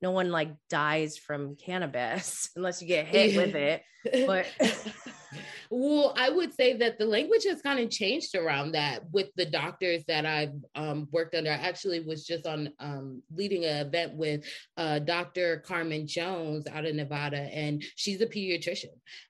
no 0.00 0.12
one 0.12 0.30
like 0.30 0.50
dies 0.70 1.16
from 1.16 1.56
cannabis 1.56 2.50
unless 2.56 2.80
you 2.80 2.88
get 2.88 3.06
hit 3.06 3.36
with 3.36 3.54
it. 3.54 3.82
But 4.26 4.46
well, 5.70 6.14
I 6.16 6.30
would 6.30 6.52
say 6.52 6.76
that 6.78 6.98
the 6.98 7.06
language 7.06 7.44
has 7.44 7.62
kind 7.62 7.78
of 7.80 7.90
changed 7.90 8.34
around 8.34 8.72
that 8.72 9.02
with 9.12 9.28
the 9.36 9.46
doctors 9.46 10.04
that 10.08 10.26
I've 10.26 10.54
um, 10.74 11.08
worked 11.12 11.34
under. 11.34 11.50
I 11.50 11.54
actually 11.54 12.00
was 12.00 12.26
just 12.26 12.46
on 12.46 12.70
um, 12.80 13.22
leading 13.34 13.64
an 13.64 13.86
event 13.86 14.14
with 14.14 14.44
uh, 14.76 15.00
Dr. 15.00 15.58
Carmen 15.66 16.06
Jones 16.06 16.66
out 16.66 16.84
of 16.84 16.94
Nevada, 16.94 17.40
and 17.52 17.82
she's 17.96 18.20
a 18.20 18.26
pediatrician. 18.26 18.86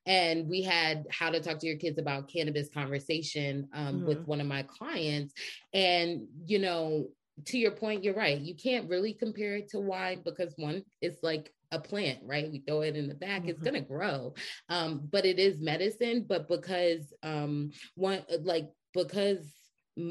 And 0.07 0.49
we 0.49 0.63
had 0.63 1.07
how 1.11 1.31
to 1.31 1.41
talk 1.41 1.59
to 1.61 1.67
your 1.67 1.77
kids 1.77 1.99
about 1.99 2.29
cannabis 2.29 2.69
conversation 2.69 3.69
um, 3.73 3.97
mm-hmm. 3.97 4.07
with 4.07 4.27
one 4.27 4.41
of 4.41 4.47
my 4.47 4.63
clients. 4.63 5.35
And, 5.73 6.27
you 6.47 6.59
know, 6.59 7.09
to 7.47 7.59
your 7.59 7.71
point, 7.73 8.05
you're 8.05 8.15
right. 8.15 8.39
You 8.39 8.55
can't 8.55 8.89
really 8.89 9.13
compare 9.13 9.57
it 9.57 9.69
to 9.71 9.81
wine 9.81 10.23
because 10.25 10.55
one, 10.57 10.83
it's 11.01 11.23
like 11.23 11.53
a 11.71 11.79
plant, 11.79 12.21
right? 12.23 12.51
We 12.51 12.61
throw 12.67 12.83
it 12.83 12.97
in 12.97 13.09
the 13.09 13.15
back, 13.15 13.41
mm-hmm. 13.41 13.51
it's 13.51 13.63
gonna 13.63 13.81
grow. 13.81 14.35
Um, 14.69 15.09
but 15.11 15.25
it 15.27 15.39
is 15.39 15.61
medicine, 15.61 16.25
but 16.29 16.49
because 16.49 17.13
um 17.23 17.71
one 17.95 18.23
like 18.41 18.69
because 18.95 19.47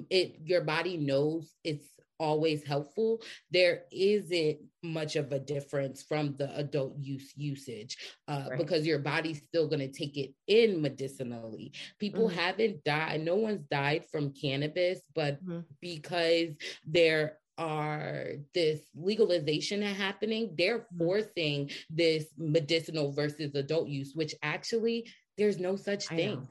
it 0.09 0.36
your 0.43 0.61
body 0.61 0.97
knows 0.97 1.53
it's 1.63 1.86
always 2.20 2.63
helpful 2.63 3.22
there 3.51 3.84
isn't 3.91 4.57
much 4.84 5.15
of 5.15 5.32
a 5.32 5.39
difference 5.39 6.03
from 6.03 6.36
the 6.38 6.55
adult 6.57 6.95
use 6.99 7.34
usage 7.36 7.97
uh, 8.28 8.45
right. 8.49 8.57
because 8.57 8.86
your 8.86 8.99
body's 8.99 9.41
still 9.47 9.68
going 9.68 9.80
to 9.80 9.91
take 9.91 10.18
it 10.18 10.32
in 10.47 10.82
medicinally 10.82 11.72
people 11.99 12.28
mm-hmm. 12.28 12.39
haven't 12.39 12.84
died 12.84 13.22
no 13.22 13.36
one's 13.36 13.63
died 13.70 14.03
from 14.11 14.34
cannabis 14.34 14.99
but 15.15 15.43
mm-hmm. 15.43 15.59
because 15.82 16.49
there 16.86 17.38
are 17.57 18.34
this 18.53 18.82
legalization 18.95 19.82
happening, 19.82 20.53
they're 20.57 20.80
mm-hmm. 20.80 20.97
forcing 20.97 21.72
this 21.89 22.28
medicinal 22.38 23.11
versus 23.11 23.55
adult 23.55 23.88
use, 23.88 24.11
which 24.13 24.36
actually 24.43 25.07
there's 25.38 25.59
no 25.59 25.75
such 25.75 26.07
thing. 26.07 26.47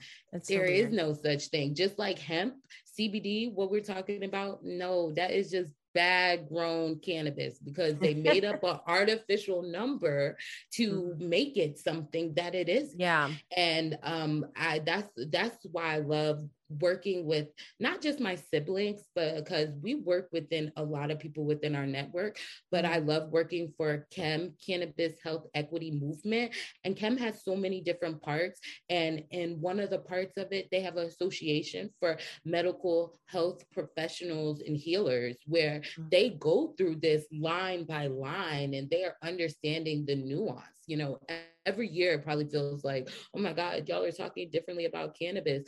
There 0.49 0.67
so 0.67 0.73
is 0.73 0.93
no 0.93 1.13
such 1.13 1.49
thing. 1.49 1.75
Just 1.75 1.99
like 1.99 2.19
hemp, 2.19 2.55
CBD, 2.99 3.53
what 3.53 3.71
we're 3.71 3.81
talking 3.81 4.25
about, 4.25 4.65
no, 4.65 5.13
that 5.13 5.31
is 5.31 5.51
just 5.51 5.73
bad 5.97 6.47
grown 6.51 6.99
cannabis 6.99 7.59
because 7.59 7.97
they 7.97 8.13
made 8.13 8.45
up 8.45 8.63
an 8.63 8.79
artificial 8.87 9.63
number 9.63 10.37
to 10.71 11.15
mm-hmm. 11.15 11.29
make 11.29 11.57
it 11.57 11.79
something 11.79 12.35
that 12.35 12.55
it 12.55 12.69
is. 12.69 12.95
Yeah. 12.99 13.31
And 13.57 13.99
um 14.03 14.45
I 14.55 14.81
that's 14.81 15.11
that's 15.31 15.57
why 15.73 15.95
I 15.95 15.99
love 16.01 16.45
working 16.69 17.27
with 17.27 17.49
not 17.81 18.01
just 18.01 18.21
my 18.21 18.35
siblings, 18.35 19.03
but 19.15 19.37
because 19.37 19.71
we 19.83 19.95
work 19.95 20.29
within 20.33 20.73
a 20.77 20.83
lot 20.83 21.11
of 21.11 21.19
people 21.19 21.45
within 21.45 21.75
our 21.75 21.87
network. 21.87 22.39
But 22.71 22.85
I 22.85 22.99
mm-hmm. 22.99 23.09
love 23.09 23.31
working 23.31 23.73
for 23.77 24.07
CHEM, 24.11 24.55
Cannabis 24.65 25.15
Health 25.23 25.47
Equity 25.55 25.91
Movement. 25.91 26.53
And 26.85 26.97
CHEM 26.97 27.17
has 27.19 27.45
so 27.45 27.57
many 27.57 27.81
different 27.81 28.23
parts. 28.23 28.61
And 28.91 29.25
in 29.31 29.61
one 29.61 29.81
of 29.81 29.91
the 29.91 29.99
parts 29.99 30.37
of 30.37 30.53
it, 30.53 30.69
they 30.71 30.81
have 30.81 30.97
an 30.97 31.07
association 31.07 31.91
for 32.01 32.19
medical 32.45 33.19
health 33.27 33.65
professionals 33.73 34.63
and 34.67 34.77
healers 34.77 35.37
where 35.47 35.81
mm-hmm. 35.81 36.09
they 36.11 36.31
go 36.31 36.75
through 36.77 36.97
this 36.97 37.25
line 37.33 37.85
by 37.85 38.07
line 38.07 38.75
and 38.75 38.91
they 38.91 39.05
are 39.05 39.17
understanding 39.23 40.05
the 40.07 40.17
nuance. 40.17 40.63
You 40.87 40.97
know, 40.97 41.19
every 41.65 41.89
year 41.89 42.15
it 42.15 42.25
probably 42.25 42.49
feels 42.49 42.85
like, 42.85 43.09
oh 43.35 43.41
my 43.41 43.53
God, 43.53 43.89
y'all 43.89 44.05
are 44.05 44.13
talking 44.13 44.51
differently 44.51 44.85
about 44.85 45.19
cannabis 45.19 45.65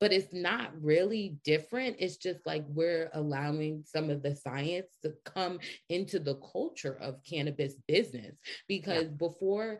but 0.00 0.12
it's 0.12 0.32
not 0.32 0.70
really 0.80 1.36
different. 1.44 1.96
It's 1.98 2.16
just 2.16 2.46
like 2.46 2.64
we're 2.68 3.10
allowing 3.14 3.84
some 3.86 4.10
of 4.10 4.22
the 4.22 4.34
science 4.34 4.88
to 5.02 5.12
come 5.24 5.58
into 5.88 6.18
the 6.18 6.36
culture 6.36 6.98
of 7.00 7.22
cannabis 7.28 7.74
business 7.86 8.36
because 8.66 9.04
yeah. 9.04 9.16
before 9.18 9.78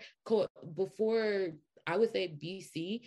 before 0.75 1.49
I 1.87 1.97
would 1.97 2.13
say 2.13 2.29
BC 2.29 3.03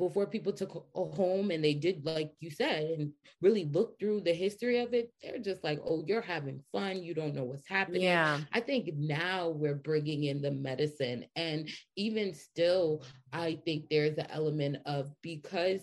before 0.00 0.26
people 0.26 0.52
took 0.52 0.86
a 0.96 1.04
home 1.04 1.50
and 1.50 1.62
they 1.62 1.74
did 1.74 2.04
like 2.06 2.32
you 2.40 2.50
said 2.50 2.84
and 2.98 3.12
really 3.42 3.66
look 3.66 3.98
through 3.98 4.20
the 4.22 4.32
history 4.32 4.78
of 4.78 4.94
it 4.94 5.12
they're 5.22 5.38
just 5.38 5.62
like 5.62 5.78
oh 5.86 6.02
you're 6.06 6.22
having 6.22 6.58
fun 6.72 7.02
you 7.02 7.14
don't 7.14 7.34
know 7.34 7.44
what's 7.44 7.68
happening 7.68 8.00
yeah 8.00 8.40
i 8.52 8.60
think 8.60 8.88
now 8.96 9.50
we're 9.50 9.74
bringing 9.74 10.24
in 10.24 10.40
the 10.40 10.50
medicine 10.50 11.24
and 11.36 11.68
even 11.96 12.32
still 12.32 13.04
i 13.34 13.60
think 13.66 13.84
there's 13.90 14.16
an 14.16 14.26
element 14.30 14.78
of 14.86 15.10
because 15.22 15.82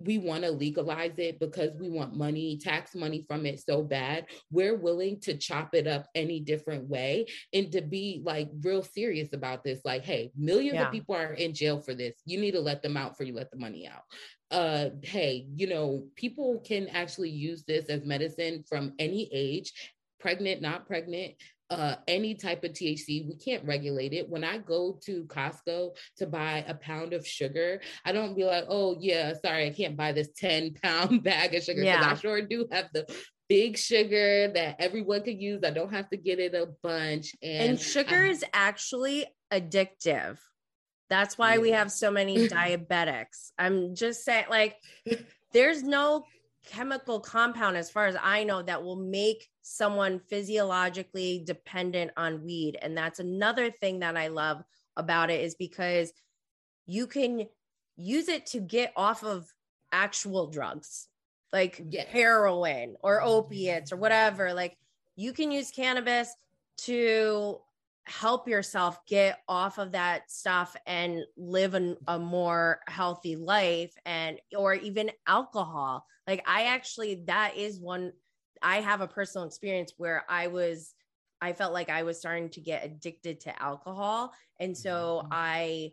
we 0.00 0.18
want 0.18 0.44
to 0.44 0.50
legalize 0.50 1.18
it 1.18 1.38
because 1.38 1.70
we 1.78 1.90
want 1.90 2.16
money, 2.16 2.58
tax 2.58 2.94
money 2.94 3.24
from 3.28 3.46
it 3.46 3.60
so 3.60 3.82
bad. 3.82 4.26
We're 4.50 4.76
willing 4.76 5.20
to 5.20 5.36
chop 5.36 5.74
it 5.74 5.86
up 5.86 6.06
any 6.14 6.40
different 6.40 6.88
way 6.88 7.26
and 7.52 7.70
to 7.72 7.82
be 7.82 8.22
like 8.24 8.48
real 8.62 8.82
serious 8.82 9.32
about 9.32 9.62
this. 9.62 9.80
Like, 9.84 10.04
hey, 10.04 10.32
millions 10.36 10.74
yeah. 10.74 10.86
of 10.86 10.92
people 10.92 11.14
are 11.14 11.34
in 11.34 11.54
jail 11.54 11.80
for 11.80 11.94
this. 11.94 12.14
You 12.24 12.40
need 12.40 12.52
to 12.52 12.60
let 12.60 12.82
them 12.82 12.96
out 12.96 13.16
for 13.16 13.24
you 13.24 13.34
let 13.34 13.50
the 13.50 13.58
money 13.58 13.86
out. 13.86 14.02
Uh, 14.50 14.90
hey, 15.02 15.46
you 15.54 15.68
know, 15.68 16.06
people 16.16 16.60
can 16.66 16.88
actually 16.88 17.30
use 17.30 17.62
this 17.64 17.86
as 17.86 18.04
medicine 18.04 18.64
from 18.68 18.94
any 18.98 19.28
age, 19.32 19.72
pregnant, 20.18 20.60
not 20.60 20.86
pregnant, 20.86 21.34
uh, 21.70 21.96
any 22.08 22.34
type 22.34 22.64
of 22.64 22.72
THC. 22.72 23.28
We 23.28 23.36
can't 23.36 23.64
regulate 23.64 24.12
it. 24.12 24.28
When 24.28 24.44
I 24.44 24.58
go 24.58 24.98
to 25.04 25.24
Costco 25.24 25.90
to 26.18 26.26
buy 26.26 26.64
a 26.66 26.74
pound 26.74 27.12
of 27.12 27.26
sugar, 27.26 27.80
I 28.04 28.12
don't 28.12 28.36
be 28.36 28.44
like, 28.44 28.64
oh, 28.68 28.96
yeah, 29.00 29.34
sorry, 29.44 29.66
I 29.66 29.70
can't 29.70 29.96
buy 29.96 30.12
this 30.12 30.28
10 30.36 30.74
pound 30.82 31.22
bag 31.22 31.54
of 31.54 31.62
sugar. 31.62 31.82
Because 31.82 32.00
yeah. 32.00 32.10
I 32.10 32.14
sure 32.14 32.42
do 32.42 32.66
have 32.72 32.88
the 32.92 33.06
big 33.48 33.76
sugar 33.76 34.48
that 34.48 34.76
everyone 34.78 35.22
could 35.22 35.40
use. 35.40 35.62
I 35.64 35.70
don't 35.70 35.92
have 35.92 36.08
to 36.10 36.16
get 36.16 36.38
it 36.38 36.54
a 36.54 36.68
bunch. 36.82 37.34
And, 37.42 37.70
and 37.70 37.80
sugar 37.80 38.16
I- 38.16 38.28
is 38.28 38.44
actually 38.52 39.26
addictive. 39.52 40.38
That's 41.08 41.36
why 41.36 41.54
yeah. 41.54 41.60
we 41.60 41.70
have 41.72 41.90
so 41.90 42.10
many 42.10 42.48
diabetics. 42.48 43.50
I'm 43.58 43.94
just 43.94 44.24
saying, 44.24 44.46
like, 44.48 44.76
there's 45.52 45.82
no 45.82 46.24
chemical 46.66 47.20
compound, 47.20 47.76
as 47.76 47.90
far 47.90 48.06
as 48.06 48.16
I 48.20 48.44
know, 48.44 48.62
that 48.62 48.82
will 48.82 48.96
make 48.96 49.48
someone 49.62 50.20
physiologically 50.28 51.42
dependent 51.46 52.10
on 52.16 52.44
weed. 52.44 52.78
And 52.80 52.96
that's 52.96 53.18
another 53.18 53.70
thing 53.70 54.00
that 54.00 54.16
I 54.16 54.28
love 54.28 54.62
about 54.96 55.30
it 55.30 55.40
is 55.40 55.54
because 55.54 56.12
you 56.86 57.06
can 57.06 57.46
use 57.96 58.28
it 58.28 58.46
to 58.46 58.60
get 58.60 58.92
off 58.96 59.22
of 59.24 59.52
actual 59.92 60.46
drugs 60.46 61.08
like 61.52 61.82
yeah. 61.88 62.04
heroin 62.04 62.96
or 63.02 63.18
mm-hmm. 63.18 63.28
opiates 63.28 63.92
or 63.92 63.96
whatever. 63.96 64.54
Like 64.54 64.76
you 65.16 65.32
can 65.32 65.50
use 65.50 65.70
cannabis 65.70 66.34
to 66.78 67.58
help 68.06 68.48
yourself 68.48 69.04
get 69.06 69.38
off 69.48 69.78
of 69.78 69.92
that 69.92 70.30
stuff 70.30 70.74
and 70.86 71.22
live 71.36 71.74
an, 71.74 71.96
a 72.08 72.18
more 72.18 72.80
healthy 72.88 73.36
life 73.36 73.94
and 74.04 74.38
or 74.56 74.74
even 74.74 75.10
alcohol. 75.26 76.04
Like 76.26 76.42
i 76.46 76.64
actually 76.64 77.24
that 77.26 77.56
is 77.56 77.80
one 77.80 78.12
i 78.62 78.80
have 78.80 79.00
a 79.00 79.08
personal 79.08 79.46
experience 79.46 79.94
where 79.96 80.24
i 80.28 80.46
was 80.46 80.94
i 81.40 81.52
felt 81.52 81.72
like 81.72 81.88
i 81.88 82.02
was 82.02 82.18
starting 82.18 82.50
to 82.50 82.60
get 82.60 82.84
addicted 82.84 83.40
to 83.40 83.62
alcohol. 83.62 84.32
And 84.58 84.76
so 84.76 85.22
mm-hmm. 85.22 85.32
i 85.32 85.92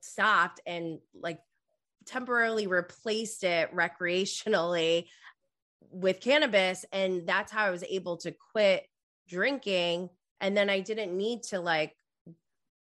stopped 0.00 0.60
and 0.66 0.98
like 1.14 1.40
temporarily 2.06 2.66
replaced 2.66 3.44
it 3.44 3.74
recreationally 3.74 5.06
with 5.90 6.20
cannabis. 6.20 6.84
And 6.92 7.26
that's 7.26 7.52
how 7.52 7.66
i 7.66 7.70
was 7.70 7.84
able 7.84 8.16
to 8.18 8.34
quit 8.52 8.86
drinking 9.28 10.10
and 10.42 10.56
then 10.56 10.68
I 10.68 10.80
didn't 10.80 11.16
need 11.16 11.44
to 11.44 11.60
like 11.60 11.96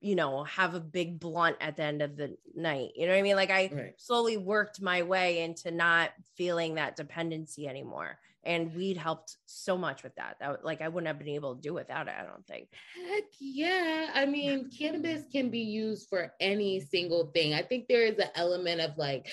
you 0.00 0.14
know 0.14 0.44
have 0.44 0.74
a 0.74 0.80
big 0.80 1.20
blunt 1.20 1.56
at 1.60 1.76
the 1.76 1.82
end 1.84 2.02
of 2.02 2.16
the 2.16 2.36
night. 2.56 2.90
You 2.96 3.06
know 3.06 3.12
what 3.12 3.18
i 3.18 3.22
mean? 3.22 3.36
Like 3.36 3.50
i 3.50 3.70
right. 3.72 3.94
slowly 3.98 4.36
worked 4.38 4.80
my 4.80 5.02
way 5.02 5.42
into 5.42 5.70
not 5.70 6.10
feeling 6.36 6.74
that 6.74 6.96
dependency 6.96 7.68
anymore. 7.68 8.18
And 8.42 8.74
weed 8.74 8.96
helped 8.96 9.36
so 9.44 9.76
much 9.76 10.02
with 10.02 10.14
that. 10.16 10.36
That 10.40 10.64
like 10.64 10.80
i 10.80 10.88
wouldn't 10.88 11.06
have 11.06 11.18
been 11.18 11.28
able 11.28 11.54
to 11.54 11.60
do 11.60 11.74
without 11.74 12.08
it 12.08 12.14
i 12.18 12.24
don't 12.24 12.46
think. 12.46 12.68
Heck 13.08 13.24
yeah. 13.38 14.10
I 14.14 14.24
mean 14.24 14.70
cannabis 14.78 15.24
can 15.30 15.50
be 15.50 15.60
used 15.60 16.08
for 16.08 16.32
any 16.40 16.80
single 16.80 17.26
thing. 17.34 17.52
I 17.52 17.62
think 17.62 17.86
there 17.86 18.04
is 18.04 18.18
an 18.18 18.30
element 18.34 18.80
of 18.80 18.96
like 18.96 19.28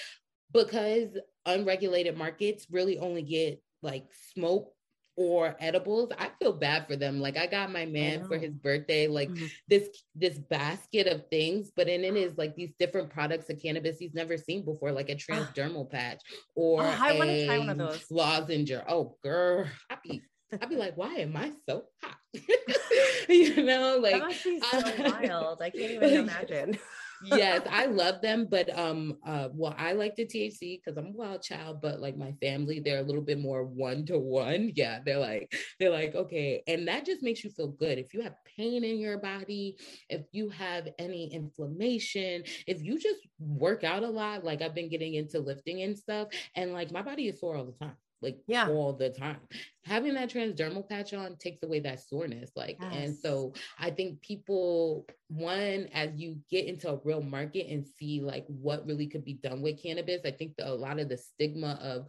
because 0.54 1.18
unregulated 1.46 2.18
markets 2.18 2.68
really 2.70 3.00
only 3.00 3.22
get 3.22 3.62
like 3.82 4.08
smoke 4.34 4.74
or 5.18 5.55
edibles, 5.59 6.11
I 6.18 6.30
feel 6.39 6.53
bad 6.53 6.88
for 6.88 6.95
them. 6.95 7.20
Like 7.20 7.38
I 7.38 7.47
got 7.47 7.72
my 7.72 7.86
man 7.86 8.26
for 8.28 8.38
his 8.38 8.53
birthday, 8.53 9.07
like 9.07 9.30
mm-hmm. 9.30 9.47
this 9.68 9.89
this 10.15 10.38
basket 10.38 11.07
of 11.07 11.28
things, 11.30 11.72
but 11.76 11.89
in 11.89 12.03
it 12.03 12.15
is 12.15 12.38
like 12.38 12.55
these 12.55 12.72
different 12.80 13.09
products 13.09 13.49
of 13.49 13.61
cannabis 13.61 13.97
he's 13.97 14.13
never 14.13 14.38
seen 14.38 14.63
before, 14.63 14.91
like 14.91 15.09
a 15.09 15.15
transdermal 15.15 15.89
patch 15.89 16.22
or 16.55 16.84
oh, 16.84 16.97
I 16.99 17.18
want 17.18 17.30
to 17.32 17.45
try 17.47 17.57
one 17.57 17.70
of 17.70 17.78
those 17.78 18.05
lozenge. 18.11 18.72
Oh, 18.88 19.18
girl, 19.24 19.65
I 19.89 19.97
be 20.03 20.22
I'd 20.61 20.70
be 20.70 20.78
like, 20.78 20.95
why 20.95 21.15
am 21.15 21.36
I 21.36 21.51
so 21.68 21.86
hot? 22.01 22.15
you 23.28 23.63
know, 23.63 23.97
like 24.01 24.13
that 24.13 24.28
must 24.28 24.43
be 24.43 24.59
so 24.59 24.82
wild. 24.99 25.61
I 25.61 25.72
can't 25.72 25.91
even 25.91 26.13
imagine 26.13 26.78
yes, 27.24 27.61
I 27.70 27.86
love 27.86 28.22
them, 28.22 28.47
but 28.49 28.76
um, 28.78 29.18
uh, 29.26 29.49
well, 29.53 29.76
I 29.78 29.93
like 29.93 30.15
the 30.15 30.26
THC 30.26 30.80
because 30.80 30.97
I'm 30.97 31.07
a 31.07 31.11
wild 31.11 31.41
child, 31.41 31.82
but 31.82 31.99
like 31.99 32.18
my 32.18 32.34
family, 32.41 32.80
they're 32.80 32.99
a 32.99 33.03
little 33.03 33.22
bit 33.22 33.39
more 33.39 33.63
one 33.63 34.05
to 34.07 34.18
one. 34.20 34.72
Yeah, 34.76 34.99
they're 35.05 35.20
like, 35.20 35.53
they're 35.80 35.91
like, 35.91 36.15
okay, 36.15 36.63
and 36.68 36.88
that 36.88 37.05
just 37.05 37.24
makes 37.24 37.43
you 37.43 37.49
feel 37.49 37.70
good. 37.70 37.97
If 37.97 38.13
you 38.13 38.22
have 38.22 38.36
pain 38.57 38.84
in 38.84 38.99
your 38.99 39.18
body, 39.18 39.78
if 40.09 40.22
you 40.32 40.49
have 40.49 40.88
any 40.99 41.34
inflammation, 41.34 42.43
if 42.68 42.82
you 42.82 42.99
just 42.99 43.20
work 43.39 43.84
out 43.84 44.03
a 44.03 44.09
lot, 44.09 44.43
like 44.43 44.61
I've 44.61 44.76
been 44.76 44.89
getting 44.89 45.15
into 45.15 45.39
lifting 45.39 45.82
and 45.84 45.97
stuff, 45.97 46.30
and 46.55 46.74
like 46.74 46.91
my 46.91 47.01
body 47.01 47.28
is 47.28 47.39
sore 47.39 47.57
all 47.57 47.65
the 47.65 47.86
time 47.86 47.95
like 48.22 48.38
yeah. 48.47 48.68
all 48.70 48.93
the 48.93 49.09
time. 49.09 49.39
Having 49.86 50.15
that 50.15 50.30
transdermal 50.30 50.88
patch 50.88 51.13
on 51.13 51.36
takes 51.38 51.63
away 51.63 51.80
that 51.82 52.01
soreness. 52.01 52.51
Like, 52.55 52.78
yes. 52.82 52.93
and 52.95 53.15
so 53.15 53.53
I 53.80 53.91
think 53.91 54.22
people, 54.22 55.05
one, 55.30 55.88
as 55.93 56.11
you 56.15 56.38
get 56.49 56.65
into 56.65 56.89
a 56.89 56.99
real 57.03 57.22
market 57.22 57.68
and 57.70 57.86
see 57.86 58.22
like 58.22 58.45
what 58.47 58.86
really 58.86 59.07
could 59.07 59.24
be 59.24 59.36
done 59.36 59.61
with 59.61 59.82
cannabis, 59.82 60.22
I 60.26 60.32
think 60.32 60.55
the, 60.57 60.68
a 60.68 60.74
lot 60.74 60.99
of 60.99 61.09
the 61.09 61.18
stigma 61.18 61.80
of 61.82 62.07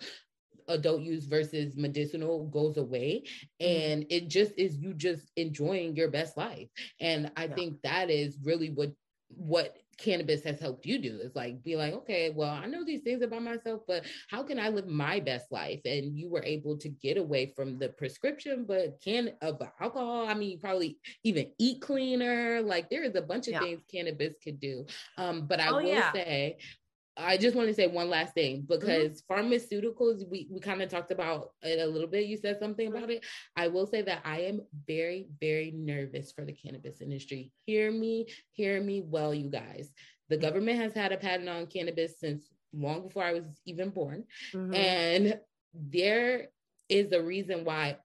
adult 0.69 1.03
use 1.03 1.25
versus 1.25 1.77
medicinal 1.77 2.47
goes 2.49 2.77
away 2.77 3.23
mm-hmm. 3.61 3.67
and 3.67 4.07
it 4.11 4.29
just 4.29 4.53
is 4.59 4.77
you 4.77 4.93
just 4.95 5.31
enjoying 5.37 5.97
your 5.97 6.11
best 6.11 6.37
life 6.37 6.69
and 7.01 7.31
i 7.37 7.45
yeah. 7.45 7.55
think 7.55 7.81
that 7.83 8.11
is 8.11 8.37
really 8.45 8.69
what 8.69 8.93
what 9.29 9.79
cannabis 9.99 10.43
has 10.45 10.61
helped 10.61 10.87
you 10.87 10.99
do 10.99 11.19
is 11.21 11.35
like 11.35 11.63
be 11.65 11.77
like 11.77 11.93
okay 11.93 12.31
well 12.31 12.51
i 12.51 12.67
know 12.67 12.85
these 12.85 13.03
things 13.03 13.21
about 13.21 13.43
myself 13.43 13.83
but 13.87 14.05
how 14.31 14.43
can 14.43 14.59
i 14.59 14.69
live 14.69 14.87
my 14.87 15.19
best 15.19 15.51
life 15.51 15.81
and 15.85 16.17
you 16.17 16.31
were 16.31 16.43
able 16.45 16.77
to 16.77 16.89
get 16.89 17.19
away 17.19 17.53
from 17.57 17.79
the 17.79 17.89
prescription 17.91 18.65
but 18.67 18.99
can 19.03 19.33
of 19.43 19.61
alcohol 19.81 20.27
i 20.29 20.35
mean 20.35 20.51
you 20.51 20.59
probably 20.59 20.97
even 21.25 21.51
eat 21.59 21.81
cleaner 21.81 22.63
like 22.63 22.89
there 22.89 23.03
is 23.03 23.17
a 23.17 23.23
bunch 23.23 23.49
of 23.49 23.55
yeah. 23.55 23.61
things 23.61 23.83
cannabis 23.93 24.35
could 24.43 24.61
do 24.61 24.87
um 25.19 25.47
but 25.47 25.61
i 25.61 25.69
oh, 25.69 25.75
will 25.77 25.83
yeah. 25.83 26.13
say 26.13 26.57
I 27.19 27.37
just 27.37 27.57
want 27.57 27.69
to 27.69 27.75
say 27.75 27.87
one 27.87 28.09
last 28.09 28.35
thing 28.35 28.63
mm-hmm. 28.63 28.67
because 28.67 29.23
mm-hmm. 29.23 29.35
pharmaceuticals, 29.35 30.29
we, 30.29 30.49
we 30.51 30.61
kind 30.61 30.83
of 30.83 30.89
talked 30.89 31.11
about 31.11 31.53
it 31.63 31.81
a 31.81 31.87
little 31.87 32.09
bit. 32.09 32.27
You 32.27 32.37
said 32.37 32.59
something 32.59 32.89
mm-hmm. 32.89 32.97
about 32.97 33.11
it. 33.11 33.25
I 33.57 33.69
will 33.69 33.87
say 33.87 34.03
that 34.03 34.21
I 34.25 34.41
am 34.43 34.63
very, 34.87 35.27
very 35.41 35.73
nervous 35.73 36.33
for 36.33 36.45
the 36.45 36.53
cannabis 36.53 37.01
industry. 37.01 37.53
Hear 37.67 37.91
me, 37.91 38.27
hear 38.53 38.81
me 38.81 39.03
well, 39.05 39.35
you 39.35 39.51
guys. 39.51 39.93
The 40.29 40.37
government 40.37 40.79
has 40.79 40.95
had 40.95 41.13
a 41.13 41.17
patent 41.17 41.49
on 41.49 41.67
cannabis 41.67 42.21
since 42.21 42.49
long 42.73 43.03
before 43.03 43.25
I 43.25 43.33
was 43.33 43.45
even 43.65 43.91
born. 43.91 44.25
Mm-hmm. 44.53 44.75
And 44.75 45.41
there 45.75 46.49
is 46.89 47.13
a 47.13 47.23
reason 47.23 47.65
why 47.65 47.97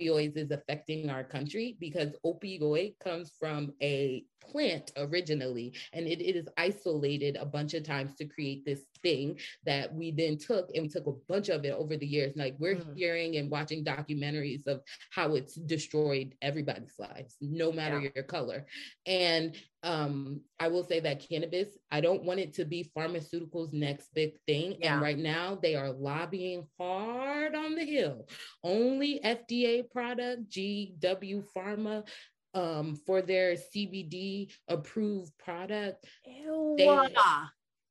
opioids 0.00 0.36
is 0.36 0.50
affecting 0.50 1.10
our 1.10 1.24
country 1.24 1.76
because 1.80 2.14
opioid 2.24 2.98
comes 2.98 3.32
from 3.38 3.72
a 3.82 4.24
plant 4.40 4.92
originally 4.96 5.72
and 5.92 6.06
it, 6.06 6.20
it 6.20 6.36
is 6.36 6.48
isolated 6.56 7.36
a 7.36 7.46
bunch 7.46 7.74
of 7.74 7.84
times 7.84 8.14
to 8.16 8.24
create 8.24 8.64
this 8.64 8.80
thing 9.02 9.38
that 9.64 9.94
we 9.94 10.10
then 10.10 10.38
took 10.38 10.70
and 10.74 10.82
we 10.82 10.88
took 10.88 11.06
a 11.06 11.12
bunch 11.28 11.48
of 11.48 11.64
it 11.64 11.72
over 11.72 11.96
the 11.96 12.06
years 12.06 12.32
like 12.36 12.54
we're 12.58 12.76
mm. 12.76 12.96
hearing 12.96 13.36
and 13.36 13.50
watching 13.50 13.84
documentaries 13.84 14.66
of 14.66 14.80
how 15.10 15.34
it's 15.34 15.54
destroyed 15.54 16.34
everybody's 16.42 16.94
lives 16.98 17.36
no 17.40 17.72
matter 17.72 18.00
yeah. 18.00 18.08
your 18.14 18.24
color 18.24 18.66
and 19.06 19.56
um 19.82 20.40
i 20.60 20.68
will 20.68 20.84
say 20.84 21.00
that 21.00 21.24
cannabis 21.28 21.76
i 21.90 22.00
don't 22.00 22.22
want 22.22 22.38
it 22.38 22.54
to 22.54 22.64
be 22.64 22.90
pharmaceuticals 22.96 23.72
next 23.72 24.14
big 24.14 24.32
thing 24.46 24.76
yeah. 24.78 24.94
and 24.94 25.02
right 25.02 25.18
now 25.18 25.58
they 25.60 25.74
are 25.74 25.90
lobbying 25.90 26.66
hard 26.78 27.54
on 27.54 27.74
the 27.74 27.84
hill 27.84 28.26
only 28.62 29.20
fda 29.24 29.88
product 29.90 30.48
gw 30.50 31.44
pharma 31.56 32.04
um, 32.54 32.96
for 33.06 33.22
their 33.22 33.54
CBD 33.54 34.52
approved 34.68 35.32
product. 35.38 36.04
Ew. 36.26 36.74
They, 36.76 36.86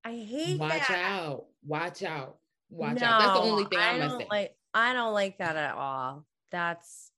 I 0.03 0.13
hate 0.13 0.59
watch 0.59 0.87
that. 0.87 0.91
out. 0.91 1.45
Watch 1.65 2.03
out. 2.03 2.37
Watch 2.69 2.99
no, 2.99 3.07
out. 3.07 3.19
That's 3.19 3.33
the 3.33 3.51
only 3.51 3.65
thing 3.65 3.79
I, 3.79 3.91
I 3.91 3.97
must 3.99 4.17
say. 4.17 4.27
Like, 4.29 4.55
I 4.73 4.93
don't 4.93 5.13
like 5.13 5.37
that 5.37 5.55
at 5.55 5.75
all. 5.75 6.25
That's 6.51 7.11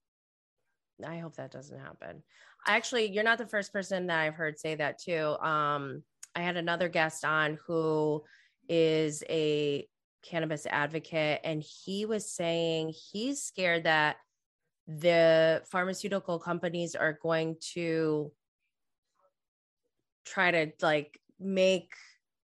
I 1.05 1.17
hope 1.17 1.35
that 1.35 1.51
doesn't 1.51 1.79
happen. 1.79 2.23
Actually, 2.67 3.11
you're 3.11 3.23
not 3.23 3.37
the 3.37 3.47
first 3.47 3.73
person 3.73 4.07
that 4.07 4.19
I've 4.19 4.35
heard 4.35 4.59
say 4.59 4.75
that 4.75 4.99
too. 4.99 5.35
Um, 5.39 6.03
I 6.35 6.41
had 6.41 6.57
another 6.57 6.89
guest 6.89 7.25
on 7.25 7.59
who 7.65 8.23
is 8.69 9.23
a 9.29 9.87
cannabis 10.23 10.65
advocate, 10.65 11.41
and 11.43 11.61
he 11.61 12.05
was 12.05 12.29
saying 12.29 12.93
he's 13.11 13.41
scared 13.41 13.83
that 13.83 14.17
the 14.87 15.61
pharmaceutical 15.69 16.39
companies 16.39 16.95
are 16.95 17.17
going 17.21 17.57
to 17.73 18.31
try 20.25 20.51
to 20.51 20.71
like 20.81 21.19
make 21.39 21.91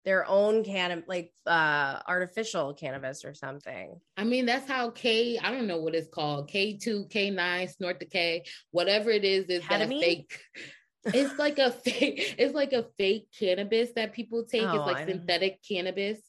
their 0.06 0.28
own 0.28 0.64
can 0.64 1.04
like 1.08 1.34
uh 1.46 2.00
artificial 2.08 2.74
cannabis 2.74 3.26
or 3.26 3.34
something. 3.34 4.00
I 4.16 4.24
mean, 4.24 4.46
that's 4.46 4.68
how 4.68 4.92
K, 4.92 5.38
I 5.38 5.52
don't 5.52 5.68
know 5.68 5.80
what 5.80 5.96
it's 5.96 6.08
called, 6.08 6.50
K2, 6.50 7.10
K9, 7.10 7.76
snort 7.76 8.00
the 8.00 8.06
K, 8.06 8.46
whatever 8.72 9.10
it 9.10 9.26
is, 9.26 9.46
is 9.46 9.68
that 9.68 9.88
fake. 9.90 10.40
it's 11.06 11.38
like 11.40 11.60
a 11.60 11.72
fake, 11.86 12.36
it's 12.38 12.54
like 12.54 12.74
a 12.74 12.86
fake 12.98 13.28
cannabis 13.38 13.92
that 13.96 14.14
people 14.14 14.46
take. 14.46 14.64
Oh, 14.64 14.76
it's 14.76 14.86
like 14.86 15.08
synthetic 15.08 15.60
cannabis 15.68 16.20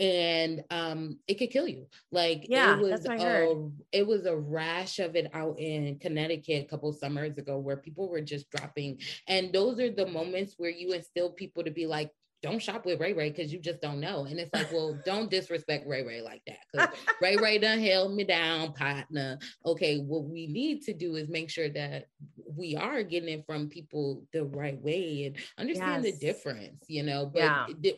and 0.00 0.64
um 0.70 1.18
it 1.28 1.34
could 1.34 1.50
kill 1.50 1.68
you 1.68 1.86
like 2.10 2.46
yeah 2.48 2.74
it 2.74 2.80
was 2.80 3.06
a, 3.06 3.70
it 3.92 4.04
was 4.04 4.26
a 4.26 4.36
rash 4.36 4.98
of 4.98 5.14
it 5.14 5.30
out 5.32 5.56
in 5.60 5.96
connecticut 6.00 6.64
a 6.64 6.68
couple 6.68 6.92
summers 6.92 7.38
ago 7.38 7.58
where 7.58 7.76
people 7.76 8.08
were 8.08 8.20
just 8.20 8.50
dropping 8.50 8.98
and 9.28 9.52
those 9.52 9.78
are 9.78 9.90
the 9.90 10.06
moments 10.06 10.54
where 10.58 10.70
you 10.70 10.92
instill 10.92 11.30
people 11.30 11.62
to 11.62 11.70
be 11.70 11.86
like 11.86 12.10
don't 12.44 12.60
shop 12.60 12.84
with 12.84 13.00
Ray 13.00 13.14
Ray 13.14 13.30
because 13.30 13.50
you 13.50 13.58
just 13.58 13.80
don't 13.80 14.00
know. 14.00 14.26
And 14.26 14.38
it's 14.38 14.52
like, 14.52 14.70
well, 14.70 14.98
don't 15.06 15.30
disrespect 15.30 15.88
Ray 15.88 16.04
Ray 16.04 16.20
like 16.20 16.42
that. 16.46 16.58
Because 16.70 16.88
Ray 17.22 17.36
Ray 17.36 17.56
done 17.56 17.80
held 17.80 18.14
me 18.14 18.22
down, 18.22 18.74
partner. 18.74 19.38
Okay, 19.64 20.00
what 20.00 20.24
we 20.24 20.46
need 20.46 20.82
to 20.82 20.92
do 20.92 21.16
is 21.16 21.30
make 21.30 21.48
sure 21.48 21.70
that 21.70 22.08
we 22.54 22.76
are 22.76 23.02
getting 23.02 23.30
it 23.30 23.46
from 23.46 23.70
people 23.70 24.24
the 24.34 24.44
right 24.44 24.78
way 24.82 25.24
and 25.24 25.36
understand 25.58 26.04
yes. 26.04 26.12
the 26.12 26.26
difference, 26.26 26.84
you 26.86 27.02
know. 27.02 27.24
But 27.24 27.70
yeah. 27.82 27.96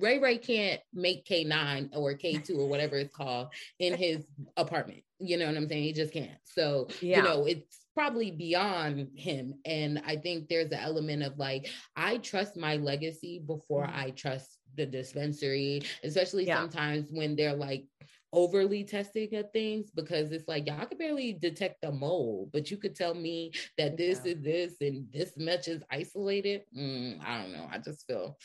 Ray 0.00 0.18
Ray 0.18 0.38
can't 0.38 0.80
make 0.92 1.24
K9 1.24 1.90
or 1.92 2.14
K2 2.14 2.58
or 2.58 2.68
whatever 2.68 2.96
it's 2.96 3.14
called 3.14 3.48
in 3.78 3.94
his 3.96 4.26
apartment. 4.56 5.04
You 5.20 5.36
know 5.36 5.46
what 5.46 5.56
I'm 5.56 5.68
saying? 5.68 5.84
He 5.84 5.92
just 5.92 6.12
can't. 6.12 6.30
So, 6.42 6.88
yeah. 7.00 7.18
you 7.18 7.22
know, 7.22 7.44
it's 7.44 7.77
probably 7.98 8.30
beyond 8.30 9.08
him. 9.16 9.54
And 9.64 10.00
I 10.06 10.14
think 10.14 10.48
there's 10.48 10.70
an 10.70 10.78
element 10.78 11.24
of 11.24 11.36
like, 11.36 11.68
I 11.96 12.18
trust 12.18 12.56
my 12.56 12.76
legacy 12.76 13.42
before 13.44 13.86
mm-hmm. 13.86 13.98
I 13.98 14.10
trust 14.10 14.58
the 14.76 14.86
dispensary, 14.86 15.82
especially 16.04 16.46
yeah. 16.46 16.58
sometimes 16.58 17.10
when 17.10 17.34
they're 17.34 17.56
like 17.56 17.86
overly 18.32 18.84
testing 18.84 19.34
at 19.34 19.52
things 19.52 19.90
because 19.90 20.30
it's 20.30 20.46
like 20.46 20.68
y'all 20.68 20.86
could 20.86 20.98
barely 20.98 21.32
detect 21.32 21.80
the 21.82 21.90
mold, 21.90 22.50
but 22.52 22.70
you 22.70 22.76
could 22.76 22.94
tell 22.94 23.14
me 23.14 23.50
that 23.76 23.96
this 23.96 24.20
yeah. 24.24 24.32
is 24.32 24.42
this 24.42 24.74
and 24.80 25.12
this 25.12 25.32
much 25.36 25.66
is 25.66 25.82
isolated. 25.90 26.62
Mm, 26.78 27.20
I 27.26 27.42
don't 27.42 27.52
know. 27.52 27.66
I 27.68 27.78
just 27.78 28.06
feel 28.06 28.38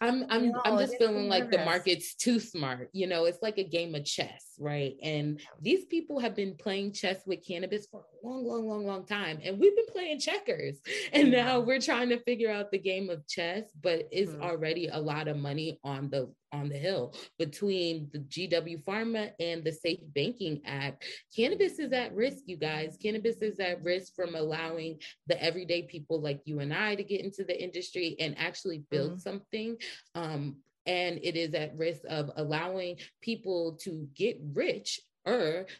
I'm 0.00 0.26
I'm 0.30 0.52
no, 0.52 0.60
I'm 0.64 0.78
just 0.78 0.96
feeling 0.98 1.28
like 1.28 1.50
the 1.50 1.58
market's 1.64 2.14
too 2.14 2.38
smart. 2.38 2.90
You 2.92 3.06
know, 3.06 3.24
it's 3.24 3.42
like 3.42 3.58
a 3.58 3.64
game 3.64 3.94
of 3.94 4.04
chess, 4.04 4.54
right? 4.58 4.94
And 5.02 5.40
these 5.60 5.84
people 5.86 6.20
have 6.20 6.36
been 6.36 6.54
playing 6.56 6.92
chess 6.92 7.22
with 7.26 7.46
cannabis 7.46 7.86
for 7.86 8.00
a 8.00 8.26
long, 8.26 8.46
long, 8.46 8.68
long, 8.68 8.86
long 8.86 9.06
time. 9.06 9.40
And 9.42 9.58
we've 9.58 9.74
been 9.74 9.86
playing 9.92 10.20
checkers. 10.20 10.76
And 11.12 11.30
now 11.30 11.60
we're 11.60 11.80
trying 11.80 12.10
to 12.10 12.18
figure 12.18 12.50
out 12.50 12.70
the 12.70 12.78
game 12.78 13.08
of 13.08 13.26
chess, 13.26 13.64
but 13.82 14.08
it's 14.10 14.30
mm-hmm. 14.30 14.42
already 14.42 14.88
a 14.88 14.98
lot 14.98 15.26
of 15.26 15.36
money 15.36 15.80
on 15.82 16.10
the 16.10 16.30
on 16.52 16.68
the 16.68 16.76
hill 16.76 17.14
between 17.38 18.08
the 18.12 18.20
GW 18.20 18.82
Pharma 18.84 19.32
and 19.38 19.62
the 19.62 19.72
Safe 19.72 20.00
Banking 20.14 20.60
Act. 20.64 21.04
Cannabis 21.34 21.78
is 21.78 21.92
at 21.92 22.14
risk, 22.14 22.44
you 22.46 22.56
guys. 22.56 22.96
Cannabis 23.02 23.36
is 23.42 23.60
at 23.60 23.82
risk 23.82 24.14
from 24.14 24.34
allowing 24.34 24.98
the 25.26 25.42
everyday 25.42 25.82
people 25.82 26.20
like 26.20 26.40
you 26.44 26.60
and 26.60 26.72
I 26.72 26.94
to 26.94 27.04
get 27.04 27.20
into 27.20 27.44
the 27.44 27.60
industry 27.60 28.16
and 28.18 28.36
actually 28.38 28.84
build 28.90 29.12
mm-hmm. 29.12 29.20
something. 29.20 29.76
Um, 30.14 30.56
and 30.86 31.20
it 31.22 31.36
is 31.36 31.52
at 31.54 31.76
risk 31.76 32.00
of 32.08 32.30
allowing 32.36 32.96
people 33.20 33.78
to 33.82 34.08
get 34.14 34.38
rich 34.54 35.00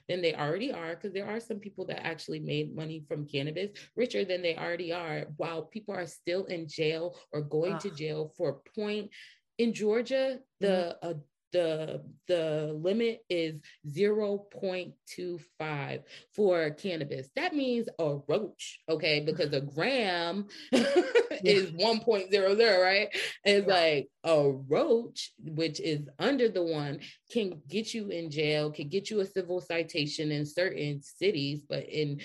than 0.09 0.21
they 0.21 0.35
already 0.35 0.71
are 0.73 0.95
because 0.95 1.13
there 1.15 1.27
are 1.27 1.41
some 1.41 1.59
people 1.59 1.87
that 1.87 2.07
actually 2.07 2.39
made 2.39 2.77
money 2.77 3.03
from 3.09 3.27
cannabis 3.27 3.71
richer 3.97 4.23
than 4.23 4.43
they 4.43 4.55
already 4.57 4.93
are 4.93 5.25
while 5.39 5.63
people 5.63 5.95
are 5.95 6.07
still 6.07 6.45
in 6.47 6.69
jail 6.69 7.17
or 7.33 7.41
going 7.41 7.79
to 7.79 7.91
jail 7.91 8.31
for 8.37 8.61
point 8.75 9.11
in 9.59 9.73
Georgia, 9.73 10.39
the 10.61 10.97
mm-hmm. 11.03 11.19
The 11.53 12.03
the 12.27 12.75
limit 12.79 13.21
is 13.29 13.61
0.25 13.89 16.03
for 16.35 16.71
cannabis. 16.71 17.29
That 17.37 17.55
means 17.55 17.89
a 17.99 18.19
roach, 18.29 18.81
okay? 18.89 19.21
Because 19.21 19.53
a 19.53 19.61
gram 19.61 20.47
is 20.73 21.71
1.00, 21.73 22.83
right? 22.83 23.09
It's 23.45 23.67
like 23.67 24.09
a 24.25 24.51
roach, 24.51 25.33
which 25.41 25.81
is 25.81 26.09
under 26.19 26.49
the 26.49 26.63
one, 26.63 27.01
can 27.31 27.61
get 27.69 27.95
you 27.95 28.09
in 28.09 28.31
jail, 28.31 28.71
can 28.71 28.89
get 28.89 29.11
you 29.11 29.21
a 29.21 29.27
civil 29.27 29.61
citation 29.61 30.31
in 30.31 30.45
certain 30.45 31.03
cities, 31.03 31.65
but 31.69 31.89
in 31.89 32.21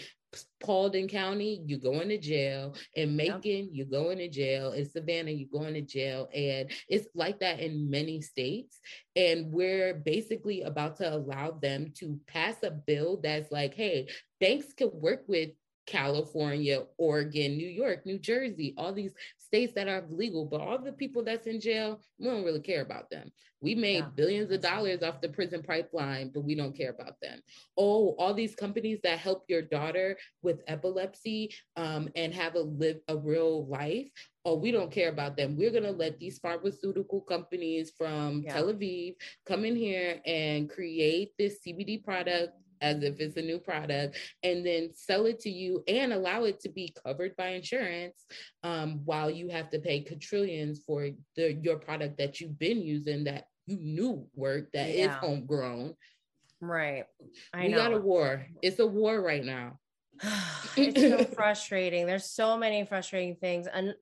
Paulding 0.61 1.07
County, 1.07 1.61
you're 1.65 1.79
going 1.79 2.09
to 2.09 2.17
jail. 2.17 2.75
In 2.95 3.15
Macon, 3.15 3.69
you're 3.71 3.85
going 3.85 4.17
to 4.17 4.29
jail. 4.29 4.71
In 4.71 4.89
Savannah, 4.89 5.31
you're 5.31 5.49
going 5.51 5.73
to 5.73 5.81
jail. 5.81 6.29
And 6.33 6.71
it's 6.87 7.07
like 7.15 7.39
that 7.39 7.59
in 7.59 7.89
many 7.89 8.21
states. 8.21 8.79
And 9.15 9.51
we're 9.51 9.95
basically 9.95 10.61
about 10.61 10.97
to 10.97 11.13
allow 11.13 11.51
them 11.51 11.91
to 11.97 12.19
pass 12.27 12.55
a 12.63 12.71
bill 12.71 13.19
that's 13.21 13.51
like, 13.51 13.73
hey, 13.75 14.07
banks 14.39 14.73
can 14.73 14.89
work 14.93 15.23
with 15.27 15.49
California, 15.85 16.83
Oregon, 16.97 17.57
New 17.57 17.67
York, 17.67 18.05
New 18.05 18.19
Jersey, 18.19 18.73
all 18.77 18.93
these 18.93 19.13
states 19.37 19.73
that 19.73 19.87
are 19.87 20.05
legal, 20.09 20.45
but 20.45 20.61
all 20.61 20.77
the 20.77 20.91
people 20.91 21.23
that's 21.23 21.47
in 21.47 21.59
jail, 21.59 21.99
we 22.17 22.27
don't 22.27 22.43
really 22.43 22.61
care 22.61 22.81
about 22.81 23.09
them. 23.09 23.31
We 23.61 23.75
made 23.75 23.99
yeah. 23.99 24.09
billions 24.15 24.51
of 24.51 24.61
dollars 24.61 25.03
off 25.03 25.21
the 25.21 25.29
prison 25.29 25.63
pipeline, 25.63 26.31
but 26.33 26.43
we 26.43 26.53
don't 26.53 26.75
care 26.75 26.89
about 26.89 27.21
them. 27.21 27.39
Oh, 27.77 28.15
all 28.19 28.33
these 28.33 28.55
companies 28.55 28.99
that 29.03 29.19
help 29.19 29.45
your 29.47 29.61
daughter 29.61 30.17
with 30.41 30.63
epilepsy 30.67 31.53
um, 31.77 32.09
and 32.15 32.33
have 32.33 32.55
a 32.55 32.59
live 32.59 32.99
a 33.07 33.15
real 33.15 33.65
life. 33.67 34.09
Oh, 34.43 34.55
we 34.55 34.71
don't 34.71 34.91
care 34.91 35.09
about 35.09 35.37
them. 35.37 35.55
We're 35.55 35.71
gonna 35.71 35.91
let 35.91 36.19
these 36.19 36.39
pharmaceutical 36.39 37.21
companies 37.21 37.93
from 37.97 38.43
yeah. 38.45 38.53
Tel 38.53 38.73
Aviv 38.73 39.15
come 39.45 39.63
in 39.63 39.75
here 39.77 40.19
and 40.25 40.69
create 40.69 41.31
this 41.37 41.59
CBD 41.65 42.03
product 42.03 42.53
as 42.83 43.01
if 43.01 43.19
it's 43.19 43.37
a 43.37 43.41
new 43.41 43.57
product 43.57 44.17
and 44.43 44.63
then 44.65 44.89
sell 44.93 45.25
it 45.25 45.39
to 45.39 45.49
you 45.49 45.83
and 45.87 46.13
allow 46.13 46.43
it 46.43 46.59
to 46.59 46.69
be 46.69 46.93
covered 47.03 47.35
by 47.37 47.47
insurance 47.47 48.25
um, 48.63 49.01
while 49.05 49.31
you 49.31 49.49
have 49.49 49.69
to 49.71 49.79
pay 49.79 50.01
quadrillions 50.01 50.81
for 50.85 51.09
the 51.35 51.53
your 51.63 51.77
product 51.77 52.17
that 52.17 52.39
you've 52.39 52.59
been 52.59 52.81
using 52.81 53.23
that 53.23 53.47
you 53.65 53.77
knew 53.77 54.27
worked 54.35 54.73
that 54.73 54.93
yeah. 54.93 55.05
is 55.05 55.15
homegrown. 55.15 55.95
Right. 56.59 57.05
I 57.53 57.63
we 57.63 57.67
know. 57.69 57.77
got 57.77 57.93
a 57.93 57.99
war. 57.99 58.45
It's 58.61 58.79
a 58.79 58.87
war 58.87 59.21
right 59.21 59.43
now. 59.43 59.79
It's 60.75 60.99
so 60.99 61.23
frustrating. 61.35 62.07
There's 62.07 62.25
so 62.25 62.57
many 62.57 62.83
frustrating 62.85 63.35
things. 63.35 63.67
And 63.71 63.93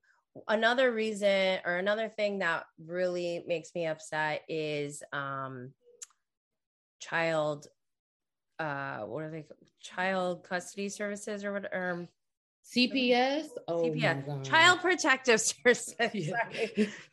another 0.48 0.90
reason 0.90 1.58
or 1.66 1.76
another 1.76 2.08
thing 2.08 2.38
that 2.38 2.64
really 2.82 3.44
makes 3.46 3.74
me 3.74 3.86
upset 3.86 4.42
is 4.48 5.02
um 5.12 5.72
child 7.00 7.66
uh 8.58 8.98
what 9.00 9.24
are 9.24 9.30
they 9.30 9.44
child 9.80 10.44
custody 10.44 10.88
services 10.88 11.44
or 11.44 11.52
what 11.52 11.74
um 11.74 12.08
CPS 12.64 13.46
oh 13.68 13.82
CPS 13.82 14.44
child 14.44 14.80
protective 14.80 15.40
services 15.40 16.32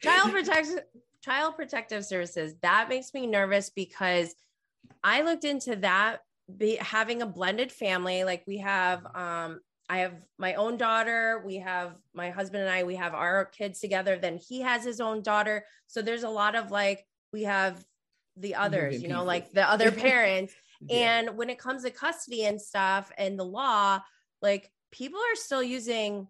child 0.02 0.32
protective 0.32 0.84
child 1.24 1.56
protective 1.56 2.06
services 2.06 2.56
that 2.62 2.88
makes 2.90 3.14
me 3.14 3.28
nervous 3.28 3.70
because 3.70 4.36
I 5.04 5.22
looked 5.22 5.46
into 5.46 5.76
that 5.78 6.20
be, 6.58 6.76
having 6.76 7.22
a 7.22 7.26
blended 7.26 7.72
family 7.72 8.24
like 8.24 8.44
we 8.48 8.58
have 8.58 9.06
um 9.16 9.60
I 9.90 10.00
have 10.00 10.14
my 10.38 10.54
own 10.54 10.78
daughter. 10.78 11.42
We 11.44 11.56
have 11.58 11.96
my 12.14 12.30
husband 12.30 12.62
and 12.62 12.72
I, 12.72 12.84
we 12.84 12.96
have 12.96 13.16
our 13.16 13.46
kids 13.46 13.80
together. 13.80 14.20
Then 14.20 14.38
he 14.38 14.62
has 14.62 14.84
his 14.84 15.02
own 15.02 15.24
daughter. 15.24 15.66
So 15.88 16.04
there's 16.04 16.22
a 16.22 16.30
lot 16.30 16.54
of 16.54 16.70
like, 16.70 17.08
we 17.34 17.44
have 17.44 17.84
the 18.38 18.54
others, 18.54 19.02
you 19.02 19.08
know, 19.08 19.24
like 19.24 19.52
the 19.52 19.68
other 19.68 19.92
parents. 20.08 20.54
And 20.90 21.38
when 21.38 21.50
it 21.50 21.60
comes 21.60 21.84
to 21.84 21.92
custody 21.92 22.46
and 22.46 22.62
stuff 22.62 23.12
and 23.18 23.38
the 23.38 23.44
law, 23.44 24.00
like 24.42 24.72
people 24.92 25.20
are 25.20 25.36
still 25.36 25.64
using 25.64 26.28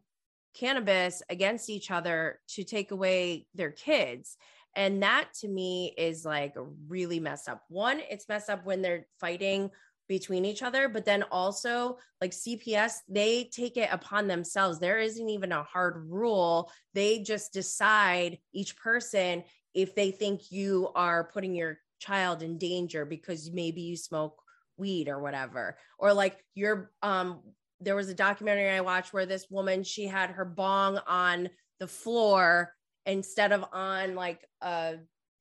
cannabis 0.55 1.21
against 1.29 1.69
each 1.69 1.91
other 1.91 2.39
to 2.49 2.63
take 2.63 2.91
away 2.91 3.47
their 3.53 3.71
kids. 3.71 4.37
And 4.75 5.03
that 5.03 5.29
to 5.41 5.47
me 5.47 5.93
is 5.97 6.25
like 6.25 6.55
really 6.87 7.19
messed 7.19 7.49
up. 7.49 7.63
One, 7.69 8.01
it's 8.09 8.27
messed 8.27 8.49
up 8.49 8.65
when 8.65 8.81
they're 8.81 9.05
fighting 9.19 9.71
between 10.07 10.43
each 10.43 10.63
other, 10.63 10.89
but 10.89 11.05
then 11.05 11.23
also 11.31 11.97
like 12.19 12.31
CPS, 12.31 12.93
they 13.07 13.49
take 13.53 13.77
it 13.77 13.89
upon 13.91 14.27
themselves. 14.27 14.79
There 14.79 14.97
isn't 14.99 15.29
even 15.29 15.51
a 15.51 15.63
hard 15.63 16.09
rule. 16.09 16.71
They 16.95 17.19
just 17.19 17.53
decide 17.53 18.39
each 18.51 18.75
person 18.75 19.43
if 19.75 19.93
they 19.93 20.09
think 20.09 20.51
you 20.51 20.89
are 20.95 21.25
putting 21.25 21.53
your 21.53 21.77
child 21.99 22.41
in 22.41 22.57
danger 22.57 23.05
because 23.05 23.51
maybe 23.51 23.81
you 23.81 23.97
smoke 23.97 24.41
weed 24.77 25.09
or 25.09 25.19
whatever. 25.19 25.77
Or 25.97 26.13
like 26.13 26.43
you're 26.55 26.91
um 27.01 27.41
there 27.81 27.95
was 27.95 28.09
a 28.09 28.13
documentary 28.13 28.69
i 28.69 28.81
watched 28.81 29.13
where 29.13 29.25
this 29.25 29.47
woman 29.49 29.83
she 29.83 30.05
had 30.05 30.31
her 30.31 30.43
bong 30.43 30.99
on 31.07 31.47
the 31.79 31.87
floor 31.87 32.73
instead 33.05 33.53
of 33.53 33.63
on 33.71 34.15
like 34.15 34.45
a 34.61 34.95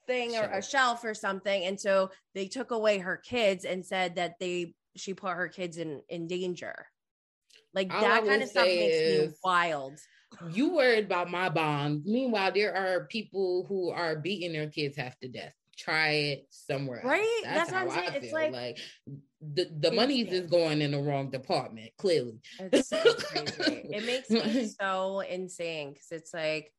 thing 0.07 0.37
or 0.37 0.45
a 0.45 0.63
shelf 0.63 1.05
or 1.05 1.15
something. 1.15 1.65
And 1.65 1.79
so 1.79 2.11
they 2.35 2.47
took 2.47 2.71
away 2.71 2.99
her 2.99 3.17
kids 3.17 3.65
and 3.65 3.85
said 3.85 4.17
that 4.17 4.35
they 4.41 4.75
she 4.97 5.15
put 5.15 5.33
her 5.35 5.49
kids 5.49 5.77
in 5.77 6.03
in 6.09 6.27
danger. 6.27 6.75
Like 7.75 7.93
All 7.93 8.01
that 8.01 8.25
kind 8.25 8.43
of 8.43 8.49
stuff 8.49 8.65
makes 8.67 8.99
me 8.99 9.29
wild. 9.45 9.99
you 10.51 10.75
worried 10.75 11.07
about 11.07 11.31
my 11.31 11.49
bond 11.49 12.03
meanwhile 12.05 12.53
there 12.53 12.75
are 12.75 13.07
people 13.07 13.65
who 13.67 13.91
are 13.91 14.17
beating 14.17 14.53
their 14.53 14.69
kids 14.69 14.97
half 14.97 15.19
to 15.19 15.29
death 15.29 15.55
try 15.79 16.09
it 16.09 16.47
somewhere 16.51 17.01
right 17.05 17.21
else. 17.47 17.55
that's, 17.55 17.71
that's 17.71 17.73
what 17.73 17.83
i'm 17.83 17.91
saying 17.91 18.23
it's 18.23 18.33
like, 18.33 18.53
like 18.53 18.79
the, 19.55 19.71
the 19.79 19.93
money 19.93 20.23
is 20.23 20.51
going 20.51 20.83
in 20.83 20.91
the 20.91 20.99
wrong 20.99 21.31
department 21.31 21.91
clearly 21.99 22.41
it's 22.59 22.89
so 22.89 23.03
crazy 23.19 23.87
it 23.91 24.05
makes 24.05 24.29
me 24.29 24.69
so 24.81 25.21
insane 25.21 25.93
because 25.93 26.11
it's 26.11 26.35
like 26.35 26.73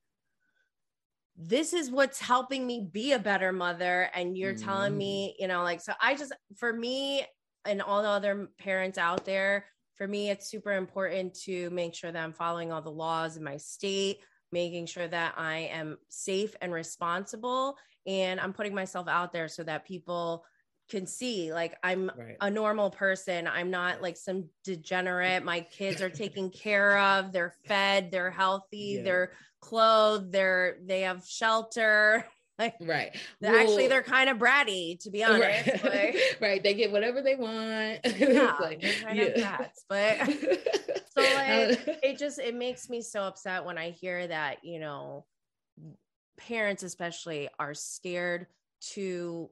this 1.42 1.72
is 1.72 1.90
what's 1.90 2.20
helping 2.20 2.68
me 2.68 2.86
be 2.92 3.14
a 3.14 3.20
better 3.20 3.54
mother 3.54 4.10
and 4.14 4.38
you're 4.38 4.54
mm. 4.54 4.64
telling 4.64 4.98
me 4.98 5.30
mm. 5.30 5.42
you 5.42 5.48
know 5.48 5.64
like 5.64 5.80
so 5.80 5.94
i 6.02 6.14
just 6.14 6.34
for 6.58 6.74
me 6.74 7.26
and 7.66 7.82
all 7.82 8.02
the 8.02 8.10
other 8.10 8.50
parents 8.60 8.98
out 8.98 9.24
there 9.24 9.66
for 9.96 10.06
me 10.06 10.30
it's 10.30 10.50
super 10.50 10.74
important 10.74 11.34
to 11.34 11.70
make 11.70 11.96
sure 11.96 12.12
that 12.12 12.24
i'm 12.24 12.34
following 12.34 12.72
all 12.72 12.82
the 12.82 12.92
laws 12.92 13.38
in 13.38 13.44
my 13.44 13.56
state 13.56 14.18
making 14.52 14.86
sure 14.86 15.08
that 15.08 15.34
i 15.38 15.70
am 15.72 15.98
safe 16.10 16.56
and 16.62 16.74
responsible 16.74 17.78
and 18.10 18.40
I'm 18.40 18.54
putting 18.54 18.74
myself 18.74 19.08
out 19.08 19.32
there 19.32 19.48
so 19.48 19.64
that 19.64 19.86
people 19.86 20.44
can 20.90 21.06
see 21.06 21.54
like 21.54 21.78
I'm 21.84 22.12
right. 22.18 22.38
a 22.42 22.50
normal 22.50 22.90
person. 22.90 23.48
I'm 23.48 23.70
not 23.70 24.02
like 24.02 24.18
some 24.18 24.46
degenerate. 24.64 25.46
My 25.46 25.62
kids 25.62 26.02
are 26.02 26.10
taken 26.10 26.50
care 26.50 26.98
of, 26.98 27.32
they're 27.32 27.54
fed, 27.66 28.10
they're 28.12 28.32
healthy, 28.32 28.96
yeah. 28.98 29.04
they're 29.04 29.32
clothed, 29.62 30.32
they're 30.32 30.78
they 30.84 31.02
have 31.02 31.26
shelter. 31.26 32.26
Like, 32.60 32.76
right. 32.82 33.16
Actually, 33.42 33.88
they're 33.88 34.04
kind 34.04 34.30
of 34.30 34.38
bratty, 34.38 35.02
to 35.04 35.10
be 35.10 35.24
honest. 35.24 35.66
Right. 35.66 35.82
Like, 35.86 36.38
right. 36.42 36.62
They 36.62 36.74
get 36.74 36.92
whatever 36.92 37.22
they 37.22 37.38
want. 37.38 38.02
Yeah, 38.04 38.58
like, 38.60 38.82
they're 38.82 39.02
kind 39.02 39.18
yeah. 39.18 39.24
of 39.24 39.36
brats, 39.36 39.86
but 39.88 40.18
so 40.28 41.22
like 41.22 41.88
uh, 41.88 41.94
it 42.04 42.18
just 42.18 42.38
it 42.38 42.54
makes 42.54 42.90
me 42.90 43.02
so 43.02 43.22
upset 43.22 43.64
when 43.64 43.78
I 43.78 43.92
hear 43.92 44.28
that 44.28 44.58
you 44.66 44.82
know 44.82 45.24
parents 46.40 46.84
especially 46.84 47.50
are 47.60 47.74
scared 47.74 48.48
to 48.94 49.50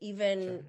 even 0.00 0.42
sure. 0.42 0.64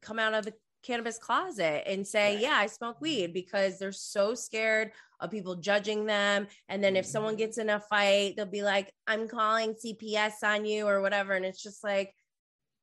come 0.00 0.18
out 0.18 0.34
of 0.34 0.44
the 0.44 0.54
cannabis 0.82 1.18
closet 1.18 1.84
and 1.86 2.06
say, 2.06 2.34
right. 2.34 2.42
Yeah, 2.42 2.54
I 2.54 2.66
smoke 2.66 3.00
weed 3.00 3.32
because 3.32 3.78
they're 3.78 3.92
so 3.92 4.34
scared 4.34 4.92
of 5.20 5.30
people 5.30 5.54
judging 5.54 6.06
them. 6.06 6.48
And 6.68 6.82
then 6.82 6.96
if 6.96 7.06
someone 7.06 7.34
mm-hmm. 7.34 7.38
gets 7.38 7.58
in 7.58 7.70
a 7.70 7.78
fight, 7.78 8.34
they'll 8.36 8.46
be 8.46 8.62
like, 8.62 8.92
I'm 9.06 9.28
calling 9.28 9.74
CPS 9.74 10.42
on 10.42 10.64
you 10.64 10.86
or 10.86 11.00
whatever. 11.00 11.34
And 11.34 11.44
it's 11.44 11.62
just 11.62 11.84
like, 11.84 12.12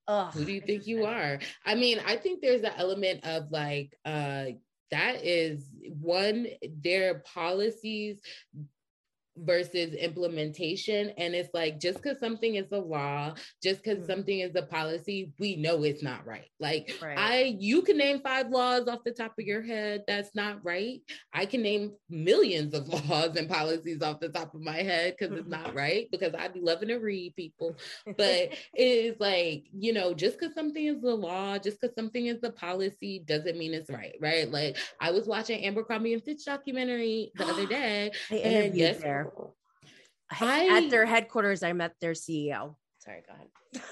oh. 0.07 0.29
Who 0.33 0.45
do 0.45 0.53
you 0.53 0.61
think 0.61 0.87
you 0.87 1.05
are? 1.05 1.39
I 1.65 1.75
mean, 1.75 1.99
I 2.05 2.15
think 2.15 2.41
there's 2.41 2.63
an 2.63 2.71
element 2.77 3.25
of 3.25 3.51
like, 3.51 3.97
uh, 4.05 4.45
that 4.91 5.23
is 5.23 5.69
one, 5.99 6.47
their 6.81 7.19
policies 7.19 8.21
versus 9.43 9.93
implementation. 9.93 11.11
And 11.17 11.33
it's 11.33 11.53
like, 11.53 11.79
just 11.79 12.01
because 12.01 12.19
something 12.19 12.55
is 12.55 12.71
a 12.71 12.77
law, 12.77 13.33
just 13.61 13.83
because 13.83 13.99
mm-hmm. 13.99 14.11
something 14.11 14.39
is 14.39 14.55
a 14.55 14.63
policy, 14.63 15.31
we 15.39 15.55
know 15.55 15.83
it's 15.83 16.03
not 16.03 16.25
right. 16.25 16.49
Like, 16.59 16.97
right. 17.01 17.17
I, 17.17 17.55
you 17.59 17.81
can 17.81 17.97
name 17.97 18.21
five 18.21 18.49
laws 18.49 18.87
off 18.87 19.03
the 19.05 19.11
top 19.11 19.33
of 19.39 19.45
your 19.45 19.61
head 19.61 20.03
that's 20.07 20.35
not 20.35 20.59
right. 20.63 21.01
I 21.33 21.45
can 21.45 21.61
name 21.61 21.93
millions 22.09 22.73
of 22.73 22.87
laws 23.09 23.35
and 23.35 23.49
policies 23.49 24.01
off 24.01 24.19
the 24.19 24.29
top 24.29 24.53
of 24.53 24.61
my 24.61 24.77
head 24.77 25.15
because 25.17 25.37
it's 25.37 25.49
not 25.49 25.73
right, 25.73 26.07
because 26.11 26.33
I'd 26.37 26.53
be 26.53 26.61
loving 26.61 26.89
to 26.89 26.97
read 26.97 27.35
people. 27.35 27.75
But 28.17 28.53
it's 28.73 29.19
like, 29.19 29.65
you 29.71 29.93
know, 29.93 30.13
just 30.13 30.39
because 30.39 30.53
something 30.53 30.85
is 30.85 31.03
a 31.03 31.07
law, 31.07 31.57
just 31.57 31.79
because 31.79 31.95
something 31.95 32.25
is 32.25 32.43
a 32.43 32.51
policy 32.51 33.23
doesn't 33.25 33.57
mean 33.57 33.73
it's 33.73 33.89
right, 33.89 34.15
right? 34.19 34.49
Like, 34.51 34.77
I 34.99 35.11
was 35.11 35.27
watching 35.27 35.65
Abercrombie 35.65 36.13
and 36.13 36.23
Fitch 36.23 36.45
documentary 36.45 37.31
the 37.35 37.45
other 37.45 37.65
day. 37.67 38.11
and 38.31 38.75
yes, 38.75 38.99
there. 38.99 39.28
I, 40.31 40.83
at 40.83 40.89
their 40.89 41.05
headquarters, 41.05 41.63
I 41.63 41.73
met 41.73 41.93
their 41.99 42.13
CEO. 42.13 42.75
Sorry, 42.99 43.23
go 43.25 43.33
ahead. 43.33 43.47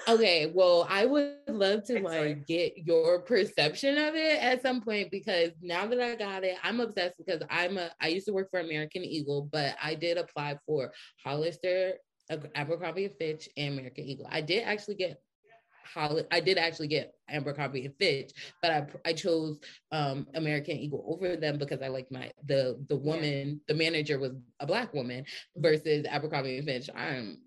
okay, 0.06 0.52
well, 0.54 0.86
I 0.88 1.06
would 1.06 1.36
love 1.48 1.84
to 1.84 2.00
like 2.02 2.46
get 2.46 2.76
your 2.78 3.20
perception 3.20 3.96
of 3.98 4.14
it 4.14 4.42
at 4.42 4.62
some 4.62 4.80
point 4.80 5.10
because 5.10 5.50
now 5.62 5.86
that 5.86 6.00
I 6.00 6.14
got 6.14 6.44
it, 6.44 6.56
I'm 6.62 6.80
obsessed 6.80 7.16
because 7.16 7.42
I'm 7.50 7.78
a 7.78 7.90
I 8.00 8.08
used 8.08 8.26
to 8.26 8.32
work 8.32 8.50
for 8.50 8.60
American 8.60 9.04
Eagle, 9.04 9.48
but 9.50 9.76
I 9.82 9.94
did 9.94 10.18
apply 10.18 10.58
for 10.66 10.92
Hollister, 11.24 11.94
Abercrombie 12.54 13.06
and 13.06 13.14
Fitch, 13.16 13.48
and 13.56 13.74
American 13.74 14.04
Eagle. 14.04 14.28
I 14.30 14.42
did 14.42 14.64
actually 14.64 14.96
get 14.96 15.20
Holly, 15.92 16.24
I 16.30 16.40
did 16.40 16.58
actually 16.58 16.88
get 16.88 17.14
Abercrombie 17.28 17.84
and 17.84 17.94
Fitch, 17.96 18.32
but 18.62 18.70
I 18.70 18.86
I 19.04 19.12
chose 19.12 19.58
um 19.92 20.26
American 20.34 20.76
Eagle 20.76 21.04
over 21.08 21.36
them 21.36 21.58
because 21.58 21.82
I 21.82 21.88
like 21.88 22.10
my 22.10 22.30
the 22.46 22.84
the 22.88 22.96
woman, 22.96 23.60
the 23.68 23.74
manager 23.74 24.18
was 24.18 24.32
a 24.60 24.66
black 24.66 24.92
woman 24.94 25.24
versus 25.56 26.06
Abercrombie 26.06 26.58
and 26.58 26.66
Fitch. 26.66 26.90
I'm 26.94 27.38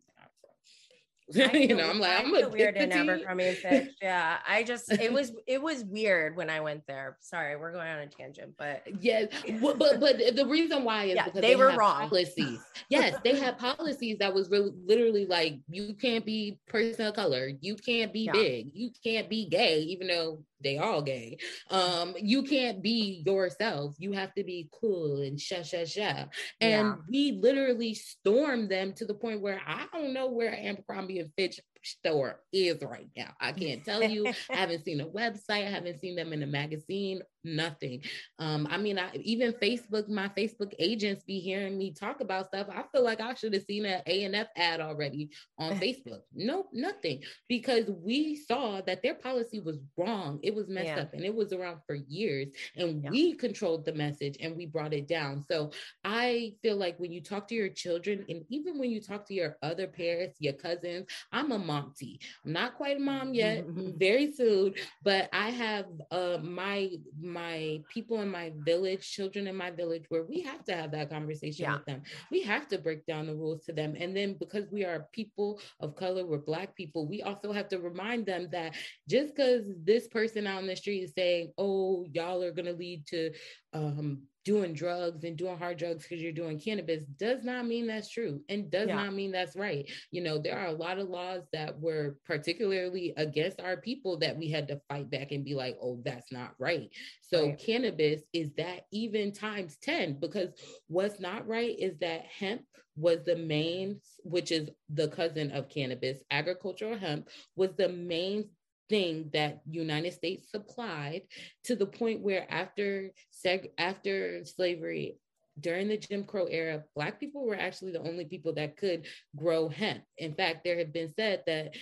you 1.53 1.75
know, 1.75 1.89
I'm 1.89 1.99
like, 1.99 2.19
I'm 2.19 2.33
a 2.33 2.49
weird 2.49 2.75
in 2.77 2.89
petite- 2.89 3.01
Abercrombie 3.09 3.47
and 3.47 3.57
Fitch. 3.57 3.89
Yeah, 4.01 4.37
I 4.47 4.63
just 4.63 4.91
it 4.91 5.11
was 5.17 5.31
it 5.47 5.61
was 5.61 5.83
weird 5.83 6.35
when 6.35 6.49
I 6.49 6.59
went 6.59 6.85
there. 6.87 7.17
Sorry, 7.21 7.55
we're 7.55 7.71
going 7.71 7.87
on 7.87 7.99
a 7.99 8.07
tangent, 8.07 8.53
but 8.57 8.83
Yes, 8.99 9.27
but, 9.61 9.79
but 9.79 9.99
but 9.99 10.17
the 10.35 10.45
reason 10.45 10.83
why 10.83 11.05
is 11.05 11.15
Yeah, 11.15 11.25
because 11.25 11.41
they 11.41 11.55
were 11.55 11.75
wrong. 11.75 12.09
Policies, 12.09 12.59
yes, 12.89 13.15
they 13.23 13.39
had 13.39 13.57
policies 13.57 14.17
that 14.19 14.33
was 14.33 14.49
really 14.49 14.71
literally 14.85 15.25
like 15.25 15.59
you 15.69 15.93
can't 15.93 16.25
be 16.25 16.59
person 16.67 17.05
of 17.07 17.15
color, 17.15 17.49
you 17.61 17.75
can't 17.75 18.11
be 18.13 18.21
Yeah. 18.21 18.33
big, 18.33 18.71
you 18.73 18.91
can't 19.03 19.29
be 19.29 19.45
gay, 19.47 19.79
even 19.79 20.07
though 20.07 20.43
they 20.63 20.77
all 20.77 21.01
gay. 21.01 21.37
Um, 21.69 22.13
you 22.17 22.43
can't 22.43 22.81
be 22.81 23.23
yourself. 23.25 23.95
You 23.97 24.11
have 24.13 24.33
to 24.35 24.43
be 24.43 24.69
cool 24.71 25.21
and 25.21 25.39
sha 25.39 25.63
sha 25.63 25.85
sha. 25.85 26.25
And 26.59 26.87
Yeah. 26.87 26.95
we 27.09 27.31
literally 27.33 27.93
stormed 27.93 28.69
them 28.69 28.93
to 28.93 29.05
the 29.05 29.13
point 29.13 29.41
where 29.41 29.61
I 29.65 29.85
don't 29.93 30.13
know 30.13 30.27
where 30.29 30.53
Abercrombie 30.53 31.19
and 31.19 31.31
Fitch 31.37 31.59
store 31.83 32.39
is 32.53 32.81
right 32.81 33.09
now. 33.15 33.31
I 33.39 33.51
can't 33.51 33.83
tell 33.83 34.03
you. 34.03 34.27
I 34.49 34.55
haven't 34.55 34.83
seen 34.85 35.01
a 35.01 35.07
website. 35.07 35.65
I 35.67 35.69
haven't 35.69 35.99
seen 35.99 36.15
them 36.15 36.33
in 36.33 36.43
a 36.43 36.47
magazine. 36.47 37.21
Nothing. 37.43 38.03
Um, 38.37 38.67
I 38.69 38.77
mean, 38.77 38.99
I 38.99 39.09
even 39.15 39.53
Facebook, 39.53 40.07
my 40.07 40.29
Facebook 40.29 40.73
agents 40.77 41.23
be 41.23 41.39
hearing 41.39 41.77
me 41.77 41.91
talk 41.91 42.21
about 42.21 42.47
stuff. 42.47 42.67
I 42.69 42.83
feel 42.91 43.03
like 43.03 43.19
I 43.19 43.33
should 43.33 43.53
have 43.55 43.63
seen 43.63 43.85
an 43.85 44.01
A 44.05 44.23
and 44.25 44.35
F 44.35 44.47
ad 44.55 44.79
already 44.79 45.31
on 45.57 45.71
Facebook. 45.79 46.21
Nope, 46.35 46.69
nothing. 46.71 47.23
Because 47.49 47.89
we 47.89 48.35
saw 48.35 48.81
that 48.81 49.01
their 49.01 49.15
policy 49.15 49.59
was 49.59 49.79
wrong. 49.97 50.39
It 50.43 50.53
was 50.53 50.67
messed 50.69 50.87
Yeah. 50.87 51.01
up 51.01 51.13
and 51.13 51.23
it 51.25 51.33
was 51.33 51.51
around 51.51 51.79
for 51.87 51.95
years. 51.95 52.49
And 52.75 53.03
Yeah. 53.03 53.09
we 53.09 53.33
controlled 53.33 53.85
the 53.85 53.93
message 53.93 54.37
and 54.39 54.55
we 54.55 54.67
brought 54.67 54.93
it 54.93 55.07
down. 55.07 55.43
So 55.49 55.71
I 56.03 56.53
feel 56.61 56.77
like 56.77 56.99
when 56.99 57.11
you 57.11 57.21
talk 57.21 57.47
to 57.47 57.55
your 57.55 57.69
children, 57.69 58.23
and 58.29 58.45
even 58.49 58.77
when 58.77 58.91
you 58.91 59.01
talk 59.01 59.25
to 59.27 59.33
your 59.33 59.57
other 59.63 59.87
parents, 59.87 60.37
your 60.39 60.53
cousins, 60.53 61.07
I'm 61.31 61.51
a 61.51 61.57
I'm 61.71 62.53
not 62.53 62.75
quite 62.75 62.97
a 62.97 62.99
mom 62.99 63.33
yet, 63.33 63.63
very 63.67 64.31
soon, 64.31 64.73
but 65.03 65.29
I 65.33 65.49
have 65.49 65.85
uh, 66.11 66.37
my 66.41 66.89
my 67.19 67.79
people 67.89 68.21
in 68.21 68.29
my 68.29 68.51
village, 68.57 69.09
children 69.09 69.47
in 69.47 69.55
my 69.55 69.71
village, 69.71 70.05
where 70.09 70.23
we 70.23 70.41
have 70.41 70.63
to 70.65 70.73
have 70.75 70.91
that 70.91 71.09
conversation 71.09 71.63
Yeah. 71.63 71.73
with 71.73 71.85
them. 71.85 72.01
We 72.31 72.41
have 72.43 72.67
to 72.69 72.77
break 72.77 73.05
down 73.05 73.27
the 73.27 73.35
rules 73.35 73.63
to 73.65 73.73
them, 73.73 73.95
and 73.97 74.15
then 74.15 74.35
because 74.39 74.69
we 74.71 74.83
are 74.85 75.07
people 75.13 75.59
of 75.79 75.95
color, 75.95 76.25
we're 76.25 76.37
Black 76.39 76.75
people, 76.75 77.07
we 77.07 77.21
also 77.21 77.51
have 77.51 77.67
to 77.69 77.79
remind 77.79 78.25
them 78.25 78.49
that 78.51 78.75
just 79.07 79.35
because 79.35 79.63
this 79.83 80.07
person 80.07 80.47
out 80.47 80.61
in 80.61 80.67
the 80.67 80.75
street 80.75 81.03
is 81.03 81.13
saying, 81.13 81.51
"Oh, 81.57 82.05
y'all 82.11 82.43
are 82.43 82.51
gonna 82.51 82.73
lead 82.73 83.05
to," 83.07 83.31
um, 83.73 84.23
doing 84.43 84.73
drugs 84.73 85.23
and 85.23 85.37
doing 85.37 85.57
hard 85.57 85.77
drugs 85.77 86.03
because 86.03 86.21
you're 86.21 86.31
doing 86.31 86.59
cannabis 86.59 87.03
does 87.17 87.43
not 87.43 87.65
mean 87.65 87.85
that's 87.87 88.09
true 88.09 88.41
and 88.49 88.71
does 88.71 88.87
Yeah. 88.87 88.95
not 88.95 89.13
mean 89.13 89.31
that's 89.31 89.55
right. 89.55 89.89
You 90.11 90.21
know, 90.21 90.37
there 90.39 90.57
are 90.57 90.67
a 90.67 90.71
lot 90.73 90.97
of 90.97 91.09
laws 91.09 91.43
that 91.53 91.79
were 91.79 92.17
particularly 92.25 93.13
against 93.17 93.59
our 93.61 93.77
people 93.77 94.17
that 94.17 94.35
we 94.37 94.49
had 94.49 94.67
to 94.69 94.81
fight 94.89 95.09
back 95.11 95.31
and 95.31 95.45
be 95.45 95.53
like, 95.53 95.77
oh, 95.81 96.01
that's 96.03 96.31
not 96.31 96.53
right. 96.59 96.89
So 97.21 97.47
Right. 97.49 97.57
cannabis 97.59 98.21
is 98.33 98.51
that 98.57 98.85
even 98.91 99.31
times 99.31 99.77
10 99.77 100.19
because 100.19 100.49
what's 100.87 101.19
not 101.19 101.47
right 101.47 101.75
is 101.77 101.97
that 101.99 102.25
hemp 102.25 102.63
was 102.95 103.23
the 103.23 103.35
main, 103.37 104.01
which 104.23 104.51
is 104.51 104.69
the 104.89 105.07
cousin 105.07 105.51
of 105.51 105.69
cannabis, 105.69 106.23
agricultural 106.31 106.97
hemp 106.97 107.29
was 107.55 107.71
the 107.77 107.89
main 107.89 108.49
thing 108.91 109.29
that 109.33 109.61
United 109.65 110.13
States 110.13 110.51
supplied 110.51 111.21
to 111.63 111.75
the 111.75 111.85
point 111.85 112.21
where 112.21 112.45
after 112.51 113.09
seg- 113.33 113.71
after 113.77 114.43
slavery 114.45 115.17
during 115.59 115.87
the 115.87 115.97
Jim 115.97 116.23
Crow 116.25 116.45
era, 116.45 116.83
Black 116.95 117.19
people 117.19 117.45
were 117.45 117.55
actually 117.55 117.93
the 117.93 118.07
only 118.07 118.25
people 118.25 118.53
that 118.55 118.77
could 118.77 119.07
grow 119.35 119.69
hemp. 119.69 120.03
In 120.17 120.33
fact, 120.33 120.63
there 120.63 120.77
have 120.77 120.93
been 120.93 121.13
said 121.15 121.43
that 121.47 121.75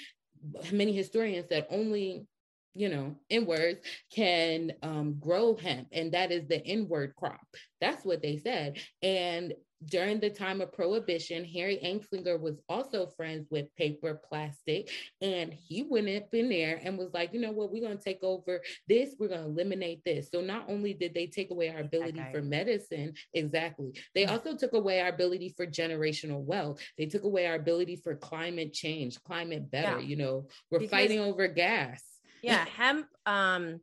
many 0.72 0.94
historians 0.94 1.48
said 1.50 1.66
only, 1.70 2.28
you 2.76 2.90
know, 2.90 3.16
N-words 3.30 3.80
can 4.14 4.74
um, 4.84 5.18
grow 5.20 5.56
hemp, 5.56 5.88
and 5.92 6.12
that 6.14 6.32
is 6.32 6.48
the 6.48 6.66
N-word 6.66 7.14
crop. 7.16 7.42
That's 7.82 8.06
what 8.06 8.22
they 8.22 8.38
said. 8.38 8.78
And 9.02 9.54
during 9.86 10.20
the 10.20 10.30
time 10.30 10.60
of 10.62 10.74
prohibition, 10.74 11.46
Harry 11.46 11.80
Anslinger 11.84 12.40
was 12.40 12.60
also 12.68 13.08
friends 13.08 13.48
with 13.50 13.74
paper 13.76 14.20
plastic, 14.28 14.90
and 15.22 15.54
he 15.54 15.84
went 15.84 16.10
up 16.10 16.34
in 16.34 16.50
there 16.50 16.80
and 16.84 16.98
was 16.98 17.14
like, 17.14 17.34
you 17.34 17.40
know 17.40 17.52
what, 17.52 17.72
we're 17.72 17.84
going 17.84 17.98
to 17.98 18.04
take 18.04 18.20
over 18.24 18.62
this, 18.88 19.16
we're 19.18 19.30
going 19.30 19.42
to 19.42 19.48
eliminate 19.48 20.04
this. 20.04 20.30
So 20.32 20.42
not 20.42 20.66
only 20.68 20.94
did 20.94 21.14
they 21.14 21.28
take 21.28 21.52
away 21.52 21.70
our 21.70 21.80
ability 21.80 22.20
guy. 22.20 22.32
for 22.32 22.42
medicine, 22.42 23.14
exactly, 23.34 23.94
they 24.14 24.26
also 24.26 24.56
took 24.56 24.74
away 24.74 25.00
our 25.02 25.10
ability 25.10 25.54
for 25.56 25.66
generational 25.66 26.42
wealth. 26.42 26.82
They 26.98 27.06
took 27.06 27.24
away 27.24 27.48
our 27.48 27.56
ability 27.56 27.96
for 27.98 28.16
climate 28.16 28.74
change, 28.74 29.22
climate 29.24 29.72
better. 29.72 30.00
Yeah. 30.00 30.06
You 30.08 30.16
know, 30.18 30.48
we're 30.72 30.80
Because- 30.80 30.92
fighting 30.92 31.20
over 31.20 31.48
gas. 31.48 32.04
yeah 32.42 32.66
hemp 32.78 33.06
um 33.26 33.82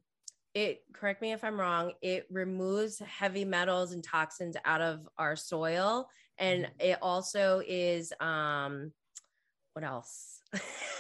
it 0.57 0.83
correct 0.95 1.21
me 1.21 1.33
if 1.33 1.45
i'm 1.45 1.61
wrong 1.61 1.93
it 2.01 2.27
removes 2.31 2.99
heavy 3.01 3.45
metals 3.45 3.93
and 3.93 4.03
toxins 4.03 4.57
out 4.65 4.81
of 4.81 5.07
our 5.19 5.37
soil 5.37 6.09
and 6.39 6.65
Mm-hmm. 6.65 6.73
it 6.81 6.99
also 7.03 7.63
is 7.67 8.11
um 8.21 8.91
what 9.75 9.85
else 9.85 10.36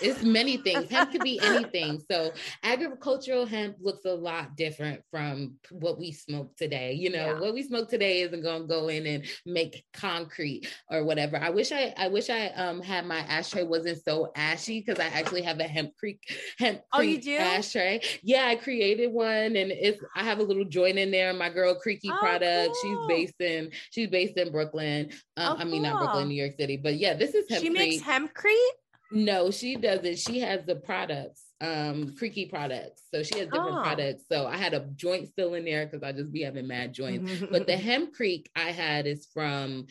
It's 0.02 0.22
many 0.22 0.58
things. 0.58 0.90
Hemp 0.90 1.10
could 1.12 1.22
be 1.22 1.40
anything. 1.40 2.02
So 2.10 2.32
agricultural 2.62 3.46
hemp 3.46 3.76
looks 3.80 4.04
a 4.04 4.12
lot 4.14 4.56
different 4.56 5.00
from 5.10 5.56
what 5.70 5.98
we 5.98 6.12
smoke 6.12 6.54
today. 6.56 6.92
You 6.92 7.10
know, 7.10 7.26
Yeah. 7.34 7.40
what 7.40 7.54
we 7.54 7.62
smoke 7.62 7.88
today 7.88 8.20
isn't 8.20 8.42
going 8.42 8.62
to 8.62 8.68
go 8.68 8.88
in 8.88 9.06
and 9.06 9.24
make 9.46 9.84
concrete 9.94 10.68
or 10.90 11.04
whatever. 11.04 11.36
I 11.38 11.50
wish 11.50 11.72
I, 11.72 11.94
I 11.96 12.08
wish 12.08 12.28
I 12.30 12.48
um 12.48 12.80
had 12.82 13.06
my 13.06 13.18
ashtray 13.20 13.62
wasn't 13.64 14.02
so 14.04 14.30
ashy 14.36 14.80
because 14.80 15.00
I 15.02 15.06
actually 15.08 15.42
have 15.42 15.58
a 15.60 15.64
hempcrete 15.64 16.18
hemp 16.58 16.80
Oh, 16.92 17.00
you 17.00 17.20
do? 17.20 17.36
ashtray. 17.36 18.00
Yeah, 18.22 18.46
I 18.46 18.56
created 18.56 19.12
one 19.12 19.56
and 19.56 19.72
it's 19.72 20.00
I 20.14 20.22
have 20.24 20.38
a 20.38 20.42
little 20.44 20.64
joint 20.66 20.98
in 20.98 21.10
there. 21.10 21.32
My 21.32 21.48
girl 21.48 21.74
Creaky 21.74 22.10
Oh, 22.12 22.18
product. 22.18 22.76
She's 22.82 22.98
based 23.08 23.40
in 23.40 23.70
she's 23.90 24.08
based 24.10 24.36
in 24.36 24.52
Brooklyn. 24.52 25.10
Um, 25.36 25.56
Oh, 25.56 25.56
I 25.58 25.64
mean 25.64 25.82
not 25.82 25.98
Brooklyn. 25.98 26.28
New 26.28 26.34
York 26.42 26.56
City. 26.58 26.76
But 26.76 26.96
yeah, 26.96 27.14
this 27.14 27.34
is 27.34 27.46
hemp 27.48 27.62
she 27.62 27.70
makes 27.70 28.02
hemp 28.02 28.34
Creek. 28.34 28.54
hempcrete 28.54 28.78
No, 29.12 29.50
she 29.50 29.76
doesn't. 29.76 30.18
She 30.18 30.40
has 30.40 30.64
the 30.66 30.76
products, 30.76 31.44
um, 31.60 32.14
creaky 32.16 32.46
products. 32.46 33.02
So 33.14 33.22
she 33.22 33.38
has 33.38 33.48
different 33.48 33.78
Oh. 33.78 33.82
products. 33.82 34.24
So 34.30 34.46
I 34.46 34.56
had 34.56 34.74
a 34.74 34.80
joint 34.96 35.28
still 35.28 35.54
in 35.54 35.64
there 35.64 35.86
because 35.86 36.02
I 36.02 36.12
just 36.12 36.32
be 36.32 36.42
having 36.42 36.66
mad 36.66 36.92
joints. 36.92 37.30
But 37.50 37.66
the 37.66 37.72
hempcrete 37.76 38.46
I 38.56 38.72
had 38.72 39.06
is 39.06 39.26
from 39.32 39.86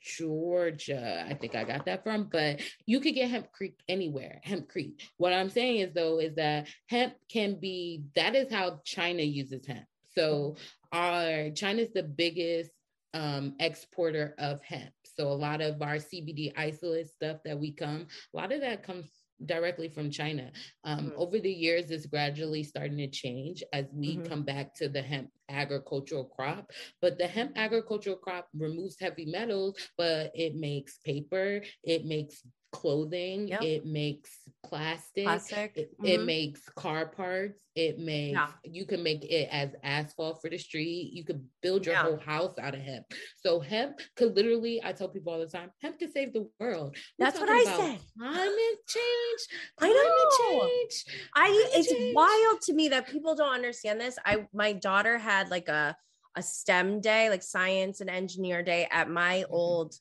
Georgia. 0.00 1.24
I 1.28 1.34
think 1.34 1.54
I 1.54 1.64
got 1.64 1.86
that 1.86 2.02
from, 2.04 2.28
but 2.30 2.60
you 2.86 3.00
could 3.00 3.14
get 3.14 3.30
hempcrete 3.30 3.74
anywhere, 3.88 4.40
hempcrete. 4.46 5.00
What 5.16 5.32
I'm 5.32 5.50
saying 5.50 5.78
is 5.78 5.92
though, 5.94 6.18
is 6.18 6.34
that 6.36 6.68
hemp 6.88 7.14
can 7.28 7.58
be 7.58 8.04
that 8.14 8.34
is 8.34 8.52
how 8.52 8.80
China 8.84 9.22
uses 9.22 9.66
hemp. 9.66 9.84
So 10.14 10.56
our 10.92 11.50
China's 11.50 11.90
the 11.94 12.02
biggest 12.02 12.70
um 13.14 13.54
exporter 13.58 14.34
of 14.38 14.60
hemp. 14.62 14.92
So 15.18 15.28
a 15.28 15.34
lot 15.34 15.60
of 15.60 15.82
our 15.82 15.96
CBD 15.96 16.52
isolate 16.56 17.08
stuff 17.08 17.38
that 17.44 17.58
we 17.58 17.72
come, 17.72 18.06
a 18.32 18.36
lot 18.36 18.52
of 18.52 18.60
that 18.60 18.84
comes 18.84 19.06
directly 19.46 19.88
from 19.88 20.10
China. 20.10 20.52
Um, 20.84 21.10
Mhm. 21.10 21.16
Over 21.16 21.38
the 21.40 21.52
years, 21.52 21.90
it's 21.90 22.06
gradually 22.06 22.62
starting 22.62 22.98
to 22.98 23.08
change 23.08 23.62
as 23.72 23.86
we 23.92 24.16
Mhm. 24.16 24.24
come 24.24 24.42
back 24.44 24.74
to 24.76 24.88
the 24.88 25.02
hemp 25.02 25.32
agricultural 25.48 26.24
crop. 26.24 26.72
But 27.00 27.18
the 27.18 27.26
hemp 27.26 27.52
agricultural 27.56 28.16
crop 28.16 28.48
removes 28.52 28.98
heavy 29.00 29.26
metals, 29.26 29.76
but 29.96 30.30
it 30.34 30.54
makes 30.54 30.98
paper, 30.98 31.62
it 31.82 32.04
makes 32.04 32.44
clothing, 32.72 33.48
Yep. 33.48 33.60
it 33.60 33.86
makes 33.86 34.30
plastic, 34.64 35.24
plastic 35.24 35.74
it, 35.74 35.90
it 36.02 36.18
Mhm. 36.18 36.26
makes 36.26 36.68
car 36.70 37.08
parts. 37.08 37.62
It 37.74 37.98
makes 37.98 38.52
Yeah. 38.52 38.58
you 38.64 38.86
can 38.86 39.02
make 39.02 39.24
it 39.24 39.48
as 39.50 39.74
asphalt 39.82 40.40
for 40.42 40.50
the 40.50 40.58
street. 40.58 41.12
You 41.12 41.24
could 41.24 41.48
build 41.62 41.86
your 41.86 41.94
Yeah. 41.94 42.02
whole 42.02 42.18
house 42.18 42.58
out 42.58 42.74
of 42.74 42.80
hemp. 42.80 43.06
So 43.36 43.60
hemp 43.60 44.00
could 44.16 44.34
literally, 44.36 44.82
I 44.84 44.92
tell 44.92 45.08
people 45.08 45.32
all 45.32 45.38
the 45.40 45.46
time, 45.46 45.70
hemp 45.80 45.98
could 45.98 46.12
save 46.12 46.32
the 46.32 46.50
world. 46.60 46.96
We're 47.18 47.26
That's 47.26 47.40
what 47.40 47.48
I 47.48 47.64
said. 47.64 48.00
Climate 48.18 48.78
change. 48.88 49.48
I 49.80 49.88
Climate 49.88 49.94
know. 49.94 50.28
change. 50.30 51.04
I 51.34 51.70
it's 51.74 51.92
change. 51.92 52.08
wild 52.12 52.60
to 52.62 52.74
me 52.74 52.88
that 52.90 53.08
people 53.08 53.34
don't 53.34 53.54
understand 53.54 54.00
this. 54.00 54.18
I 54.24 54.46
my 54.52 54.72
daughter 54.72 55.18
had 55.18 55.48
like 55.50 55.68
a 55.68 55.96
a 56.36 56.42
STEM 56.42 57.00
day, 57.00 57.30
like 57.30 57.42
science 57.42 58.00
and 58.00 58.10
engineer 58.10 58.62
day 58.62 58.86
at 58.90 59.10
my 59.10 59.44
Mhm. 59.48 59.48
old 59.50 59.94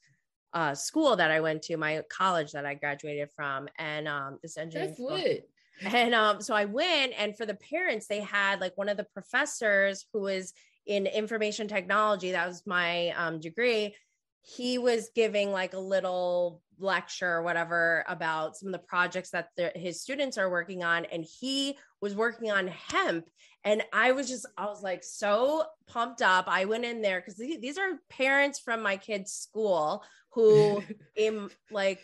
uh, 0.54 0.74
school 0.74 1.16
that 1.16 1.32
I 1.32 1.40
went 1.40 1.62
to, 1.64 1.78
my 1.78 2.04
college 2.10 2.52
that 2.54 2.66
I 2.66 2.74
graduated 2.74 3.30
from, 3.36 3.68
and 3.78 4.08
um, 4.08 4.40
this 4.42 4.58
engineering. 4.58 4.96
That's 4.98 5.00
what. 5.00 5.94
And 5.94 6.16
um, 6.16 6.42
so 6.42 6.56
I 6.56 6.66
went, 6.66 7.14
and 7.18 7.38
for 7.38 7.46
the 7.46 7.54
parents, 7.54 8.08
they 8.08 8.22
had 8.22 8.60
like 8.60 8.76
one 8.78 8.90
of 8.90 8.98
the 8.98 9.04
professors 9.14 10.06
who 10.12 10.22
was 10.22 10.54
in 10.88 11.06
information 11.06 11.68
technology. 11.68 12.32
That 12.32 12.48
was 12.48 12.64
my 12.66 13.10
um, 13.10 13.40
degree. 13.40 13.96
He 14.42 14.78
was 14.78 15.10
giving 15.14 15.52
like 15.52 15.74
a 15.74 15.80
little 15.80 16.62
lecture 16.80 17.30
or 17.30 17.44
whatever 17.44 18.06
about 18.08 18.56
some 18.56 18.70
of 18.70 18.74
the 18.74 18.88
projects 18.88 19.32
that 19.32 19.50
the, 19.58 19.72
his 19.76 20.02
students 20.02 20.38
are 20.38 20.50
working 20.50 20.84
on, 20.84 21.06
and 21.06 21.24
he 21.24 21.78
was 22.02 22.16
working 22.16 22.50
on 22.50 22.68
hemp. 22.68 23.30
And 23.64 23.84
I 23.92 24.14
was 24.14 24.30
just, 24.30 24.46
I 24.58 24.66
was 24.66 24.82
like 24.82 25.04
so 25.04 25.66
pumped 25.88 26.22
up. 26.22 26.46
I 26.48 26.66
went 26.66 26.86
in 26.86 27.02
there 27.02 27.20
because 27.20 27.36
these 27.36 27.78
are 27.78 28.00
parents 28.10 28.60
from 28.60 28.82
my 28.82 28.96
kids' 28.96 29.34
school 29.34 30.04
who 30.38 30.84
in 31.16 31.50
like 31.72 32.00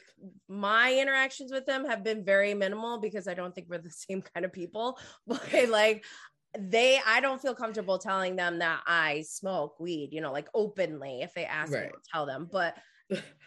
my 0.49 0.91
interactions 0.99 1.51
with 1.51 1.67
them 1.67 1.85
have 1.85 2.03
been 2.03 2.25
very 2.25 2.55
minimal 2.55 2.97
because 2.97 3.27
I 3.27 3.35
don't 3.35 3.53
think 3.53 3.67
we're 3.69 3.77
the 3.77 3.91
same 4.07 4.23
kind 4.23 4.43
of 4.43 4.51
people. 4.51 4.97
But 5.27 5.69
like 5.69 6.03
they 6.57 6.99
I 7.05 7.19
don't 7.19 7.41
feel 7.41 7.53
comfortable 7.53 7.99
telling 7.99 8.35
them 8.35 8.59
that 8.59 8.81
I 8.87 9.23
smoke 9.27 9.79
weed, 9.79 10.09
you 10.11 10.21
know, 10.21 10.31
like 10.31 10.47
openly 10.55 11.21
if 11.21 11.33
they 11.35 11.45
ask 11.45 11.71
right. 11.71 11.83
me 11.83 11.89
to 11.89 12.09
tell 12.11 12.25
them. 12.25 12.49
But 12.51 12.75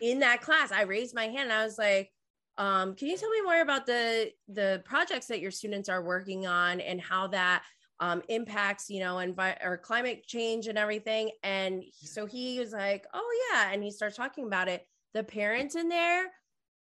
in 0.00 0.20
that 0.20 0.40
class, 0.40 0.70
I 0.70 0.82
raised 0.82 1.14
my 1.14 1.24
hand 1.24 1.50
and 1.50 1.52
I 1.52 1.64
was 1.64 1.78
like, 1.78 2.12
um, 2.58 2.94
can 2.94 3.08
you 3.08 3.16
tell 3.16 3.30
me 3.30 3.42
more 3.42 3.60
about 3.60 3.86
the 3.86 4.30
the 4.48 4.82
projects 4.84 5.26
that 5.26 5.40
your 5.40 5.50
students 5.50 5.88
are 5.88 6.02
working 6.02 6.46
on 6.46 6.80
and 6.80 7.00
how 7.00 7.26
that 7.28 7.64
um, 8.00 8.22
impacts, 8.28 8.90
you 8.90 9.00
know, 9.00 9.16
envi- 9.16 9.64
or 9.64 9.78
climate 9.78 10.26
change 10.26 10.66
and 10.66 10.78
everything. 10.78 11.30
And 11.42 11.82
so 11.92 12.26
he 12.26 12.58
was 12.58 12.72
like, 12.72 13.06
"Oh 13.14 13.48
yeah," 13.50 13.72
and 13.72 13.82
he 13.82 13.90
starts 13.90 14.16
talking 14.16 14.46
about 14.46 14.68
it. 14.68 14.86
The 15.14 15.24
parents 15.24 15.74
in 15.74 15.88
there 15.88 16.26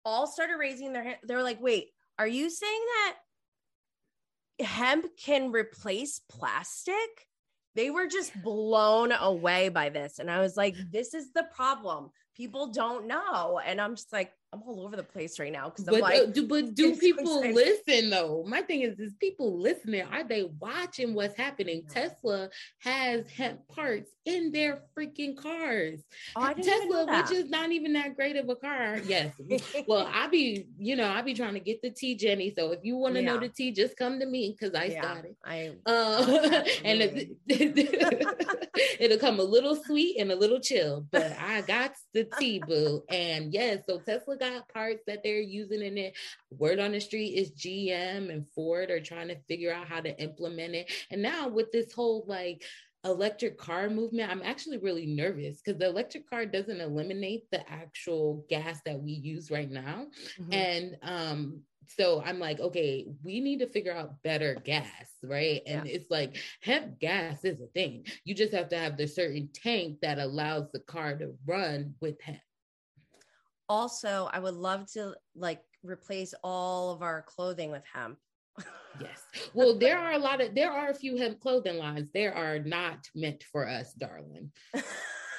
all 0.04 0.26
started 0.26 0.56
raising 0.58 0.92
their 0.92 1.04
hand. 1.04 1.18
They 1.26 1.34
were 1.34 1.42
like, 1.42 1.60
"Wait, 1.60 1.88
are 2.18 2.26
you 2.26 2.50
saying 2.50 2.80
that 4.58 4.66
hemp 4.66 5.06
can 5.22 5.52
replace 5.52 6.20
plastic?" 6.28 7.28
They 7.74 7.90
were 7.90 8.06
just 8.06 8.32
blown 8.42 9.12
away 9.12 9.68
by 9.68 9.90
this, 9.90 10.18
and 10.18 10.30
I 10.30 10.40
was 10.40 10.56
like, 10.56 10.76
"This 10.90 11.14
is 11.14 11.32
the 11.32 11.46
problem. 11.54 12.10
People 12.36 12.72
don't 12.72 13.06
know." 13.06 13.60
And 13.64 13.80
I'm 13.80 13.94
just 13.94 14.12
like, 14.12 14.32
I'm 14.54 14.62
all 14.62 14.86
over 14.86 14.94
the 14.94 15.02
place 15.02 15.40
right 15.40 15.50
now 15.50 15.68
because 15.68 15.88
I'm 15.88 15.94
but, 15.94 16.02
like, 16.02 16.20
uh, 16.20 16.26
do, 16.26 16.46
but 16.46 16.76
do 16.76 16.94
people 16.94 17.40
listen 17.40 18.10
though? 18.10 18.44
My 18.46 18.62
thing 18.62 18.82
is, 18.82 19.00
is 19.00 19.12
people 19.14 19.58
listening? 19.60 20.02
Are 20.02 20.22
they 20.22 20.44
watching 20.60 21.12
what's 21.12 21.36
happening? 21.36 21.82
Tesla 21.90 22.50
has 22.78 23.28
hemp 23.28 23.66
parts 23.66 24.12
in 24.24 24.52
their 24.52 24.82
freaking 24.96 25.36
cars. 25.36 26.04
Oh, 26.36 26.54
Tesla, 26.54 27.06
which 27.06 27.32
is 27.32 27.50
not 27.50 27.72
even 27.72 27.94
that 27.94 28.14
great 28.14 28.36
of 28.36 28.48
a 28.48 28.56
car. 28.56 28.98
Yes. 29.14 29.34
well, 29.86 30.10
I 30.12 30.28
be, 30.28 30.66
you 30.78 30.96
know, 30.96 31.08
I 31.08 31.20
be 31.20 31.34
trying 31.34 31.54
to 31.54 31.60
get 31.60 31.82
the 31.82 31.90
tea, 31.90 32.14
Jenny. 32.14 32.52
So 32.56 32.72
if 32.72 32.80
you 32.82 32.96
want 32.96 33.14
to 33.14 33.22
yeah. 33.22 33.32
know 33.32 33.38
the 33.38 33.48
tea, 33.48 33.70
just 33.70 33.96
come 33.96 34.18
to 34.18 34.26
me 34.26 34.56
because 34.58 34.74
I 34.74 34.84
yeah, 34.84 35.02
got 35.02 35.24
it. 35.24 35.36
I 35.44 35.72
uh, 35.86 36.64
and 36.84 37.00
it, 37.02 37.36
it'll 39.00 39.18
come 39.18 39.40
a 39.40 39.44
little 39.44 39.76
sweet 39.76 40.18
and 40.18 40.32
a 40.32 40.36
little 40.36 40.58
chill, 40.58 41.06
but 41.10 41.36
I 41.38 41.60
got 41.62 41.92
the 42.12 42.26
tea, 42.38 42.62
boo. 42.66 43.02
And 43.08 43.52
yes, 43.52 43.84
so 43.86 43.98
Tesla 43.98 44.36
got 44.50 44.68
parts 44.68 45.02
that 45.06 45.22
they're 45.22 45.40
using 45.40 45.82
in 45.82 45.98
it. 45.98 46.14
Word 46.50 46.78
on 46.78 46.92
the 46.92 47.00
street 47.00 47.34
is 47.34 47.52
GM 47.52 48.30
and 48.30 48.46
Ford 48.54 48.90
are 48.90 49.00
trying 49.00 49.28
to 49.28 49.36
figure 49.48 49.72
out 49.72 49.88
how 49.88 50.00
to 50.00 50.20
implement 50.20 50.74
it. 50.74 50.92
And 51.10 51.22
now 51.22 51.48
with 51.48 51.72
this 51.72 51.92
whole 51.92 52.24
like 52.26 52.64
electric 53.04 53.58
car 53.58 53.90
movement, 53.90 54.30
I'm 54.30 54.42
actually 54.42 54.78
really 54.78 55.06
nervous 55.06 55.60
because 55.62 55.78
the 55.78 55.86
electric 55.86 56.28
car 56.28 56.46
doesn't 56.46 56.80
eliminate 56.80 57.50
the 57.50 57.68
actual 57.70 58.44
gas 58.48 58.80
that 58.86 59.00
we 59.00 59.12
use 59.12 59.50
right 59.50 59.70
now. 59.70 60.06
Mm-hmm. 60.40 60.52
And 60.52 60.96
um, 61.02 61.60
so 61.86 62.22
I'm 62.24 62.38
like, 62.38 62.60
okay, 62.60 63.06
we 63.22 63.40
need 63.40 63.58
to 63.60 63.66
figure 63.66 63.94
out 63.94 64.22
better 64.22 64.54
gas, 64.64 64.86
right? 65.22 65.60
And 65.66 65.86
yeah. 65.86 65.94
it's 65.94 66.10
like 66.10 66.36
hemp 66.62 66.98
gas 66.98 67.44
is 67.44 67.60
a 67.60 67.66
thing. 67.66 68.06
You 68.24 68.34
just 68.34 68.52
have 68.54 68.68
to 68.70 68.78
have 68.78 68.96
the 68.96 69.06
certain 69.06 69.50
tank 69.54 69.98
that 70.02 70.18
allows 70.18 70.70
the 70.72 70.80
car 70.80 71.16
to 71.16 71.34
run 71.46 71.94
with 72.00 72.20
hemp 72.22 72.38
also 73.68 74.28
i 74.32 74.38
would 74.38 74.54
love 74.54 74.90
to 74.92 75.14
like 75.34 75.60
replace 75.84 76.34
all 76.42 76.90
of 76.90 77.02
our 77.02 77.22
clothing 77.22 77.70
with 77.70 77.84
hemp. 77.92 78.18
Yes. 79.00 79.22
Well 79.54 79.76
there 79.78 79.98
are 79.98 80.12
a 80.12 80.18
lot 80.18 80.40
of 80.40 80.54
there 80.54 80.70
are 80.70 80.90
a 80.90 80.94
few 80.94 81.16
hemp 81.16 81.40
clothing 81.40 81.76
lines. 81.76 82.08
There 82.14 82.34
are 82.34 82.60
not 82.60 82.98
meant 83.14 83.44
for 83.50 83.68
us 83.68 83.92
darling. 83.94 84.50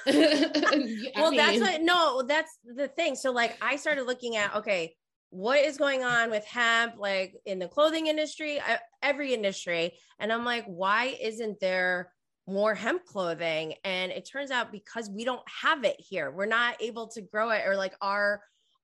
Well 0.07 1.31
mean, 1.31 1.37
that's 1.37 1.59
what 1.59 1.81
no 1.81 2.21
that's 2.27 2.59
the 2.63 2.87
thing. 2.87 3.15
So 3.15 3.31
like 3.31 3.57
i 3.61 3.77
started 3.77 4.03
looking 4.03 4.35
at 4.35 4.55
okay 4.55 4.95
what 5.29 5.59
is 5.59 5.77
going 5.77 6.03
on 6.03 6.29
with 6.29 6.45
hemp 6.45 6.95
like 6.97 7.35
in 7.45 7.59
the 7.59 7.67
clothing 7.67 8.07
industry 8.07 8.59
uh, 8.59 8.77
every 9.01 9.33
industry. 9.33 9.93
And 10.19 10.31
i'm 10.31 10.45
like 10.45 10.65
why 10.65 11.15
isn't 11.19 11.59
there 11.59 12.11
more 12.47 12.75
hemp 12.75 13.05
clothing 13.05 13.73
and 13.83 14.11
it 14.11 14.27
turns 14.29 14.51
out 14.51 14.71
because 14.71 15.09
we 15.09 15.25
don't 15.25 15.41
have 15.49 15.83
it 15.83 15.95
here 15.99 16.29
we're 16.31 16.45
not 16.45 16.79
able 16.79 17.07
to 17.07 17.21
grow 17.21 17.49
it 17.49 17.63
or 17.65 17.75
like 17.75 17.93
our 18.01 18.41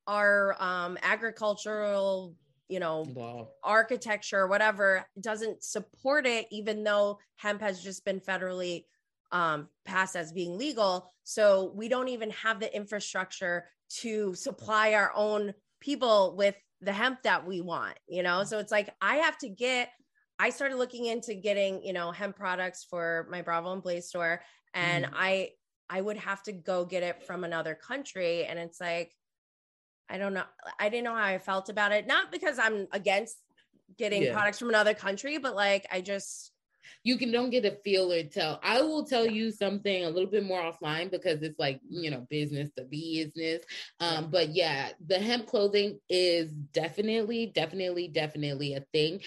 our 0.07 0.55
um 0.59 0.97
agricultural 1.03 2.36
you 2.72 2.80
know 2.80 3.05
wow. 3.14 3.49
architecture 3.64 4.39
or 4.39 4.47
whatever 4.47 5.05
doesn't 5.20 5.64
support 5.64 6.26
it 6.26 6.47
even 6.51 6.84
though 6.84 7.20
hemp 7.36 7.62
has 7.62 7.84
just 7.84 8.03
been 8.05 8.20
federally 8.20 8.86
um, 9.34 9.70
passed 9.86 10.16
as 10.18 10.34
being 10.34 10.57
legal 10.57 11.09
so 11.24 11.72
we 11.76 11.88
don't 11.88 12.09
even 12.09 12.32
have 12.32 12.59
the 12.59 12.76
infrastructure 12.76 13.66
to 13.89 14.34
supply 14.36 14.93
our 14.93 15.12
own 15.16 15.53
people 15.80 16.36
with 16.36 16.55
the 16.82 16.91
hemp 16.91 17.22
that 17.24 17.45
we 17.45 17.62
want 17.62 17.97
you 18.07 18.24
know 18.24 18.43
so 18.43 18.57
it's 18.57 18.72
like 18.72 18.89
i 19.01 19.18
have 19.18 19.38
to 19.38 19.47
get 19.47 19.89
I 20.42 20.50
started 20.50 20.78
looking 20.78 21.06
into 21.06 21.36
getting, 21.36 21.84
you 21.84 21.94
know, 21.94 22.12
hemp 22.12 22.36
products 22.36 22.84
for 22.84 23.28
my 23.30 23.44
Bravo 23.44 23.74
and 23.74 23.84
Blaze 23.84 24.08
store. 24.08 24.42
And 24.74 25.06
mm. 25.06 25.10
I 25.14 25.52
I 25.88 26.02
would 26.02 26.18
have 26.18 26.42
to 26.44 26.52
go 26.52 26.84
get 26.84 27.04
it 27.04 27.22
from 27.22 27.44
another 27.44 27.76
country. 27.76 28.46
And 28.46 28.58
it's 28.58 28.82
like, 28.82 29.14
I 30.10 30.18
don't 30.18 30.34
know. 30.34 30.46
I 30.80 30.89
didn't 30.89 31.04
know 31.04 31.16
how 31.16 31.26
I 31.26 31.38
felt 31.38 31.70
about 31.70 31.92
it. 31.92 32.08
Not 32.08 32.32
because 32.32 32.58
I'm 32.58 32.88
against 32.92 33.38
getting 34.00 34.24
yeah. 34.24 34.34
products 34.34 34.58
from 34.58 34.70
another 34.70 34.96
country, 34.96 35.38
but 35.38 35.56
like 35.56 35.86
I 35.92 36.02
just 36.02 36.52
you 37.04 37.18
can 37.18 37.32
don't 37.32 37.50
get 37.50 37.66
a 37.66 37.78
feel 37.84 38.12
or 38.12 38.24
tell. 38.24 38.60
I 38.64 38.82
will 38.82 39.06
tell 39.06 39.28
you 39.28 39.52
something 39.52 40.06
a 40.06 40.10
little 40.10 40.30
bit 40.30 40.44
more 40.44 40.62
offline 40.62 41.12
because 41.12 41.42
it's 41.42 41.60
like 41.60 41.80
you 41.88 42.10
know 42.10 42.26
business 42.32 42.72
to 42.78 42.84
business. 42.84 43.64
Um, 44.00 44.32
but 44.32 44.56
yeah, 44.56 44.89
the 45.06 45.20
hemp 45.20 45.46
clothing 45.46 46.00
is 46.10 46.52
definitely, 46.52 47.52
definitely, 47.54 48.08
definitely 48.08 48.74
a 48.74 48.86
thing 48.92 49.22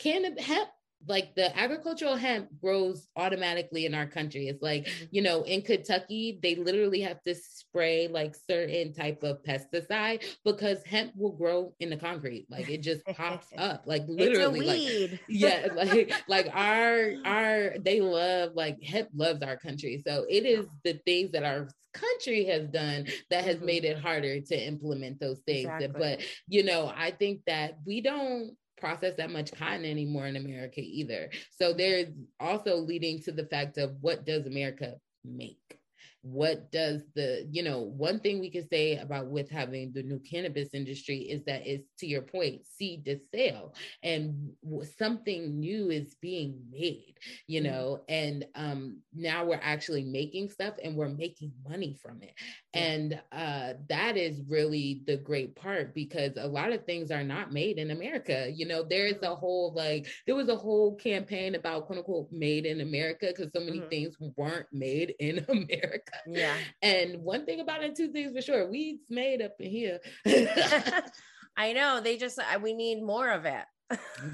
cannabis 0.00 0.44
hemp 0.44 0.68
like 1.06 1.34
the 1.34 1.56
agricultural 1.58 2.16
hemp 2.16 2.48
grows 2.60 3.08
automatically 3.16 3.86
in 3.86 3.94
our 3.94 4.06
country. 4.06 4.48
It's 4.48 4.62
like, 4.62 4.84
mm-hmm. 4.84 5.04
you 5.10 5.22
know, 5.22 5.42
in 5.42 5.62
Kentucky, 5.62 6.38
they 6.42 6.56
literally 6.56 7.00
have 7.00 7.22
to 7.22 7.34
spray 7.34 8.08
like 8.08 8.34
certain 8.34 8.92
type 8.92 9.22
of 9.22 9.42
pesticide 9.42 10.24
because 10.44 10.82
hemp 10.84 11.12
will 11.16 11.32
grow 11.32 11.74
in 11.80 11.90
the 11.90 11.96
concrete. 11.96 12.46
Like 12.50 12.68
it 12.68 12.82
just 12.82 13.04
pops 13.06 13.46
up. 13.56 13.84
Like 13.86 14.02
literally 14.08 15.08
like 15.08 15.20
yeah, 15.28 15.68
like 15.74 16.12
like 16.28 16.50
our 16.52 17.14
our 17.24 17.74
they 17.78 18.00
love 18.00 18.52
like 18.54 18.82
hemp 18.82 19.08
loves 19.14 19.42
our 19.42 19.56
country. 19.56 20.02
So 20.06 20.26
it 20.28 20.44
is 20.44 20.66
the 20.84 21.00
things 21.06 21.32
that 21.32 21.44
our 21.44 21.68
country 21.94 22.44
has 22.44 22.68
done 22.68 23.06
that 23.30 23.44
has 23.44 23.56
mm-hmm. 23.56 23.66
made 23.66 23.84
it 23.84 23.98
harder 23.98 24.40
to 24.40 24.66
implement 24.66 25.18
those 25.18 25.40
things. 25.46 25.64
Exactly. 25.64 25.88
But 25.98 26.20
you 26.46 26.62
know, 26.62 26.92
I 26.94 27.10
think 27.10 27.40
that 27.46 27.78
we 27.86 28.02
don't 28.02 28.54
process 28.80 29.14
that 29.16 29.30
much 29.30 29.52
cotton 29.52 29.84
anymore 29.84 30.26
in 30.26 30.36
America 30.36 30.80
either. 30.80 31.30
So 31.58 31.72
there's 31.72 32.08
also 32.38 32.76
leading 32.76 33.20
to 33.22 33.32
the 33.32 33.46
fact 33.46 33.78
of 33.78 33.96
what 34.00 34.24
does 34.24 34.46
America 34.46 34.96
make? 35.24 35.79
What 36.22 36.70
does 36.70 37.00
the 37.14 37.48
you 37.50 37.62
know 37.62 37.80
one 37.80 38.20
thing 38.20 38.40
we 38.40 38.50
can 38.50 38.68
say 38.68 38.98
about 38.98 39.28
with 39.28 39.48
having 39.48 39.90
the 39.92 40.02
new 40.02 40.18
cannabis 40.18 40.74
industry 40.74 41.18
is 41.18 41.42
that 41.44 41.66
it's 41.66 41.88
to 41.98 42.06
your 42.06 42.20
point 42.20 42.60
seed 42.66 43.04
to 43.06 43.18
sale 43.32 43.74
and 44.02 44.50
something 44.98 45.58
new 45.58 45.90
is 45.90 46.16
being 46.20 46.60
made 46.70 47.14
you 47.46 47.62
mm-hmm. 47.62 47.72
know 47.72 48.00
and 48.10 48.44
um 48.54 48.98
now 49.14 49.44
we're 49.44 49.60
actually 49.62 50.04
making 50.04 50.50
stuff 50.50 50.74
and 50.84 50.94
we're 50.94 51.08
making 51.08 51.52
money 51.66 51.96
from 52.02 52.20
it 52.20 52.34
and 52.74 53.18
uh 53.32 53.72
that 53.88 54.18
is 54.18 54.42
really 54.46 55.02
the 55.06 55.16
great 55.16 55.56
part 55.56 55.94
because 55.94 56.32
a 56.36 56.46
lot 56.46 56.70
of 56.70 56.84
things 56.84 57.10
are 57.10 57.24
not 57.24 57.50
made 57.50 57.78
in 57.78 57.92
america 57.92 58.50
you 58.54 58.66
know 58.66 58.82
there's 58.82 59.22
a 59.22 59.34
whole 59.34 59.72
like 59.74 60.06
there 60.26 60.36
was 60.36 60.50
a 60.50 60.56
whole 60.56 60.94
campaign 60.96 61.54
about 61.54 61.86
quote 61.86 61.98
unquote 61.98 62.28
made 62.30 62.66
in 62.66 62.82
america 62.82 63.28
because 63.28 63.50
so 63.54 63.60
many 63.60 63.78
mm-hmm. 63.78 63.88
things 63.88 64.16
weren't 64.36 64.66
made 64.70 65.14
in 65.18 65.42
america 65.48 66.09
yeah. 66.26 66.54
And 66.82 67.22
one 67.22 67.46
thing 67.46 67.60
about 67.60 67.82
it, 67.82 67.96
two 67.96 68.12
things 68.12 68.32
for 68.32 68.42
sure, 68.42 68.70
weed's 68.70 69.04
made 69.08 69.42
up 69.42 69.54
in 69.58 69.70
here. 69.70 70.00
I 71.56 71.72
know. 71.72 72.00
They 72.00 72.16
just 72.16 72.38
we 72.62 72.72
need 72.72 73.02
more 73.02 73.30
of 73.30 73.44
it. 73.44 73.64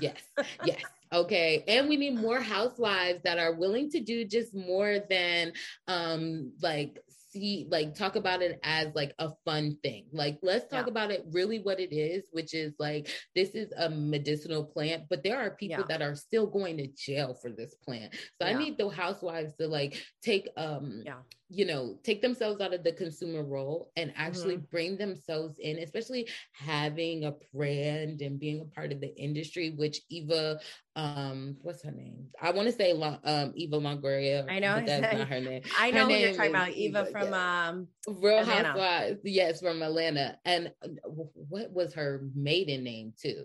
yes. 0.01 0.21
Yes. 0.65 0.83
Okay. 1.13 1.65
And 1.67 1.89
we 1.89 1.97
need 1.97 2.17
more 2.17 2.41
housewives 2.41 3.21
that 3.25 3.39
are 3.39 3.55
willing 3.55 3.91
to 3.91 4.01
do 4.01 4.25
just 4.25 4.55
more 4.55 4.99
than 5.09 5.53
um 5.89 6.53
like 6.63 7.01
see 7.37 7.67
like 7.71 7.95
talk 7.95 8.17
about 8.17 8.43
it 8.43 8.59
as 8.63 8.89
like 8.95 9.15
a 9.19 9.31
fun 9.45 9.77
thing. 9.83 10.07
Like 10.13 10.39
let's 10.43 10.69
talk 10.71 10.87
yeah. 10.87 10.91
about 10.91 11.11
it 11.11 11.25
really 11.31 11.59
what 11.59 11.81
it 11.81 11.95
is, 11.95 12.25
which 12.33 12.55
is 12.55 12.75
like 12.79 13.09
this 13.35 13.51
is 13.51 13.73
a 13.77 13.89
medicinal 13.89 14.65
plant, 14.65 15.05
but 15.09 15.23
there 15.23 15.39
are 15.39 15.51
people 15.51 15.85
yeah. 15.89 15.99
that 15.99 16.03
are 16.03 16.15
still 16.15 16.47
going 16.47 16.79
to 16.79 16.89
jail 16.89 17.35
for 17.35 17.51
this 17.51 17.75
plant. 17.85 18.15
So 18.41 18.47
yeah. 18.47 18.49
I 18.49 18.59
need 18.59 18.79
the 18.79 18.89
housewives 18.89 19.55
to 19.61 19.69
like 19.69 20.03
take 20.23 20.49
um 20.57 21.03
yeah 21.05 21.21
you 21.49 21.65
know 21.65 21.97
take 22.03 22.21
themselves 22.21 22.61
out 22.61 22.75
of 22.75 22.83
the 22.83 22.93
consumer 22.93 23.45
role 23.45 23.93
and 23.97 24.13
actually 24.17 24.57
mm-hmm. 24.57 24.71
bring 24.71 24.97
themselves 24.97 25.59
in 25.61 25.79
especially 25.79 26.29
having 26.53 27.25
a 27.25 27.35
brand 27.55 28.21
and 28.21 28.41
being 28.41 28.61
a 28.61 28.65
part 28.75 28.91
of 28.91 29.01
the 29.01 29.17
industry 29.17 29.71
which 29.77 30.01
eva 30.11 30.59
um 30.97 31.57
what's 31.63 31.83
her 31.85 31.93
name 31.93 32.27
i 32.43 32.51
want 32.51 32.67
to 32.67 32.73
say 32.73 32.91
um 33.25 33.53
eva 33.55 33.79
longoria 33.79 34.45
i 34.51 34.59
know 34.59 34.83
that's 34.85 35.17
not 35.17 35.29
her 35.29 35.41
name 35.41 35.63
i 35.79 35.91
know 35.91 36.09
her 36.09 36.17
you're 36.17 36.35
talking 36.35 36.51
about 36.51 36.71
eva, 36.71 37.01
eva 37.01 37.11
from 37.13 37.31
yeah. 37.31 37.69
um 37.69 37.89
real 38.09 38.39
Atlanta. 38.39 38.69
housewives 38.69 39.21
yes 39.23 39.61
from 39.61 39.83
atlanta 39.83 40.37
and 40.45 40.73
uh, 40.83 40.89
what 41.09 41.71
was 41.71 41.95
her 41.95 42.29
maiden 42.35 42.83
name 42.83 43.13
too 43.21 43.45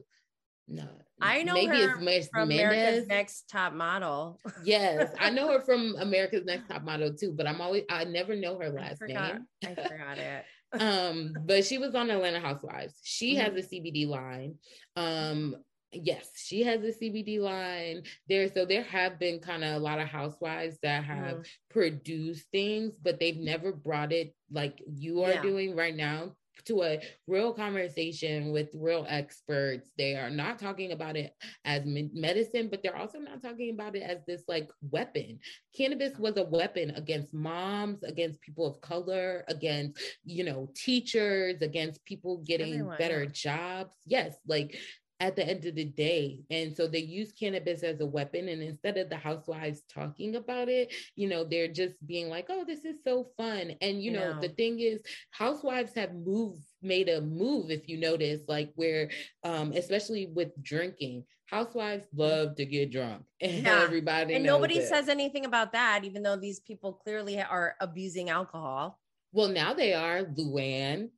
no, 0.67 0.87
I 1.21 1.43
know 1.43 1.53
maybe 1.53 1.77
her 1.77 1.99
it's 2.07 2.27
from 2.29 2.49
Mendez. 2.49 2.59
America's 2.59 3.07
Next 3.07 3.49
Top 3.49 3.73
Model. 3.73 4.39
yes, 4.63 5.13
I 5.19 5.29
know 5.29 5.51
her 5.51 5.61
from 5.61 5.95
America's 5.99 6.45
Next 6.45 6.67
Top 6.67 6.83
Model 6.83 7.13
too, 7.13 7.33
but 7.33 7.47
I'm 7.47 7.61
always 7.61 7.83
I 7.89 8.03
never 8.05 8.35
know 8.35 8.59
her 8.59 8.69
last 8.69 9.01
I 9.03 9.07
forgot, 9.07 9.33
name. 9.33 9.45
I 9.63 9.75
forgot 9.75 10.17
it. 10.17 10.45
um, 10.79 11.33
but 11.45 11.65
she 11.65 11.77
was 11.77 11.95
on 11.95 12.09
Atlanta 12.09 12.39
Housewives. 12.39 12.95
She 13.03 13.35
mm-hmm. 13.35 13.55
has 13.55 13.65
a 13.65 13.67
CBD 13.67 14.07
line. 14.07 14.55
Um, 14.95 15.55
yes, 15.91 16.29
she 16.35 16.63
has 16.63 16.81
a 16.83 16.91
CBD 16.91 17.39
line 17.39 18.03
there. 18.29 18.49
So 18.49 18.65
there 18.65 18.83
have 18.83 19.19
been 19.19 19.39
kind 19.39 19.63
of 19.63 19.75
a 19.75 19.83
lot 19.83 19.99
of 19.99 20.07
housewives 20.07 20.77
that 20.81 21.03
have 21.03 21.37
mm-hmm. 21.37 21.41
produced 21.69 22.45
things, 22.51 22.95
but 23.01 23.19
they've 23.19 23.37
never 23.37 23.71
brought 23.71 24.11
it 24.13 24.33
like 24.49 24.81
you 24.87 25.23
are 25.23 25.33
yeah. 25.33 25.41
doing 25.41 25.75
right 25.75 25.95
now 25.95 26.31
to 26.65 26.83
a 26.83 27.01
real 27.27 27.53
conversation 27.53 28.51
with 28.51 28.69
real 28.73 29.05
experts. 29.07 29.89
They 29.97 30.15
are 30.15 30.29
not 30.29 30.59
talking 30.59 30.91
about 30.91 31.15
it 31.15 31.33
as 31.65 31.83
medicine, 31.85 32.69
but 32.69 32.83
they're 32.83 32.97
also 32.97 33.19
not 33.19 33.41
talking 33.41 33.73
about 33.73 33.95
it 33.95 34.03
as 34.03 34.19
this 34.27 34.43
like 34.47 34.69
weapon. 34.81 35.39
Cannabis 35.75 36.17
was 36.17 36.37
a 36.37 36.43
weapon 36.43 36.91
against 36.91 37.33
moms, 37.33 38.03
against 38.03 38.41
people 38.41 38.67
of 38.67 38.81
color, 38.81 39.43
against, 39.47 39.99
you 40.23 40.43
know, 40.43 40.69
teachers, 40.75 41.61
against 41.61 42.03
people 42.05 42.43
getting 42.45 42.73
Everyone. 42.73 42.97
better 42.97 43.25
jobs. 43.25 43.95
Yes, 44.05 44.35
like 44.47 44.77
at 45.21 45.35
the 45.35 45.47
end 45.47 45.65
of 45.65 45.75
the 45.75 45.85
day. 45.85 46.39
And 46.49 46.75
so 46.75 46.87
they 46.87 46.99
use 46.99 47.31
cannabis 47.31 47.83
as 47.83 48.01
a 48.01 48.05
weapon. 48.05 48.49
And 48.49 48.63
instead 48.63 48.97
of 48.97 49.07
the 49.07 49.17
housewives 49.17 49.83
talking 49.87 50.35
about 50.35 50.67
it, 50.67 50.91
you 51.15 51.29
know, 51.29 51.43
they're 51.43 51.67
just 51.67 51.95
being 52.07 52.27
like, 52.27 52.47
oh, 52.49 52.65
this 52.65 52.83
is 52.85 52.97
so 53.03 53.27
fun. 53.37 53.75
And, 53.81 54.01
you 54.01 54.11
know, 54.11 54.39
the 54.41 54.49
thing 54.49 54.79
is, 54.79 54.99
housewives 55.29 55.93
have 55.93 56.15
moved, 56.15 56.63
made 56.81 57.07
a 57.07 57.21
move, 57.21 57.69
if 57.69 57.87
you 57.87 57.99
notice, 57.99 58.41
like 58.47 58.71
where, 58.75 59.11
um, 59.43 59.73
especially 59.73 60.25
with 60.25 60.49
drinking, 60.63 61.23
housewives 61.45 62.07
love 62.15 62.55
to 62.55 62.65
get 62.65 62.91
drunk 62.91 63.23
and 63.41 63.63
yeah. 63.63 63.81
everybody 63.83 64.33
and 64.33 64.45
nobody 64.45 64.77
it. 64.77 64.87
says 64.87 65.09
anything 65.09 65.43
about 65.43 65.73
that 65.73 66.05
even 66.05 66.23
though 66.23 66.37
these 66.37 66.61
people 66.61 66.93
clearly 66.93 67.41
are 67.41 67.75
abusing 67.81 68.29
alcohol 68.29 68.97
well 69.33 69.49
now 69.49 69.73
they 69.73 69.93
are 69.93 70.23
luann 70.23 71.09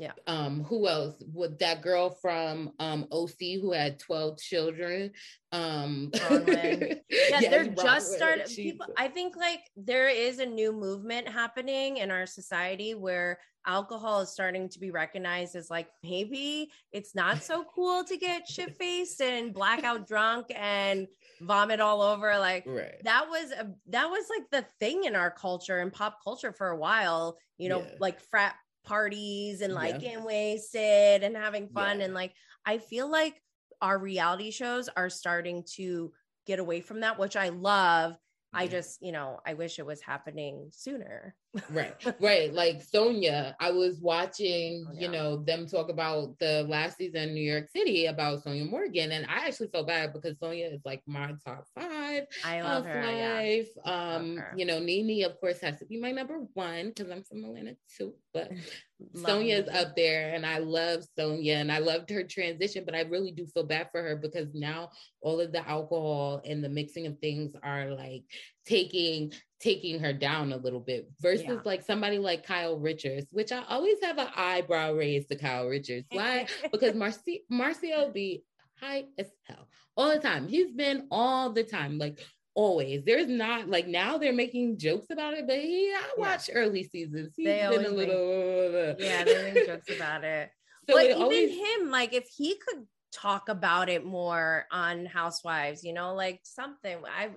yeah. 0.00 0.12
Um, 0.26 0.64
who 0.64 0.88
else? 0.88 1.22
With 1.30 1.58
that 1.58 1.82
girl 1.82 2.08
from 2.22 2.72
um 2.78 3.06
OC 3.12 3.60
who 3.60 3.72
had 3.72 3.98
12 3.98 4.38
children. 4.38 5.10
Um 5.52 6.10
yeah, 6.30 6.94
yes, 7.10 7.50
they're 7.50 7.66
just 7.66 8.14
started 8.14 8.46
people. 8.46 8.86
I 8.96 9.08
think 9.08 9.36
like 9.36 9.60
there 9.76 10.08
is 10.08 10.38
a 10.38 10.46
new 10.46 10.72
movement 10.72 11.28
happening 11.28 11.98
in 11.98 12.10
our 12.10 12.24
society 12.24 12.94
where 12.94 13.40
alcohol 13.66 14.22
is 14.22 14.30
starting 14.30 14.70
to 14.70 14.78
be 14.78 14.90
recognized 14.90 15.54
as 15.54 15.68
like 15.68 15.88
maybe 16.02 16.70
it's 16.92 17.14
not 17.14 17.42
so 17.42 17.62
cool 17.74 18.02
to 18.02 18.16
get 18.16 18.48
shit 18.48 18.74
faced 18.76 19.20
and 19.20 19.52
blackout 19.52 20.08
drunk 20.08 20.46
and 20.56 21.06
vomit 21.42 21.78
all 21.78 22.00
over 22.00 22.38
like 22.38 22.64
right. 22.66 22.94
that 23.04 23.28
was 23.28 23.52
a 23.52 23.70
that 23.90 24.08
was 24.08 24.24
like 24.30 24.48
the 24.50 24.66
thing 24.78 25.04
in 25.04 25.14
our 25.14 25.30
culture 25.30 25.80
and 25.80 25.92
pop 25.92 26.16
culture 26.24 26.54
for 26.54 26.68
a 26.68 26.76
while 26.76 27.36
you 27.58 27.68
know 27.68 27.80
yeah. 27.80 27.96
like 28.00 28.18
frat 28.30 28.54
parties 28.84 29.60
and 29.60 29.74
like 29.74 29.94
yeah. 29.94 29.98
getting 29.98 30.24
wasted 30.24 31.22
and 31.22 31.36
having 31.36 31.68
fun. 31.68 31.98
Yeah. 31.98 32.06
And 32.06 32.14
like, 32.14 32.34
I 32.64 32.78
feel 32.78 33.10
like 33.10 33.40
our 33.80 33.98
reality 33.98 34.50
shows 34.50 34.88
are 34.96 35.10
starting 35.10 35.64
to 35.76 36.12
get 36.46 36.58
away 36.58 36.80
from 36.80 37.00
that, 37.00 37.18
which 37.18 37.36
I 37.36 37.50
love. 37.50 38.16
I 38.52 38.64
mm-hmm. 38.64 38.72
just, 38.72 39.02
you 39.02 39.12
know, 39.12 39.40
I 39.46 39.54
wish 39.54 39.78
it 39.78 39.86
was 39.86 40.00
happening 40.00 40.68
sooner. 40.72 41.34
Right, 41.70 41.94
right. 42.20 42.52
Like 42.52 42.80
Sonja 42.84 43.54
I 43.58 43.72
was 43.72 43.98
watching, 44.00 44.86
oh, 44.88 44.92
yeah. 44.94 45.00
you 45.00 45.08
know, 45.08 45.36
them 45.36 45.66
talk 45.66 45.90
about 45.90 46.38
the 46.38 46.64
last 46.68 46.98
season 46.98 47.30
in 47.30 47.34
New 47.34 47.42
York 47.42 47.68
City 47.74 48.06
about 48.06 48.44
Sonja 48.44 48.68
Morgan, 48.68 49.10
and 49.10 49.26
I 49.26 49.46
actually 49.46 49.68
felt 49.68 49.88
bad 49.88 50.12
because 50.12 50.36
Sonja 50.36 50.72
is 50.72 50.80
like 50.84 51.02
my 51.06 51.34
top 51.44 51.64
five. 51.74 52.24
I 52.44 52.62
love 52.62 52.84
her. 52.84 53.02
Life. 53.04 53.68
Yeah. 53.84 54.14
Um, 54.14 54.36
her. 54.36 54.54
you 54.56 54.64
know, 54.64 54.78
Nene, 54.78 55.24
of 55.24 55.40
course, 55.40 55.60
has 55.60 55.78
to 55.80 55.86
be 55.86 55.98
my 55.98 56.12
number 56.12 56.38
one 56.54 56.88
because 56.88 57.10
I'm 57.10 57.24
from 57.24 57.44
Atlanta 57.44 57.76
too. 57.98 58.14
But 58.32 58.52
Sonja 59.16 59.62
is 59.62 59.68
up 59.68 59.96
there, 59.96 60.32
and 60.34 60.46
I 60.46 60.58
love 60.58 61.04
Sonja 61.18 61.56
and 61.56 61.72
I 61.72 61.78
loved 61.78 62.10
her 62.10 62.22
transition. 62.22 62.84
But 62.84 62.94
I 62.94 63.00
really 63.02 63.32
do 63.32 63.46
feel 63.46 63.64
bad 63.64 63.88
for 63.90 64.00
her 64.00 64.14
because 64.14 64.54
now 64.54 64.90
all 65.20 65.40
of 65.40 65.50
the 65.50 65.68
alcohol 65.68 66.42
and 66.44 66.62
the 66.62 66.68
mixing 66.68 67.06
of 67.06 67.18
things 67.18 67.56
are 67.62 67.90
like 67.90 68.22
taking 68.66 69.32
taking 69.60 70.00
her 70.00 70.12
down 70.12 70.52
a 70.52 70.56
little 70.56 70.80
bit 70.80 71.10
versus 71.20 71.44
yeah. 71.46 71.58
like 71.64 71.82
somebody 71.82 72.18
like 72.18 72.46
Kyle 72.46 72.78
Richards, 72.78 73.26
which 73.30 73.52
I 73.52 73.62
always 73.68 73.98
have 74.02 74.16
an 74.18 74.28
eyebrow 74.34 74.94
raised 74.94 75.28
to 75.28 75.36
Kyle 75.36 75.66
Richards. 75.66 76.06
Why? 76.10 76.46
because 76.72 76.94
Marci- 76.94 77.42
Mauricio 77.52 78.12
be 78.12 78.42
high 78.80 79.04
as 79.18 79.26
hell 79.44 79.68
all 79.96 80.10
the 80.10 80.18
time. 80.18 80.48
He's 80.48 80.72
been 80.72 81.06
all 81.10 81.50
the 81.50 81.62
time, 81.62 81.98
like 81.98 82.20
always. 82.54 83.04
There's 83.04 83.28
not 83.28 83.68
like 83.68 83.86
now 83.86 84.18
they're 84.18 84.32
making 84.32 84.78
jokes 84.78 85.06
about 85.10 85.34
it, 85.34 85.46
but 85.46 85.58
he 85.58 85.92
I 85.94 86.14
watch 86.16 86.48
yeah. 86.48 86.54
early 86.56 86.84
seasons. 86.84 87.34
He's 87.36 87.46
they 87.46 87.66
been 87.70 87.84
a 87.84 87.90
little 87.90 88.72
make, 88.72 89.00
yeah, 89.00 89.24
they 89.24 89.52
make 89.52 89.66
jokes 89.66 89.94
about 89.94 90.24
it. 90.24 90.50
So 90.88 90.96
but 90.96 91.04
it 91.04 91.10
even 91.10 91.22
always, 91.22 91.50
him, 91.50 91.90
like 91.90 92.14
if 92.14 92.26
he 92.34 92.56
could 92.66 92.86
talk 93.12 93.48
about 93.48 93.88
it 93.88 94.04
more 94.04 94.66
on 94.70 95.06
Housewives, 95.06 95.84
you 95.84 95.92
know, 95.92 96.14
like 96.14 96.40
something 96.44 96.98
I 97.04 97.30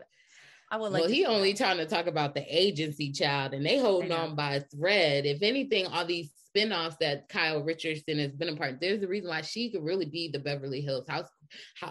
I 0.73 0.75
would 0.75 0.91
like. 0.91 1.01
Well, 1.01 1.11
he 1.11 1.23
only 1.27 1.53
trying 1.53 1.77
to 1.77 1.85
talk 1.85 2.07
about 2.07 2.33
the 2.33 2.43
agency 2.49 3.11
child, 3.11 3.53
and 3.53 3.63
they 3.63 3.77
holding 3.77 4.11
on 4.11 4.35
by 4.35 4.55
a 4.55 4.59
thread. 4.59 5.27
If 5.27 5.43
anything, 5.43 5.85
all 5.85 6.03
these 6.03 6.31
spinoffs 6.49 6.97
that 6.97 7.29
Kyle 7.29 7.61
Richardson 7.61 8.17
has 8.17 8.31
been 8.31 8.49
a 8.49 8.55
part, 8.55 8.81
there's 8.81 9.03
a 9.03 9.07
reason 9.07 9.29
why 9.29 9.41
she 9.41 9.69
could 9.69 9.83
really 9.83 10.07
be 10.07 10.29
the 10.29 10.39
Beverly 10.39 10.81
Hills 10.81 11.07
House 11.07 11.29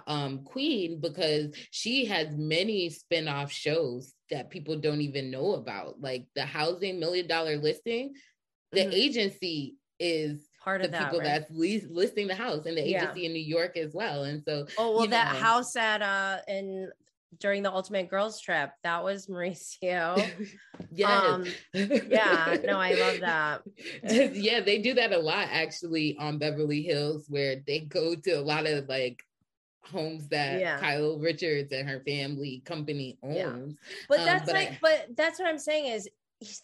um, 0.08 0.42
queen 0.42 1.00
because 1.00 1.54
she 1.70 2.06
has 2.06 2.36
many 2.36 2.90
spinoff 2.90 3.50
shows 3.50 4.14
that 4.32 4.50
people 4.50 4.76
don't 4.76 5.00
even 5.00 5.30
know 5.30 5.52
about, 5.52 6.00
like 6.00 6.26
the 6.34 6.44
Housing 6.44 6.98
Million 6.98 7.28
Dollar 7.28 7.58
Listing. 7.58 8.14
The 8.72 8.80
mm-hmm. 8.80 8.94
agency 8.94 9.76
is 10.00 10.48
part 10.64 10.80
of 10.80 10.88
the 10.88 10.98
that, 10.98 11.04
people 11.04 11.20
right? 11.20 11.26
that's 11.26 11.50
least 11.52 11.88
listing 11.88 12.26
the 12.26 12.34
house 12.34 12.66
and 12.66 12.76
the 12.76 12.82
agency 12.82 13.20
yeah. 13.20 13.26
in 13.26 13.32
New 13.32 13.38
York 13.38 13.76
as 13.76 13.94
well. 13.94 14.24
And 14.24 14.42
so, 14.42 14.66
oh 14.76 14.96
well, 14.96 15.06
that 15.06 15.34
know. 15.34 15.38
house 15.38 15.76
at 15.76 16.02
uh 16.02 16.38
in 16.48 16.90
during 17.38 17.62
the 17.62 17.72
Ultimate 17.72 18.08
Girls 18.08 18.40
Trip. 18.40 18.70
That 18.82 19.02
was 19.02 19.26
Mauricio. 19.26 20.30
yes. 20.92 21.24
Um, 21.24 21.46
yeah. 21.74 22.56
No, 22.64 22.78
I 22.78 22.94
love 22.94 23.20
that. 23.20 23.62
yeah, 24.34 24.60
they 24.60 24.78
do 24.78 24.94
that 24.94 25.12
a 25.12 25.18
lot 25.18 25.48
actually 25.50 26.16
on 26.18 26.38
Beverly 26.38 26.82
Hills, 26.82 27.26
where 27.28 27.56
they 27.66 27.80
go 27.80 28.14
to 28.14 28.30
a 28.32 28.40
lot 28.40 28.66
of 28.66 28.88
like 28.88 29.22
homes 29.84 30.28
that 30.28 30.60
yeah. 30.60 30.78
Kyle 30.78 31.18
Richards 31.18 31.72
and 31.72 31.88
her 31.88 32.02
family 32.06 32.62
company 32.64 33.18
owns. 33.22 33.36
Yeah. 33.36 34.02
But 34.08 34.20
um, 34.20 34.26
that's 34.26 34.46
but 34.46 34.54
like, 34.54 34.70
I, 34.70 34.78
but 34.80 35.06
that's 35.16 35.38
what 35.38 35.48
I'm 35.48 35.58
saying 35.58 35.92
is 35.92 36.08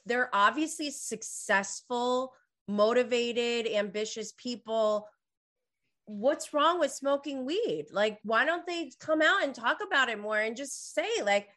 they're 0.07 0.31
obviously 0.33 0.91
successful, 0.91 2.33
motivated, 2.67 3.73
ambitious 3.73 4.33
people 4.37 5.09
what's 6.09 6.53
wrong 6.53 6.81
with 6.81 6.91
smoking 6.91 7.45
weed? 7.45 7.87
Like, 7.93 8.19
why 8.25 8.45
don't 8.45 8.67
they 8.67 8.91
come 8.99 9.23
out 9.23 9.45
and 9.45 9.55
talk 9.55 9.79
about 9.87 10.09
it 10.09 10.19
more 10.19 10.39
and 10.39 10.57
just 10.57 10.95
say, 10.95 11.09
like, 11.23 11.49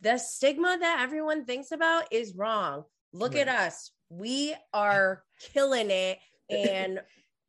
the 0.00 0.18
stigma 0.18 0.76
that 0.80 1.00
everyone 1.00 1.44
thinks 1.44 1.70
about 1.70 2.04
is 2.10 2.34
wrong. 2.34 2.84
Look 3.12 3.34
right. 3.34 3.46
at 3.46 3.66
us. 3.66 3.92
We 4.08 4.54
are 4.72 5.22
killing 5.52 5.90
it. 5.90 6.18
And 6.50 7.00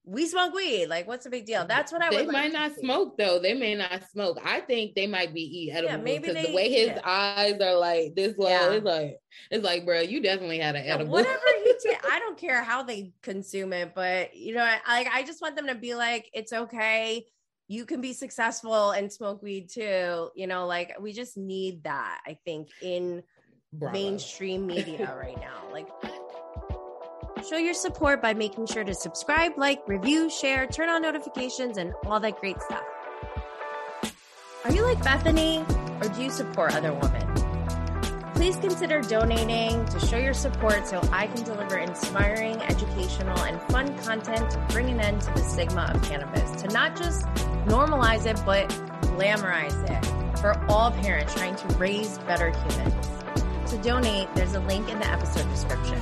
we 0.06 0.28
smoke 0.28 0.54
weed. 0.54 0.88
Like, 0.88 1.08
what's 1.08 1.24
the 1.24 1.30
big 1.30 1.46
deal? 1.46 1.66
That's 1.66 1.92
what 1.92 2.02
I 2.02 2.10
they 2.10 2.26
might 2.26 2.52
like 2.52 2.54
not 2.54 2.76
smoke 2.76 3.18
though. 3.18 3.40
They 3.40 3.54
may 3.54 3.76
not 3.76 4.04
smoke. 4.12 4.38
I 4.44 4.60
think 4.60 4.96
they 4.96 5.08
might 5.08 5.34
be 5.34 5.42
eat 5.42 5.72
edible. 5.72 5.92
Yeah, 5.92 5.98
maybe 5.98 6.28
because 6.28 6.48
the 6.48 6.54
way 6.54 6.70
his 6.70 6.88
yeah. 6.88 7.02
eyes 7.06 7.60
are 7.62 7.78
like 7.78 8.14
this 8.16 8.38
low, 8.38 8.50
yeah. 8.50 8.72
it's 8.72 8.86
like 8.86 9.20
it's 9.50 9.64
like, 9.64 9.86
bro, 9.86 10.02
you 10.02 10.22
definitely 10.22 10.60
had 10.60 10.76
an 10.76 10.86
edible. 10.86 11.12
Whatever 11.12 11.40
he, 11.64 11.74
I 12.12 12.20
don't 12.20 12.38
care 12.38 12.64
how 12.64 12.84
they 12.84 13.14
consume 13.22 13.72
it, 13.72 13.94
but 13.96 14.36
you 14.36 14.54
know, 14.54 14.70
like 14.88 15.08
I 15.12 15.24
just 15.24 15.42
want 15.42 15.56
them 15.56 15.68
to 15.68 15.76
be 15.76 15.96
like, 15.96 16.30
it's 16.34 16.52
okay. 16.52 17.26
You 17.70 17.86
can 17.86 18.02
be 18.02 18.12
successful 18.12 18.92
and 18.92 19.12
smoke 19.12 19.42
weed 19.42 19.70
too. 19.70 20.30
You 20.36 20.48
know, 20.48 20.68
like 20.68 20.96
we 21.00 21.14
just 21.14 21.38
need 21.38 21.86
that. 21.86 22.20
I 22.26 22.38
think 22.44 22.70
in 22.82 23.24
Bravo. 23.72 23.94
mainstream 23.94 24.68
media 24.68 25.16
right 25.18 25.40
now, 25.40 25.72
like. 25.72 25.88
Show 27.50 27.58
your 27.58 27.74
support 27.74 28.22
by 28.22 28.34
making 28.34 28.68
sure 28.68 28.86
to 28.86 28.94
subscribe, 28.94 29.58
like, 29.58 29.86
review, 29.86 30.30
share, 30.30 30.66
turn 30.66 30.88
on 30.88 31.02
notifications, 31.02 31.78
and 31.78 31.94
all 32.06 32.18
that 32.22 32.40
great 32.40 32.62
stuff. 32.62 32.84
Are 34.64 34.72
you 34.72 34.82
like 34.84 35.00
Bethenny, 35.00 35.60
or 36.02 36.08
do 36.08 36.24
you 36.24 36.30
support 36.30 36.74
other 36.74 36.94
women? 36.94 37.28
Please 38.34 38.56
consider 38.56 39.02
donating 39.02 39.84
to 39.88 40.00
show 40.00 40.18
your 40.18 40.34
support 40.34 40.88
so 40.88 41.02
I 41.12 41.28
can 41.28 41.44
deliver 41.44 41.80
inspiring, 41.80 42.62
educational, 42.62 43.38
and 43.40 43.62
fun 43.64 43.98
content 43.98 44.50
to 44.52 44.66
bring 44.70 44.90
an 44.90 45.02
end 45.02 45.22
to 45.24 45.34
the 45.34 45.42
stigma 45.42 45.92
of 45.94 46.02
cannabis, 46.02 46.62
to 46.62 46.70
not 46.70 46.96
just 46.96 47.26
normalize 47.66 48.26
it, 48.26 48.42
but 48.46 48.70
glamorize 49.18 49.78
it 49.90 50.40
for 50.40 50.58
all 50.70 50.92
parents 50.92 51.34
trying 51.34 51.58
to 51.58 51.68
raise 51.76 52.20
better 52.20 52.52
humans. 52.52 53.10
To 53.72 53.78
donate, 53.80 54.34
there's 54.34 54.54
a 54.54 54.62
link 54.62 54.88
in 54.88 55.00
the 55.00 55.08
episode 55.08 55.50
description. 55.50 56.00